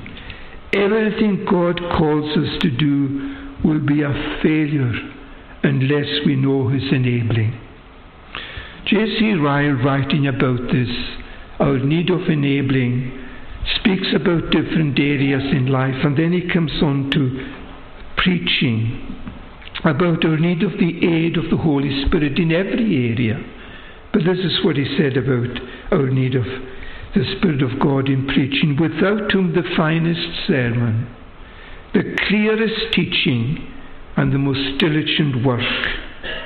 Everything 0.73 1.45
God 1.49 1.79
calls 1.97 2.37
us 2.37 2.61
to 2.61 2.69
do 2.69 3.35
will 3.63 3.79
be 3.79 4.03
a 4.03 4.39
failure 4.43 4.93
unless 5.63 6.25
we 6.25 6.35
know 6.35 6.67
his 6.69 6.83
enabling. 6.91 7.59
J.C. 8.85 9.33
Ryle, 9.33 9.73
writing 9.83 10.27
about 10.27 10.59
this, 10.71 10.89
our 11.59 11.79
need 11.79 12.09
of 12.09 12.29
enabling, 12.29 13.18
speaks 13.79 14.07
about 14.15 14.51
different 14.51 14.97
areas 14.99 15.43
in 15.51 15.67
life, 15.67 16.03
and 16.03 16.17
then 16.17 16.31
he 16.33 16.49
comes 16.51 16.71
on 16.81 17.09
to 17.11 17.55
preaching 18.17 19.15
about 19.85 20.25
our 20.25 20.37
need 20.37 20.63
of 20.63 20.73
the 20.73 21.07
aid 21.07 21.37
of 21.37 21.49
the 21.49 21.57
Holy 21.57 22.05
Spirit 22.05 22.37
in 22.37 22.51
every 22.51 23.11
area. 23.11 23.41
But 24.11 24.23
this 24.25 24.39
is 24.39 24.63
what 24.63 24.75
he 24.75 24.85
said 24.97 25.17
about 25.17 25.59
our 25.91 26.09
need 26.09 26.35
of 26.35 26.45
the 27.15 27.23
Spirit 27.37 27.61
of 27.61 27.79
God 27.79 28.09
in 28.09 28.27
preaching, 28.27 28.77
without 28.79 29.31
whom 29.31 29.53
the 29.53 29.63
finest 29.75 30.47
sermon, 30.47 31.07
the 31.93 32.15
clearest 32.27 32.93
teaching, 32.93 33.73
and 34.17 34.33
the 34.33 34.37
most 34.37 34.77
diligent 34.79 35.45
work 35.45 35.61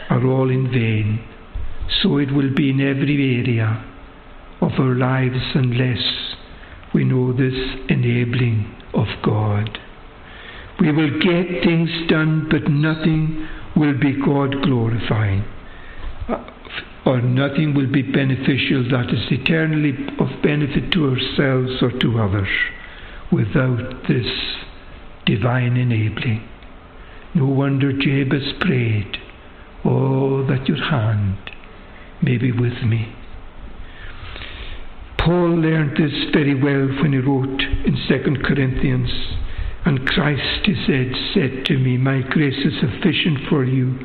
are 0.10 0.26
all 0.26 0.50
in 0.50 0.72
vain. 0.72 1.24
So 2.02 2.18
it 2.18 2.32
will 2.32 2.54
be 2.54 2.70
in 2.70 2.80
every 2.80 3.40
area 3.40 3.84
of 4.62 4.72
our 4.80 4.96
lives 4.96 5.44
unless 5.56 6.33
this 7.38 7.54
enabling 7.90 8.74
of 8.94 9.08
God. 9.24 9.80
We 10.80 10.92
will 10.92 11.20
get 11.20 11.64
things 11.64 11.90
done, 12.08 12.48
but 12.50 12.70
nothing 12.70 13.48
will 13.76 13.98
be 13.98 14.14
God 14.14 14.62
glorifying, 14.64 15.44
uh, 16.30 16.44
or 17.06 17.22
nothing 17.22 17.74
will 17.74 17.92
be 17.92 18.02
beneficial 18.02 18.84
that 18.92 19.10
is 19.14 19.32
eternally 19.32 19.94
of 20.20 20.42
benefit 20.42 20.92
to 20.94 21.10
ourselves 21.10 21.82
or 21.82 21.92
to 22.00 22.20
others 22.20 22.50
without 23.32 24.08
this 24.08 24.28
divine 25.26 25.78
enabling. 25.78 26.48
No 27.36 27.46
wonder 27.46 27.92
Jabez 27.94 28.54
prayed, 28.60 29.18
Oh, 29.86 30.46
that 30.48 30.68
your 30.68 30.82
hand 30.84 31.38
may 32.22 32.38
be 32.38 32.52
with 32.52 32.84
me. 32.84 33.14
Paul 35.24 35.62
learned 35.62 35.96
this 35.96 36.32
very 36.34 36.54
well 36.54 36.88
when 37.02 37.14
he 37.14 37.20
wrote 37.20 37.62
in 37.86 37.96
2 38.10 38.44
Corinthians 38.44 39.10
and 39.86 40.06
Christ, 40.08 40.66
he 40.66 40.76
said, 40.86 41.14
said 41.34 41.66
to 41.66 41.78
me, 41.78 41.98
My 41.98 42.22
grace 42.22 42.66
is 42.66 42.74
sufficient 42.82 43.48
for 43.48 43.64
you, 43.64 43.98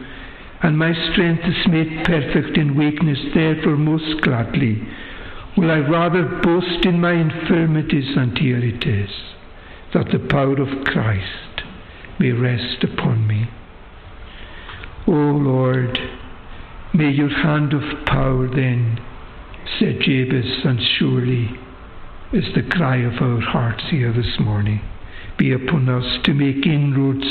and 0.62 0.78
my 0.78 0.92
strength 1.12 1.42
is 1.44 1.66
made 1.68 2.04
perfect 2.04 2.56
in 2.56 2.76
weakness. 2.76 3.18
Therefore, 3.34 3.76
most 3.76 4.20
gladly 4.22 4.86
will 5.56 5.70
I 5.70 5.78
rather 5.78 6.40
boast 6.42 6.84
in 6.84 7.00
my 7.00 7.14
infirmities, 7.14 8.16
and 8.16 8.38
here 8.38 8.62
it 8.62 8.86
is, 8.86 9.10
that 9.94 10.10
the 10.12 10.24
power 10.30 10.60
of 10.60 10.84
Christ 10.84 11.62
may 12.20 12.30
rest 12.30 12.84
upon 12.84 13.26
me. 13.26 13.48
O 15.08 15.12
Lord, 15.12 15.98
may 16.94 17.10
your 17.10 17.30
hand 17.30 17.72
of 17.72 18.06
power 18.06 18.48
then, 18.48 19.00
said 19.78 20.00
Jabez, 20.00 20.64
and 20.64 20.80
surely 20.98 21.50
is 22.32 22.44
the 22.54 22.68
cry 22.70 22.96
of 22.98 23.22
our 23.22 23.40
hearts 23.40 23.84
here 23.90 24.12
this 24.12 24.38
morning 24.38 24.80
be 25.38 25.52
upon 25.52 25.88
us 25.88 26.18
to 26.24 26.34
make 26.34 26.66
inroads 26.66 27.26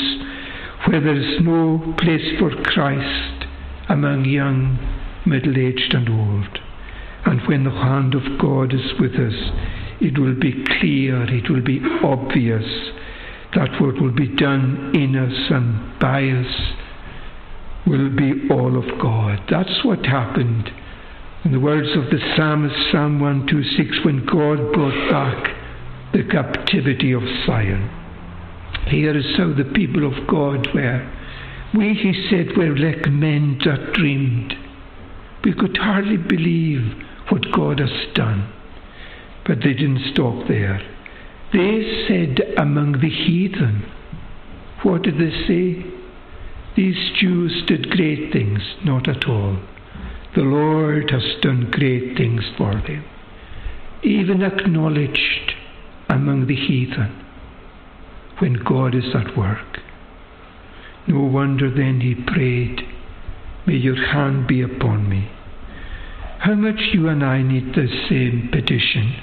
where 0.86 1.00
there 1.00 1.14
is 1.14 1.40
no 1.42 1.94
place 1.98 2.38
for 2.38 2.50
Christ 2.64 3.44
among 3.88 4.24
young, 4.24 4.78
middle 5.26 5.56
aged, 5.58 5.94
and 5.94 6.08
old. 6.08 6.58
And 7.26 7.46
when 7.46 7.64
the 7.64 7.70
hand 7.70 8.14
of 8.14 8.38
God 8.40 8.72
is 8.72 8.98
with 8.98 9.12
us, 9.12 9.34
it 10.00 10.18
will 10.18 10.34
be 10.34 10.64
clear, 10.80 11.22
it 11.24 11.50
will 11.50 11.62
be 11.62 11.80
obvious 12.02 12.64
that 13.54 13.80
what 13.80 14.00
will 14.00 14.14
be 14.14 14.28
done 14.28 14.92
in 14.94 15.16
us 15.16 15.50
and 15.50 15.98
by 15.98 16.22
us 16.28 16.54
will 17.86 18.10
be 18.14 18.48
all 18.50 18.76
of 18.76 18.98
God. 19.00 19.40
That's 19.50 19.84
what 19.84 20.06
happened. 20.06 20.70
In 21.44 21.52
the 21.52 21.60
words 21.60 21.88
of 21.96 22.10
the 22.10 22.18
psalmist, 22.36 22.74
Psalm 22.90 23.20
126, 23.20 24.04
when 24.04 24.26
God 24.26 24.72
brought 24.72 25.10
back 25.10 25.54
the 26.12 26.24
captivity 26.24 27.12
of 27.12 27.22
Zion. 27.46 27.88
Here 28.88 29.16
is 29.16 29.36
how 29.36 29.52
the 29.52 29.70
people 29.74 30.06
of 30.06 30.26
God 30.26 30.66
were. 30.74 31.14
We, 31.74 31.94
he 31.94 32.28
said, 32.28 32.56
were 32.56 32.76
like 32.76 33.06
men 33.08 33.60
that 33.64 33.92
dreamed. 33.92 34.54
We 35.44 35.52
could 35.54 35.76
hardly 35.76 36.16
believe 36.16 37.04
what 37.28 37.52
God 37.52 37.78
has 37.78 38.14
done. 38.14 38.52
But 39.46 39.58
they 39.58 39.74
didn't 39.74 40.12
stop 40.12 40.48
there. 40.48 40.80
They 41.52 42.04
said 42.08 42.58
among 42.58 43.00
the 43.00 43.10
heathen, 43.10 43.90
what 44.82 45.02
did 45.02 45.18
they 45.18 45.30
say? 45.46 45.84
These 46.76 47.12
Jews 47.18 47.64
did 47.66 47.90
great 47.90 48.32
things. 48.32 48.60
Not 48.84 49.08
at 49.08 49.26
all. 49.28 49.58
The 50.34 50.42
Lord 50.42 51.10
has 51.10 51.40
done 51.42 51.70
great 51.70 52.16
things 52.16 52.42
for 52.56 52.72
them. 52.72 53.04
Even 54.02 54.42
acknowledged 54.42 55.54
among 56.08 56.46
the 56.46 56.56
heathen 56.56 57.24
when 58.38 58.54
God 58.54 58.94
is 58.94 59.14
at 59.14 59.36
work. 59.36 59.80
No 61.06 61.20
wonder 61.20 61.70
then 61.70 62.00
he 62.00 62.14
prayed, 62.14 62.82
May 63.66 63.76
your 63.76 63.96
hand 63.96 64.46
be 64.46 64.62
upon 64.62 65.08
me. 65.08 65.30
How 66.40 66.54
much 66.54 66.80
you 66.92 67.08
and 67.08 67.24
I 67.24 67.42
need 67.42 67.74
the 67.74 67.88
same 68.08 68.48
petition 68.52 69.16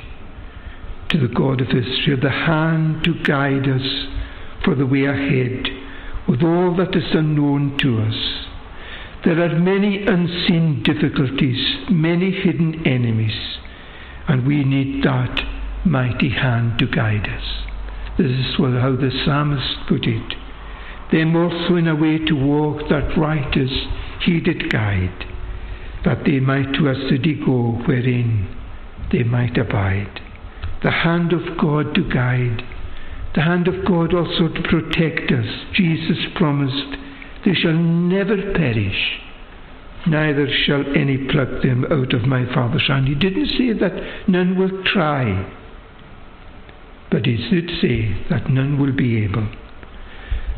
to 1.09 1.19
the 1.19 1.33
God 1.33 1.61
of 1.61 1.69
Israel, 1.69 2.19
the 2.21 2.29
hand 2.29 3.03
to 3.05 3.13
guide 3.23 3.69
us 3.69 4.07
for 4.63 4.75
the 4.75 4.85
way 4.85 5.05
ahead 5.05 5.67
with 6.27 6.41
all 6.41 6.75
that 6.75 6.95
is 6.95 7.13
unknown 7.13 7.77
to 7.77 8.01
us. 8.01 8.45
There 9.25 9.41
are 9.41 9.59
many 9.59 10.05
unseen 10.05 10.83
difficulties, 10.83 11.89
many 11.89 12.29
hidden 12.29 12.85
enemies, 12.85 13.57
and 14.27 14.45
we 14.45 14.63
need 14.63 15.03
that 15.03 15.41
mighty 15.83 16.29
hand 16.29 16.77
to 16.77 16.85
guide 16.85 17.27
us. 17.27 17.43
This 18.19 18.31
is 18.31 18.55
how 18.57 18.95
the 18.95 19.09
psalmist 19.25 19.87
put 19.89 20.05
it. 20.05 20.33
Them 21.11 21.35
also 21.35 21.75
in 21.75 21.87
a 21.87 21.95
way 21.95 22.19
to 22.19 22.33
walk 22.33 22.87
that 22.89 23.17
right 23.17 23.57
as 23.57 23.71
he 24.21 24.39
did 24.39 24.71
guide, 24.71 25.25
that 26.05 26.23
they 26.23 26.39
might 26.39 26.73
to 26.73 26.89
a 26.89 27.09
city 27.09 27.33
go 27.33 27.81
wherein 27.85 28.47
they 29.11 29.23
might 29.23 29.57
abide. 29.57 30.21
The 30.83 30.91
hand 30.91 31.33
of 31.33 31.57
God 31.59 31.95
to 31.95 32.07
guide, 32.09 32.61
the 33.33 33.41
hand 33.41 33.67
of 33.67 33.85
God 33.85 34.13
also 34.13 34.47
to 34.49 34.61
protect 34.61 35.31
us. 35.31 35.45
Jesus 35.73 36.17
promised, 36.35 36.95
They 37.45 37.53
shall 37.53 37.73
never 37.73 38.35
perish, 38.53 39.21
neither 40.07 40.47
shall 40.65 40.83
any 40.95 41.17
pluck 41.29 41.61
them 41.61 41.85
out 41.91 42.13
of 42.13 42.25
my 42.25 42.45
Father's 42.53 42.87
hand. 42.87 43.07
He 43.07 43.15
didn't 43.15 43.49
say 43.57 43.73
that 43.73 44.27
none 44.27 44.57
will 44.57 44.83
try 44.83 45.45
but 47.15 47.25
he 47.25 47.37
did 47.49 47.71
say 47.79 48.13
that 48.29 48.49
none 48.49 48.77
will 48.77 48.91
be 48.91 49.23
able. 49.23 49.47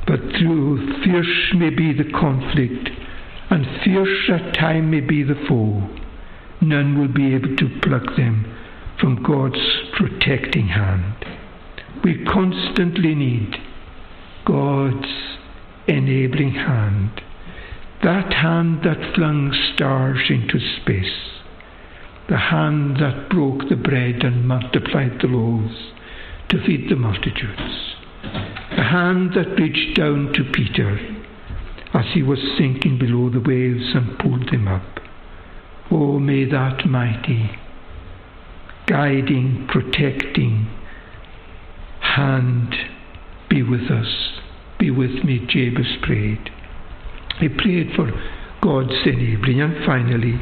But 0.07 0.19
through 0.39 1.03
fierce 1.03 1.53
may 1.53 1.69
be 1.69 1.93
the 1.93 2.11
conflict, 2.11 2.89
and 3.51 3.83
fierce 3.83 4.29
at 4.29 4.55
time 4.55 4.89
may 4.89 5.01
be 5.01 5.21
the 5.21 5.39
foe, 5.47 5.87
none 6.59 6.99
will 6.99 7.13
be 7.13 7.35
able 7.35 7.55
to 7.57 7.79
pluck 7.83 8.15
them 8.15 8.51
from 8.99 9.21
God's 9.21 9.61
protecting 9.97 10.69
hand. 10.69 11.23
We 12.03 12.25
constantly 12.25 13.13
need 13.13 13.55
God's 14.45 15.36
enabling 15.87 16.51
hand, 16.51 17.21
that 18.03 18.33
hand 18.33 18.83
that 18.83 19.15
flung 19.15 19.53
stars 19.73 20.29
into 20.29 20.59
space, 20.81 21.41
the 22.29 22.37
hand 22.37 22.97
that 22.97 23.29
broke 23.29 23.69
the 23.69 23.75
bread 23.75 24.23
and 24.23 24.47
multiplied 24.47 25.19
the 25.21 25.27
loaves, 25.27 25.93
to 26.49 26.63
feed 26.65 26.89
the 26.89 26.95
multitudes. 26.95 27.95
the 28.75 28.83
hand 28.83 29.33
that 29.33 29.59
reached 29.59 29.97
down 29.97 30.31
to 30.33 30.43
Peter 30.51 30.99
as 31.93 32.05
he 32.13 32.21
was 32.21 32.39
sinking 32.57 32.97
below 32.99 33.29
the 33.29 33.39
waves 33.39 33.93
and 33.95 34.19
pulled 34.19 34.49
him 34.49 34.67
up. 34.67 34.99
Oh, 35.89 36.19
may 36.19 36.45
that 36.45 36.85
mighty, 36.85 37.49
guiding, 38.85 39.67
protecting 39.69 40.67
hand 41.99 42.75
be 43.49 43.63
with 43.63 43.89
us. 43.89 44.36
Be 44.79 44.91
with 44.91 45.23
me, 45.23 45.39
Jabez 45.47 45.97
prayed. 46.03 46.49
He 47.39 47.49
prayed 47.49 47.93
for 47.95 48.11
God's 48.61 48.93
enabling, 49.05 49.61
and 49.61 49.85
finally, 49.85 50.39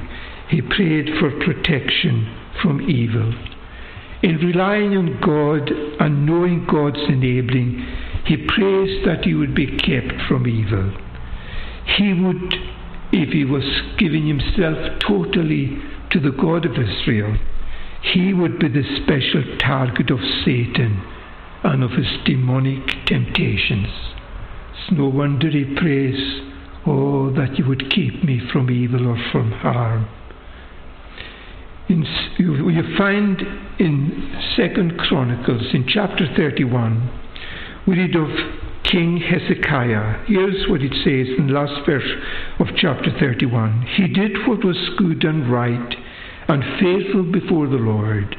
he 0.50 0.62
prayed 0.62 1.10
for 1.20 1.32
protection 1.44 2.36
from 2.62 2.82
evil. 2.90 3.34
In 4.24 4.38
relying 4.38 4.98
on 4.98 5.20
God 5.22 5.70
and 6.00 6.26
knowing 6.26 6.66
God's 6.66 7.04
enabling, 7.08 7.86
he 8.26 8.38
prays 8.38 9.06
that 9.06 9.24
he 9.24 9.34
would 9.34 9.54
be 9.54 9.78
kept 9.78 10.22
from 10.28 10.48
evil. 10.48 10.92
He 11.98 12.14
would, 12.14 12.56
if 13.12 13.30
he 13.30 13.46
was 13.46 13.64
giving 13.98 14.28
himself 14.28 15.00
totally 15.00 15.78
to 16.12 16.20
the 16.20 16.32
God 16.32 16.66
of 16.66 16.72
Israel, 16.74 17.38
he 18.02 18.34
would 18.34 18.60
be 18.60 18.68
the 18.68 18.84
special 19.04 19.58
target 19.60 20.10
of 20.10 20.20
Satan 20.44 21.02
and 21.64 21.84
of 21.84 21.92
his 21.92 22.08
demonic 22.26 23.06
temptations. 23.06 24.15
No 24.92 25.08
wonder 25.08 25.50
he 25.50 25.76
prays, 25.78 26.42
Oh, 26.88 27.32
that 27.32 27.58
you 27.58 27.66
would 27.66 27.90
keep 27.90 28.24
me 28.24 28.40
from 28.52 28.70
evil 28.70 29.08
or 29.08 29.18
from 29.32 29.52
harm. 29.52 30.08
In, 31.90 32.06
you, 32.38 32.70
you 32.70 32.96
find 32.96 33.42
in 33.80 34.40
Second 34.56 34.98
Chronicles 35.00 35.74
in 35.74 35.88
chapter 35.88 36.28
31, 36.38 37.10
we 37.88 37.98
read 37.98 38.16
of 38.16 38.30
King 38.84 39.18
Hezekiah. 39.18 40.26
Here's 40.28 40.70
what 40.70 40.82
it 40.82 40.94
says 41.04 41.36
in 41.40 41.48
the 41.48 41.54
last 41.54 41.86
verse 41.88 42.10
of 42.60 42.68
chapter 42.76 43.10
31. 43.20 43.82
He 43.96 44.08
did 44.08 44.48
what 44.48 44.64
was 44.64 44.78
good 44.98 45.24
and 45.24 45.52
right 45.52 45.96
and 46.48 46.64
faithful 46.80 47.24
before 47.24 47.68
the 47.68 47.78
Lord. 47.78 48.36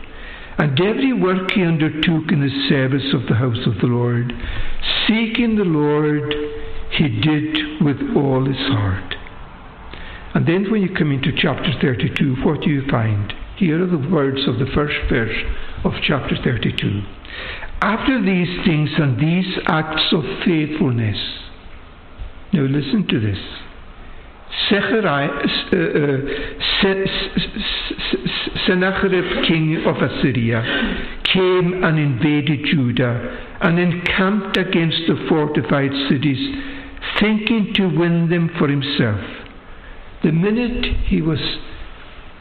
And 0.59 0.80
every 0.80 1.12
work 1.12 1.50
he 1.50 1.62
undertook 1.62 2.32
in 2.32 2.40
the 2.40 2.68
service 2.68 3.12
of 3.12 3.26
the 3.28 3.34
house 3.34 3.66
of 3.66 3.78
the 3.80 3.86
Lord, 3.86 4.32
seeking 5.07 5.57
the 5.57 5.64
Lord, 5.64 6.34
he 6.92 7.09
did 7.20 7.82
with 7.82 8.16
all 8.16 8.46
his 8.46 8.57
heart. 8.72 9.14
And 10.34 10.46
then 10.46 10.70
when 10.70 10.82
you 10.82 10.94
come 10.94 11.12
into 11.12 11.32
chapter 11.36 11.72
32, 11.80 12.36
what 12.44 12.62
do 12.62 12.70
you 12.70 12.82
find? 12.90 13.32
Here 13.57 13.82
are 13.82 13.86
the 13.86 14.09
words 14.09 14.46
of 14.46 14.59
the 14.59 14.70
first 14.74 14.96
verse 15.11 15.36
of 15.84 15.92
chapter 16.02 16.36
32. 16.42 17.02
After 17.80 18.22
these 18.22 18.64
things 18.64 18.90
and 18.98 19.18
these 19.18 19.59
acts 19.66 20.12
of 20.12 20.24
faithfulness, 20.44 21.16
now 22.52 22.62
listen 22.62 23.07
to 23.09 23.20
this. 23.20 23.38
Eh, 24.68 24.74
eh, 24.74 26.18
Sennacherib, 28.66 29.44
king 29.46 29.84
of 29.86 29.96
Assyria, 29.96 30.62
came 31.24 31.84
and 31.84 31.98
invaded 31.98 32.64
Judah 32.64 33.57
and 33.61 33.78
encamped 33.78 34.57
against 34.57 34.98
the 35.07 35.26
fortified 35.28 35.92
cities, 36.09 36.38
thinking 37.20 37.72
to 37.74 37.86
win 37.86 38.28
them 38.28 38.50
for 38.59 38.68
himself. 38.68 39.20
The 40.24 40.32
minute 40.32 40.84
he 41.07 41.22
was 41.22 41.40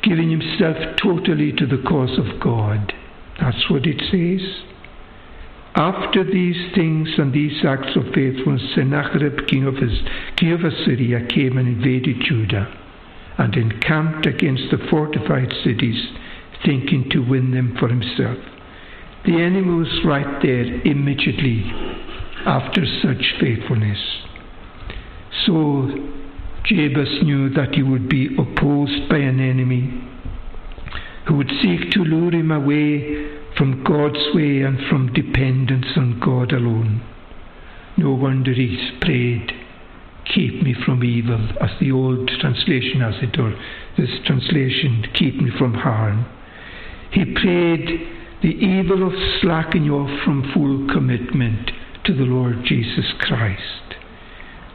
giving 0.02 0.32
himself 0.32 0.78
totally 0.98 1.52
to 1.54 1.66
the 1.68 1.84
cause 1.88 2.18
of 2.18 2.40
God, 2.40 2.94
that's 3.40 3.70
what 3.70 3.86
it 3.86 4.02
says. 4.10 4.75
After 5.76 6.24
these 6.24 6.74
things 6.74 7.10
and 7.18 7.34
these 7.34 7.66
acts 7.66 7.98
of 7.98 8.14
faithfulness, 8.14 8.62
Sennacherib, 8.76 9.46
king 9.48 9.66
of, 9.66 9.76
his, 9.76 10.00
king 10.38 10.54
of 10.54 10.62
Assyria, 10.64 11.28
came 11.28 11.58
and 11.58 11.68
invaded 11.68 12.22
Judah 12.22 12.74
and 13.38 13.54
encamped 13.56 14.26
against 14.26 14.72
the 14.72 14.78
fortified 14.90 15.52
cities, 15.66 16.02
thinking 16.64 17.10
to 17.12 17.20
win 17.20 17.52
them 17.52 17.76
for 17.78 17.90
himself. 17.90 18.38
The 19.26 19.42
enemy 19.42 19.70
was 19.70 20.06
right 20.06 20.42
there 20.42 20.64
immediately 20.84 21.66
after 22.46 22.86
such 23.02 23.34
faithfulness. 23.42 24.00
So 25.46 25.92
Jabez 26.64 27.22
knew 27.24 27.50
that 27.50 27.76
he 27.76 27.84
would 27.84 28.08
be 28.08 28.34
opposed 28.38 29.10
by 29.10 29.18
an 29.18 29.42
enemy 29.42 30.10
who 31.28 31.36
would 31.36 31.52
seek 31.62 31.92
to 31.92 32.04
lure 32.04 32.32
him 32.32 32.52
away 32.52 33.42
from 33.58 33.84
God's 33.84 34.34
way 34.34 34.62
and 34.62 34.78
from 34.90 35.14
dependence 35.14 35.88
on 35.96 36.20
God 36.20 36.52
alone. 36.52 37.02
No 37.98 38.12
wonder 38.12 38.54
he 38.54 38.98
prayed, 39.02 39.52
Keep 40.34 40.64
me 40.64 40.76
from 40.86 41.04
evil, 41.04 41.50
as 41.62 41.70
the 41.80 41.92
old 41.92 42.28
translation 42.40 43.02
has 43.02 43.16
it, 43.22 43.40
or 43.40 43.56
this 43.98 44.10
translation, 44.26 45.06
Keep 45.14 45.36
me 45.36 45.52
from 45.58 45.74
harm. 45.74 46.26
He 47.12 47.24
prayed 47.24 47.88
the 48.42 48.50
evil 48.50 49.08
of 49.08 49.14
slacking 49.42 49.90
off 49.90 50.10
from 50.26 50.52
full 50.54 50.94
commitment 50.94 51.72
to 52.06 52.14
the 52.14 52.24
Lord 52.24 52.64
Jesus 52.66 53.14
Christ, 53.20 53.96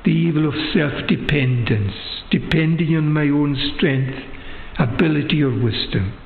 the 0.04 0.10
evil 0.10 0.48
of 0.48 0.54
self 0.72 1.06
dependence, 1.06 1.92
depending 2.30 2.96
on 2.96 3.12
my 3.12 3.28
own 3.28 3.56
strength, 3.76 4.18
ability, 4.78 5.42
or 5.42 5.50
wisdom 5.50 6.19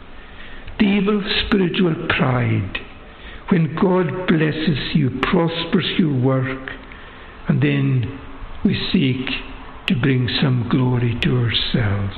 the 0.79 0.85
evil 0.85 1.23
spiritual 1.47 1.95
pride. 2.09 2.79
When 3.51 3.77
God 3.77 4.27
blesses 4.27 4.95
you, 4.95 5.11
prospers 5.23 5.87
your 5.99 6.15
work, 6.15 6.71
and 7.49 7.63
then 7.63 8.21
we 8.65 8.75
seek 8.93 9.27
to 9.87 10.01
bring 10.01 10.29
some 10.41 10.67
glory 10.71 11.19
to 11.23 11.37
ourselves. 11.37 12.17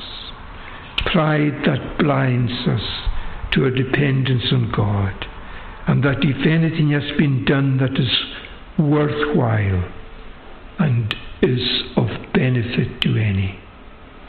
Pride 1.11 1.63
that 1.65 1.97
blinds 1.99 2.51
us 2.67 2.81
to 3.53 3.65
our 3.65 3.71
dependence 3.71 4.45
on 4.51 4.71
God, 4.75 5.25
and 5.87 6.03
that 6.03 6.23
if 6.23 6.45
anything 6.47 6.91
has 6.91 7.17
been 7.17 7.45
done 7.45 7.77
that 7.77 7.99
is 7.99 8.11
worthwhile 8.79 9.91
and 10.79 11.13
is 11.41 11.83
of 11.97 12.07
benefit 12.33 13.01
to 13.01 13.17
any, 13.17 13.59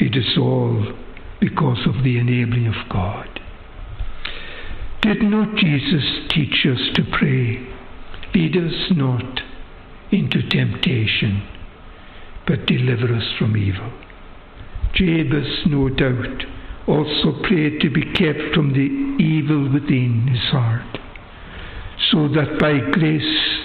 it 0.00 0.16
is 0.16 0.36
all 0.36 0.94
because 1.40 1.86
of 1.86 2.02
the 2.02 2.18
enabling 2.18 2.66
of 2.66 2.88
God. 2.90 3.40
Did 5.08 5.22
not 5.22 5.56
Jesus 5.56 6.04
teach 6.28 6.66
us 6.66 6.94
to 6.94 7.02
pray, 7.18 7.66
Lead 8.34 8.54
us 8.58 8.90
not 8.90 9.40
into 10.10 10.46
temptation, 10.50 11.48
but 12.46 12.66
deliver 12.66 13.14
us 13.14 13.24
from 13.38 13.56
evil? 13.56 13.90
Jabez, 14.92 15.64
no 15.64 15.88
doubt, 15.88 16.44
also 16.86 17.42
prayed 17.42 17.80
to 17.80 17.88
be 17.88 18.02
kept 18.12 18.54
from 18.54 18.74
the 18.74 19.24
evil 19.24 19.72
within 19.72 20.28
his 20.28 20.50
heart, 20.50 20.98
so 22.12 22.28
that 22.28 22.58
by 22.60 22.78
grace 22.92 23.64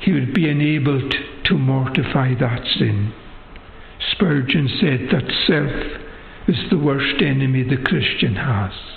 he 0.00 0.10
would 0.10 0.34
be 0.34 0.50
enabled 0.50 1.14
to 1.44 1.54
mortify 1.56 2.34
that 2.40 2.66
sin. 2.76 3.14
Spurgeon 4.10 4.68
said 4.80 5.08
that 5.12 5.32
self 5.46 6.02
is 6.48 6.68
the 6.68 6.78
worst 6.78 7.22
enemy 7.22 7.62
the 7.62 7.76
Christian 7.76 8.34
has. 8.34 8.93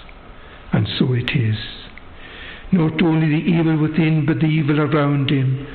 And 0.74 0.88
so 0.97 1.13
it 1.13 1.32
is. 1.36 1.57
Not 2.72 3.01
only 3.01 3.28
the 3.28 3.47
evil 3.47 3.78
within, 3.78 4.26
but 4.26 4.39
the 4.39 4.47
evil 4.47 4.82
around 4.82 5.30
him, 5.30 5.65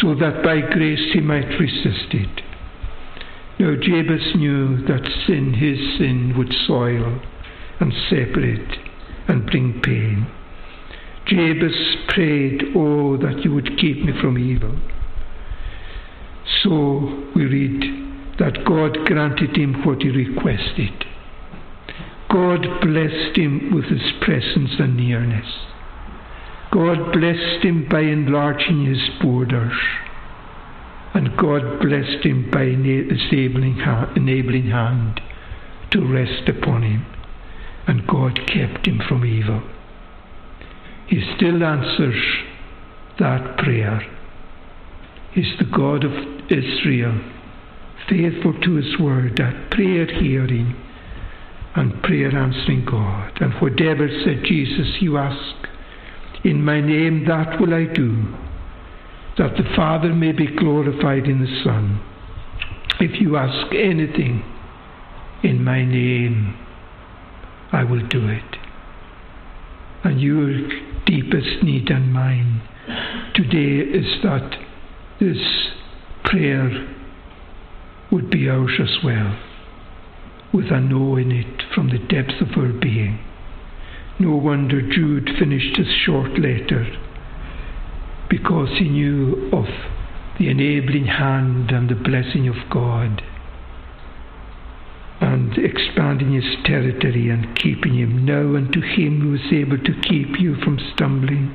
so 0.00 0.14
that 0.14 0.42
by 0.42 0.60
grace 0.60 1.12
he 1.12 1.20
might 1.20 1.58
resist 1.58 2.12
it. 2.12 2.42
Now 3.58 3.74
Jabez 3.80 4.34
knew 4.34 4.82
that 4.86 5.08
sin, 5.26 5.54
his 5.54 5.78
sin, 5.98 6.34
would 6.36 6.52
soil 6.66 7.20
and 7.80 7.92
separate 8.10 8.78
and 9.28 9.46
bring 9.46 9.80
pain. 9.82 10.26
Jabez 11.26 11.96
prayed, 12.08 12.62
Oh, 12.76 13.16
that 13.16 13.42
you 13.42 13.54
would 13.54 13.78
keep 13.78 14.04
me 14.04 14.12
from 14.20 14.38
evil. 14.38 14.76
So 16.62 17.30
we 17.34 17.46
read 17.46 18.38
that 18.38 18.64
God 18.64 19.06
granted 19.06 19.56
him 19.56 19.84
what 19.84 20.02
he 20.02 20.10
requested. 20.10 21.04
God 22.30 22.66
blessed 22.80 23.36
him 23.36 23.72
with 23.74 23.84
his 23.84 24.12
presence 24.20 24.72
and 24.78 24.96
nearness. 24.96 25.46
God 26.72 27.12
blessed 27.12 27.64
him 27.64 27.86
by 27.88 28.00
enlarging 28.00 28.84
his 28.84 29.08
borders. 29.22 29.78
And 31.14 31.36
God 31.36 31.80
blessed 31.80 32.24
him 32.24 32.50
by 32.50 32.64
enabling, 32.64 33.78
enabling 34.16 34.70
hand 34.70 35.20
to 35.92 36.04
rest 36.04 36.48
upon 36.48 36.82
him. 36.82 37.06
And 37.86 38.06
God 38.06 38.40
kept 38.46 38.86
him 38.86 39.00
from 39.08 39.24
evil. 39.24 39.62
He 41.06 41.22
still 41.36 41.62
answers 41.62 42.22
that 43.18 43.56
prayer. 43.58 44.02
He's 45.32 45.56
the 45.58 45.64
God 45.64 46.04
of 46.04 46.12
Israel, 46.50 47.20
faithful 48.08 48.60
to 48.60 48.74
his 48.74 48.98
word, 48.98 49.36
that 49.36 49.70
prayer 49.70 50.06
hearing 50.06 50.74
and 51.76 52.02
prayer 52.02 52.36
answering 52.36 52.84
God. 52.84 53.38
And 53.40 53.52
whatever, 53.60 54.08
said 54.24 54.42
Jesus, 54.44 54.96
you 55.00 55.18
ask, 55.18 55.68
in 56.44 56.64
my 56.64 56.80
name 56.80 57.24
that 57.28 57.60
will 57.60 57.74
I 57.74 57.84
do, 57.84 58.34
that 59.38 59.56
the 59.56 59.74
Father 59.76 60.14
may 60.14 60.32
be 60.32 60.46
glorified 60.46 61.26
in 61.26 61.40
the 61.40 61.62
Son. 61.62 62.00
If 62.98 63.20
you 63.20 63.36
ask 63.36 63.74
anything 63.74 64.42
in 65.42 65.62
my 65.62 65.84
name, 65.84 66.56
I 67.72 67.84
will 67.84 68.06
do 68.08 68.26
it. 68.28 68.56
And 70.04 70.20
your 70.20 70.68
deepest 71.04 71.62
need 71.62 71.90
and 71.90 72.12
mine 72.12 72.62
today 73.34 73.90
is 73.90 74.22
that 74.22 74.56
this 75.20 75.38
prayer 76.24 76.88
would 78.10 78.30
be 78.30 78.48
ours 78.48 78.72
as 78.80 79.04
well, 79.04 79.36
with 80.56 80.72
a 80.72 80.80
no 80.80 81.16
in 81.16 81.30
it 81.30 81.62
from 81.74 81.90
the 81.90 81.98
depths 81.98 82.40
of 82.40 82.48
her 82.54 82.72
being. 82.72 83.18
No 84.18 84.34
wonder 84.36 84.80
Jude 84.80 85.28
finished 85.38 85.76
his 85.76 85.92
short 86.04 86.38
letter 86.38 86.86
because 88.30 88.70
he 88.78 88.88
knew 88.88 89.50
of 89.52 89.66
the 90.38 90.48
enabling 90.48 91.04
hand 91.04 91.70
and 91.70 91.90
the 91.90 91.94
blessing 91.94 92.48
of 92.48 92.56
God 92.70 93.22
and 95.20 95.58
expanding 95.58 96.32
his 96.32 96.56
territory 96.64 97.28
and 97.28 97.54
keeping 97.56 97.94
him 97.94 98.24
now 98.24 98.56
unto 98.56 98.80
him 98.80 99.20
who 99.20 99.34
is 99.34 99.52
able 99.52 99.78
to 99.78 100.00
keep 100.08 100.40
you 100.40 100.56
from 100.64 100.78
stumbling 100.94 101.54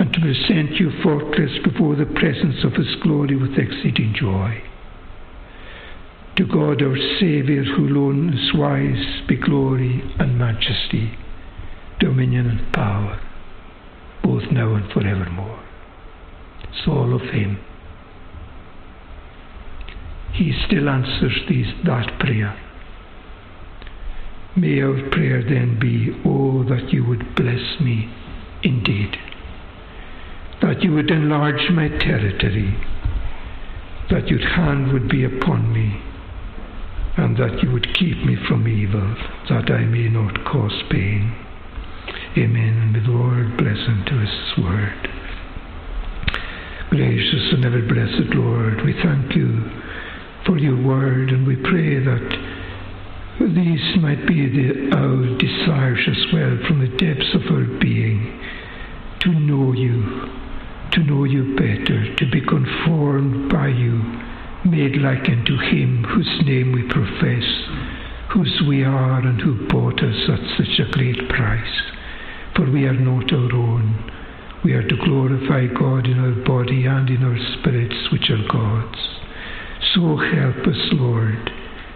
and 0.00 0.12
to 0.12 0.20
present 0.20 0.72
you 0.80 0.90
faultless 1.02 1.62
before 1.62 1.94
the 1.94 2.06
presence 2.06 2.64
of 2.64 2.72
his 2.72 2.96
glory 3.02 3.36
with 3.36 3.56
exceeding 3.56 4.12
joy. 4.18 4.60
To 6.40 6.46
God 6.46 6.80
our 6.80 6.96
Saviour, 7.20 7.64
who 7.64 7.88
alone 7.88 8.32
is 8.32 8.54
wise, 8.54 9.28
be 9.28 9.36
glory 9.36 10.02
and 10.18 10.38
majesty, 10.38 11.18
dominion 11.98 12.46
and 12.46 12.72
power, 12.72 13.20
both 14.24 14.44
now 14.50 14.74
and 14.74 14.90
forevermore. 14.90 15.62
All 16.88 17.14
of 17.14 17.20
him. 17.20 17.62
He 20.32 20.54
still 20.66 20.88
answers 20.88 21.42
these, 21.46 21.66
that 21.84 22.18
prayer. 22.18 22.58
May 24.56 24.80
our 24.80 25.10
prayer 25.10 25.42
then 25.42 25.78
be, 25.78 26.08
Oh, 26.24 26.64
that 26.64 26.90
you 26.90 27.04
would 27.04 27.34
bless 27.36 27.78
me 27.82 28.10
indeed, 28.62 29.14
that 30.62 30.82
you 30.82 30.94
would 30.94 31.10
enlarge 31.10 31.70
my 31.70 31.88
territory, 31.88 32.74
that 34.10 34.28
your 34.28 34.40
hand 34.40 34.94
would 34.94 35.10
be 35.10 35.24
upon 35.24 35.70
me, 35.70 36.06
and 37.16 37.36
that 37.36 37.62
you 37.62 37.70
would 37.72 37.92
keep 37.94 38.16
me 38.24 38.36
from 38.48 38.66
evil, 38.68 39.14
that 39.48 39.70
I 39.70 39.84
may 39.84 40.08
not 40.08 40.44
cause 40.44 40.82
pain. 40.90 41.34
Amen. 42.38 42.78
And 42.78 42.92
may 42.92 43.00
the 43.00 43.10
Lord 43.10 43.56
bless 43.56 43.78
unto 43.88 44.18
his 44.18 44.64
word. 44.64 45.08
Gracious 46.90 47.52
and 47.52 47.64
ever 47.64 47.82
blessed 47.82 48.34
Lord, 48.34 48.84
we 48.84 48.92
thank 49.02 49.34
you 49.34 49.70
for 50.46 50.58
your 50.58 50.80
word, 50.82 51.30
and 51.30 51.46
we 51.46 51.56
pray 51.56 52.02
that 52.02 52.50
these 53.40 53.96
might 54.02 54.26
be 54.26 54.48
the, 54.48 54.94
our 54.96 55.38
desires 55.38 56.06
as 56.06 56.32
well 56.32 56.58
from 56.66 56.80
the 56.80 56.96
depths 56.96 57.34
of 57.34 57.42
our 57.50 57.64
being 57.80 58.40
to 59.20 59.30
know 59.30 59.72
you, 59.72 60.28
to 60.92 61.00
know 61.00 61.24
you 61.24 61.54
better, 61.56 62.14
to 62.16 62.30
be 62.30 62.40
conformed 62.40 63.50
by 63.50 63.68
you, 63.68 64.02
made 64.64 64.96
like 64.96 65.26
unto 65.28 65.56
him 65.56 66.04
whose 66.04 66.42
name 66.44 66.72
we 66.72 66.82
profess, 66.88 67.44
whose 68.32 68.62
we 68.68 68.84
are, 68.84 69.20
and 69.20 69.40
who 69.40 69.66
bought 69.68 70.02
us 70.02 70.28
at 70.28 70.58
such 70.58 70.78
a 70.78 70.90
great 70.92 71.28
price. 71.30 71.80
For 72.54 72.70
we 72.70 72.84
are 72.84 72.98
not 72.98 73.32
our 73.32 73.52
own. 73.54 74.12
We 74.62 74.74
are 74.74 74.86
to 74.86 74.96
glorify 74.96 75.66
God 75.68 76.06
in 76.06 76.18
our 76.18 76.44
body 76.44 76.84
and 76.84 77.08
in 77.08 77.24
our 77.24 77.38
spirits, 77.58 78.12
which 78.12 78.28
are 78.28 78.52
God's. 78.52 78.98
So 79.94 80.16
help 80.16 80.66
us, 80.66 80.92
Lord, 80.92 81.50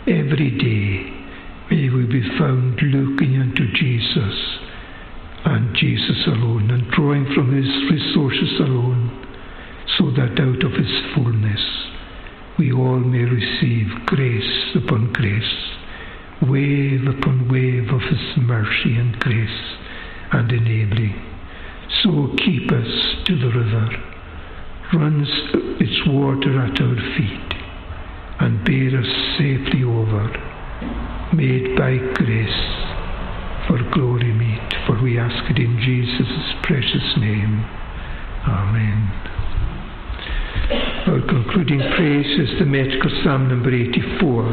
every 0.06 0.56
day. 0.56 1.12
May 1.70 1.90
we 1.90 2.06
be 2.06 2.22
found 2.38 2.80
looking 2.80 3.40
unto 3.40 3.70
Jesus 3.72 4.58
and 5.44 5.76
Jesus 5.76 6.26
alone 6.26 6.70
and 6.70 6.90
drawing 6.92 7.26
from 7.34 7.54
his 7.54 7.68
resources 7.90 8.60
alone, 8.60 9.10
so 9.98 10.10
that 10.12 10.40
out 10.40 10.64
of 10.64 10.72
his 10.72 11.14
fullness 11.14 11.60
we 12.58 12.72
all 12.72 13.00
may 13.00 13.24
receive 13.24 14.06
grace 14.06 14.76
upon 14.76 15.12
grace, 15.12 15.54
wave 16.42 17.06
upon 17.06 17.48
wave 17.48 17.88
of 17.90 18.00
his 18.02 18.36
mercy 18.36 18.96
and 18.96 19.18
grace 19.18 19.76
and 20.32 20.50
enabling. 20.52 21.20
So 22.02 22.34
keep 22.38 22.70
us 22.70 23.24
to 23.26 23.38
the 23.38 23.48
river, 23.48 23.88
runs 24.94 25.28
its 25.80 26.06
water 26.06 26.60
at 26.60 26.80
our 26.80 26.96
feet 27.16 27.54
and 28.40 28.64
bear 28.64 29.00
us 29.00 29.38
safely 29.38 29.82
over, 29.84 30.28
made 31.34 31.76
by 31.76 31.96
grace 32.14 32.84
for 33.66 33.78
glory 33.94 34.32
meet, 34.32 34.74
for 34.86 35.00
we 35.02 35.18
ask 35.18 35.50
it 35.50 35.58
in 35.58 35.78
Jesus' 35.80 36.54
precious 36.62 37.16
name. 37.16 37.64
Amen. 38.46 39.43
Our 40.70 41.20
concluding 41.28 41.80
praise 41.94 42.40
is 42.40 42.58
the 42.58 42.64
Metrical 42.64 43.10
Psalm 43.22 43.48
number 43.48 43.68
84. 43.68 44.44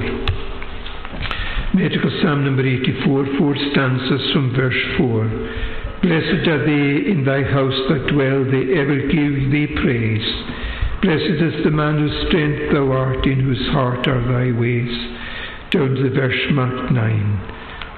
Metrical 1.74 2.12
Psalm 2.22 2.44
number 2.44 2.68
84, 2.68 3.26
four 3.38 3.56
stanzas 3.72 4.32
from 4.34 4.54
verse 4.54 4.76
4. 4.98 5.24
Blessed 6.04 6.48
are 6.50 6.66
they 6.66 7.10
in 7.10 7.24
thy 7.24 7.44
house 7.44 7.80
that 7.88 8.12
dwell, 8.12 8.44
they 8.44 8.76
ever 8.76 9.08
give 9.08 9.52
thee 9.56 9.72
praise. 9.80 10.28
Blessed 11.02 11.40
is 11.40 11.64
the 11.64 11.72
man 11.72 12.00
whose 12.00 12.28
strength 12.28 12.74
thou 12.74 12.92
art, 12.92 13.26
in 13.26 13.40
whose 13.40 13.68
heart 13.72 14.06
are 14.10 14.22
thy 14.28 14.52
ways. 14.60 14.92
Down 15.72 15.96
to 15.96 16.04
the 16.04 16.10
verse 16.10 16.52
mark 16.52 16.92
9. 16.92 17.52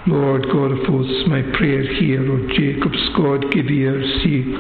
Lord 0.05 0.43
God 0.51 0.72
of 0.72 0.86
hosts, 0.86 1.28
my 1.28 1.41
prayer 1.57 1.82
hear, 1.95 2.22
O 2.30 2.47
Jacob's 2.53 3.09
God, 3.18 3.51
give 3.51 3.72
ear, 3.72 4.03
see, 4.22 4.53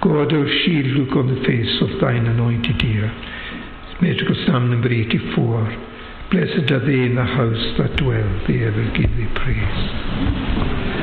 God 0.00 0.32
our 0.32 0.46
shield, 0.46 0.86
look 0.94 1.16
on 1.16 1.26
the 1.26 1.44
face 1.44 1.82
of 1.82 2.00
thine 2.00 2.26
anointed 2.26 2.82
ear. 2.84 3.10
Psalm 4.46 4.70
number 4.70 4.92
84. 4.92 5.76
Blessed 6.30 6.70
are 6.70 6.86
they 6.86 7.02
in 7.06 7.16
the 7.16 7.24
house 7.24 7.78
that 7.78 7.96
dwell, 7.96 8.46
they 8.46 8.62
ever 8.64 8.84
give 8.94 9.10
thee 9.16 9.26
praise. 9.34 10.97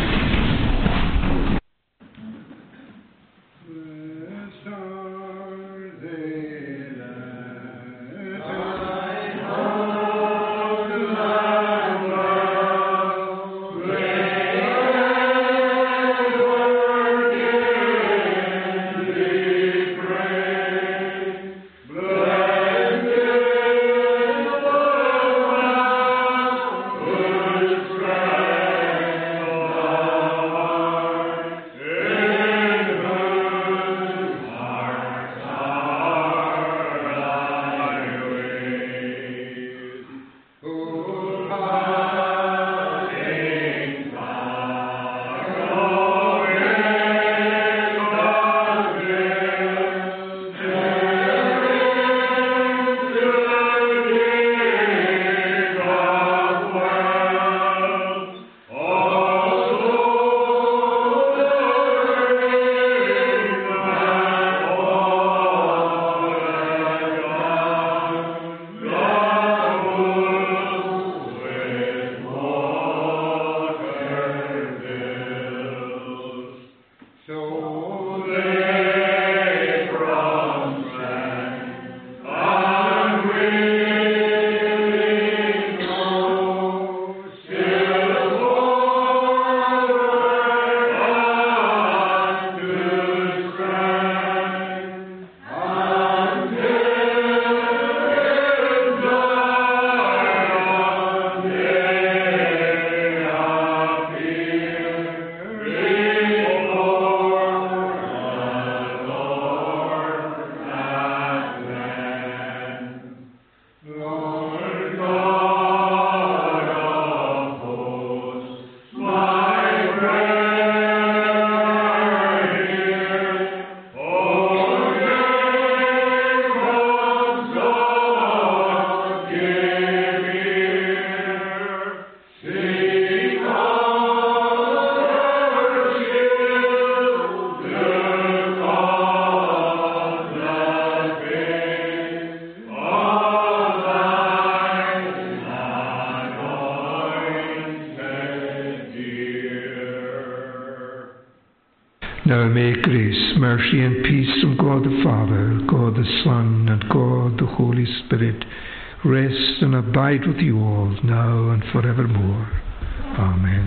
Abide 160.16 160.28
with 160.28 160.38
you 160.38 160.59
all, 160.59 160.95
now 161.03 161.49
and 161.49 161.63
forevermore. 161.72 162.55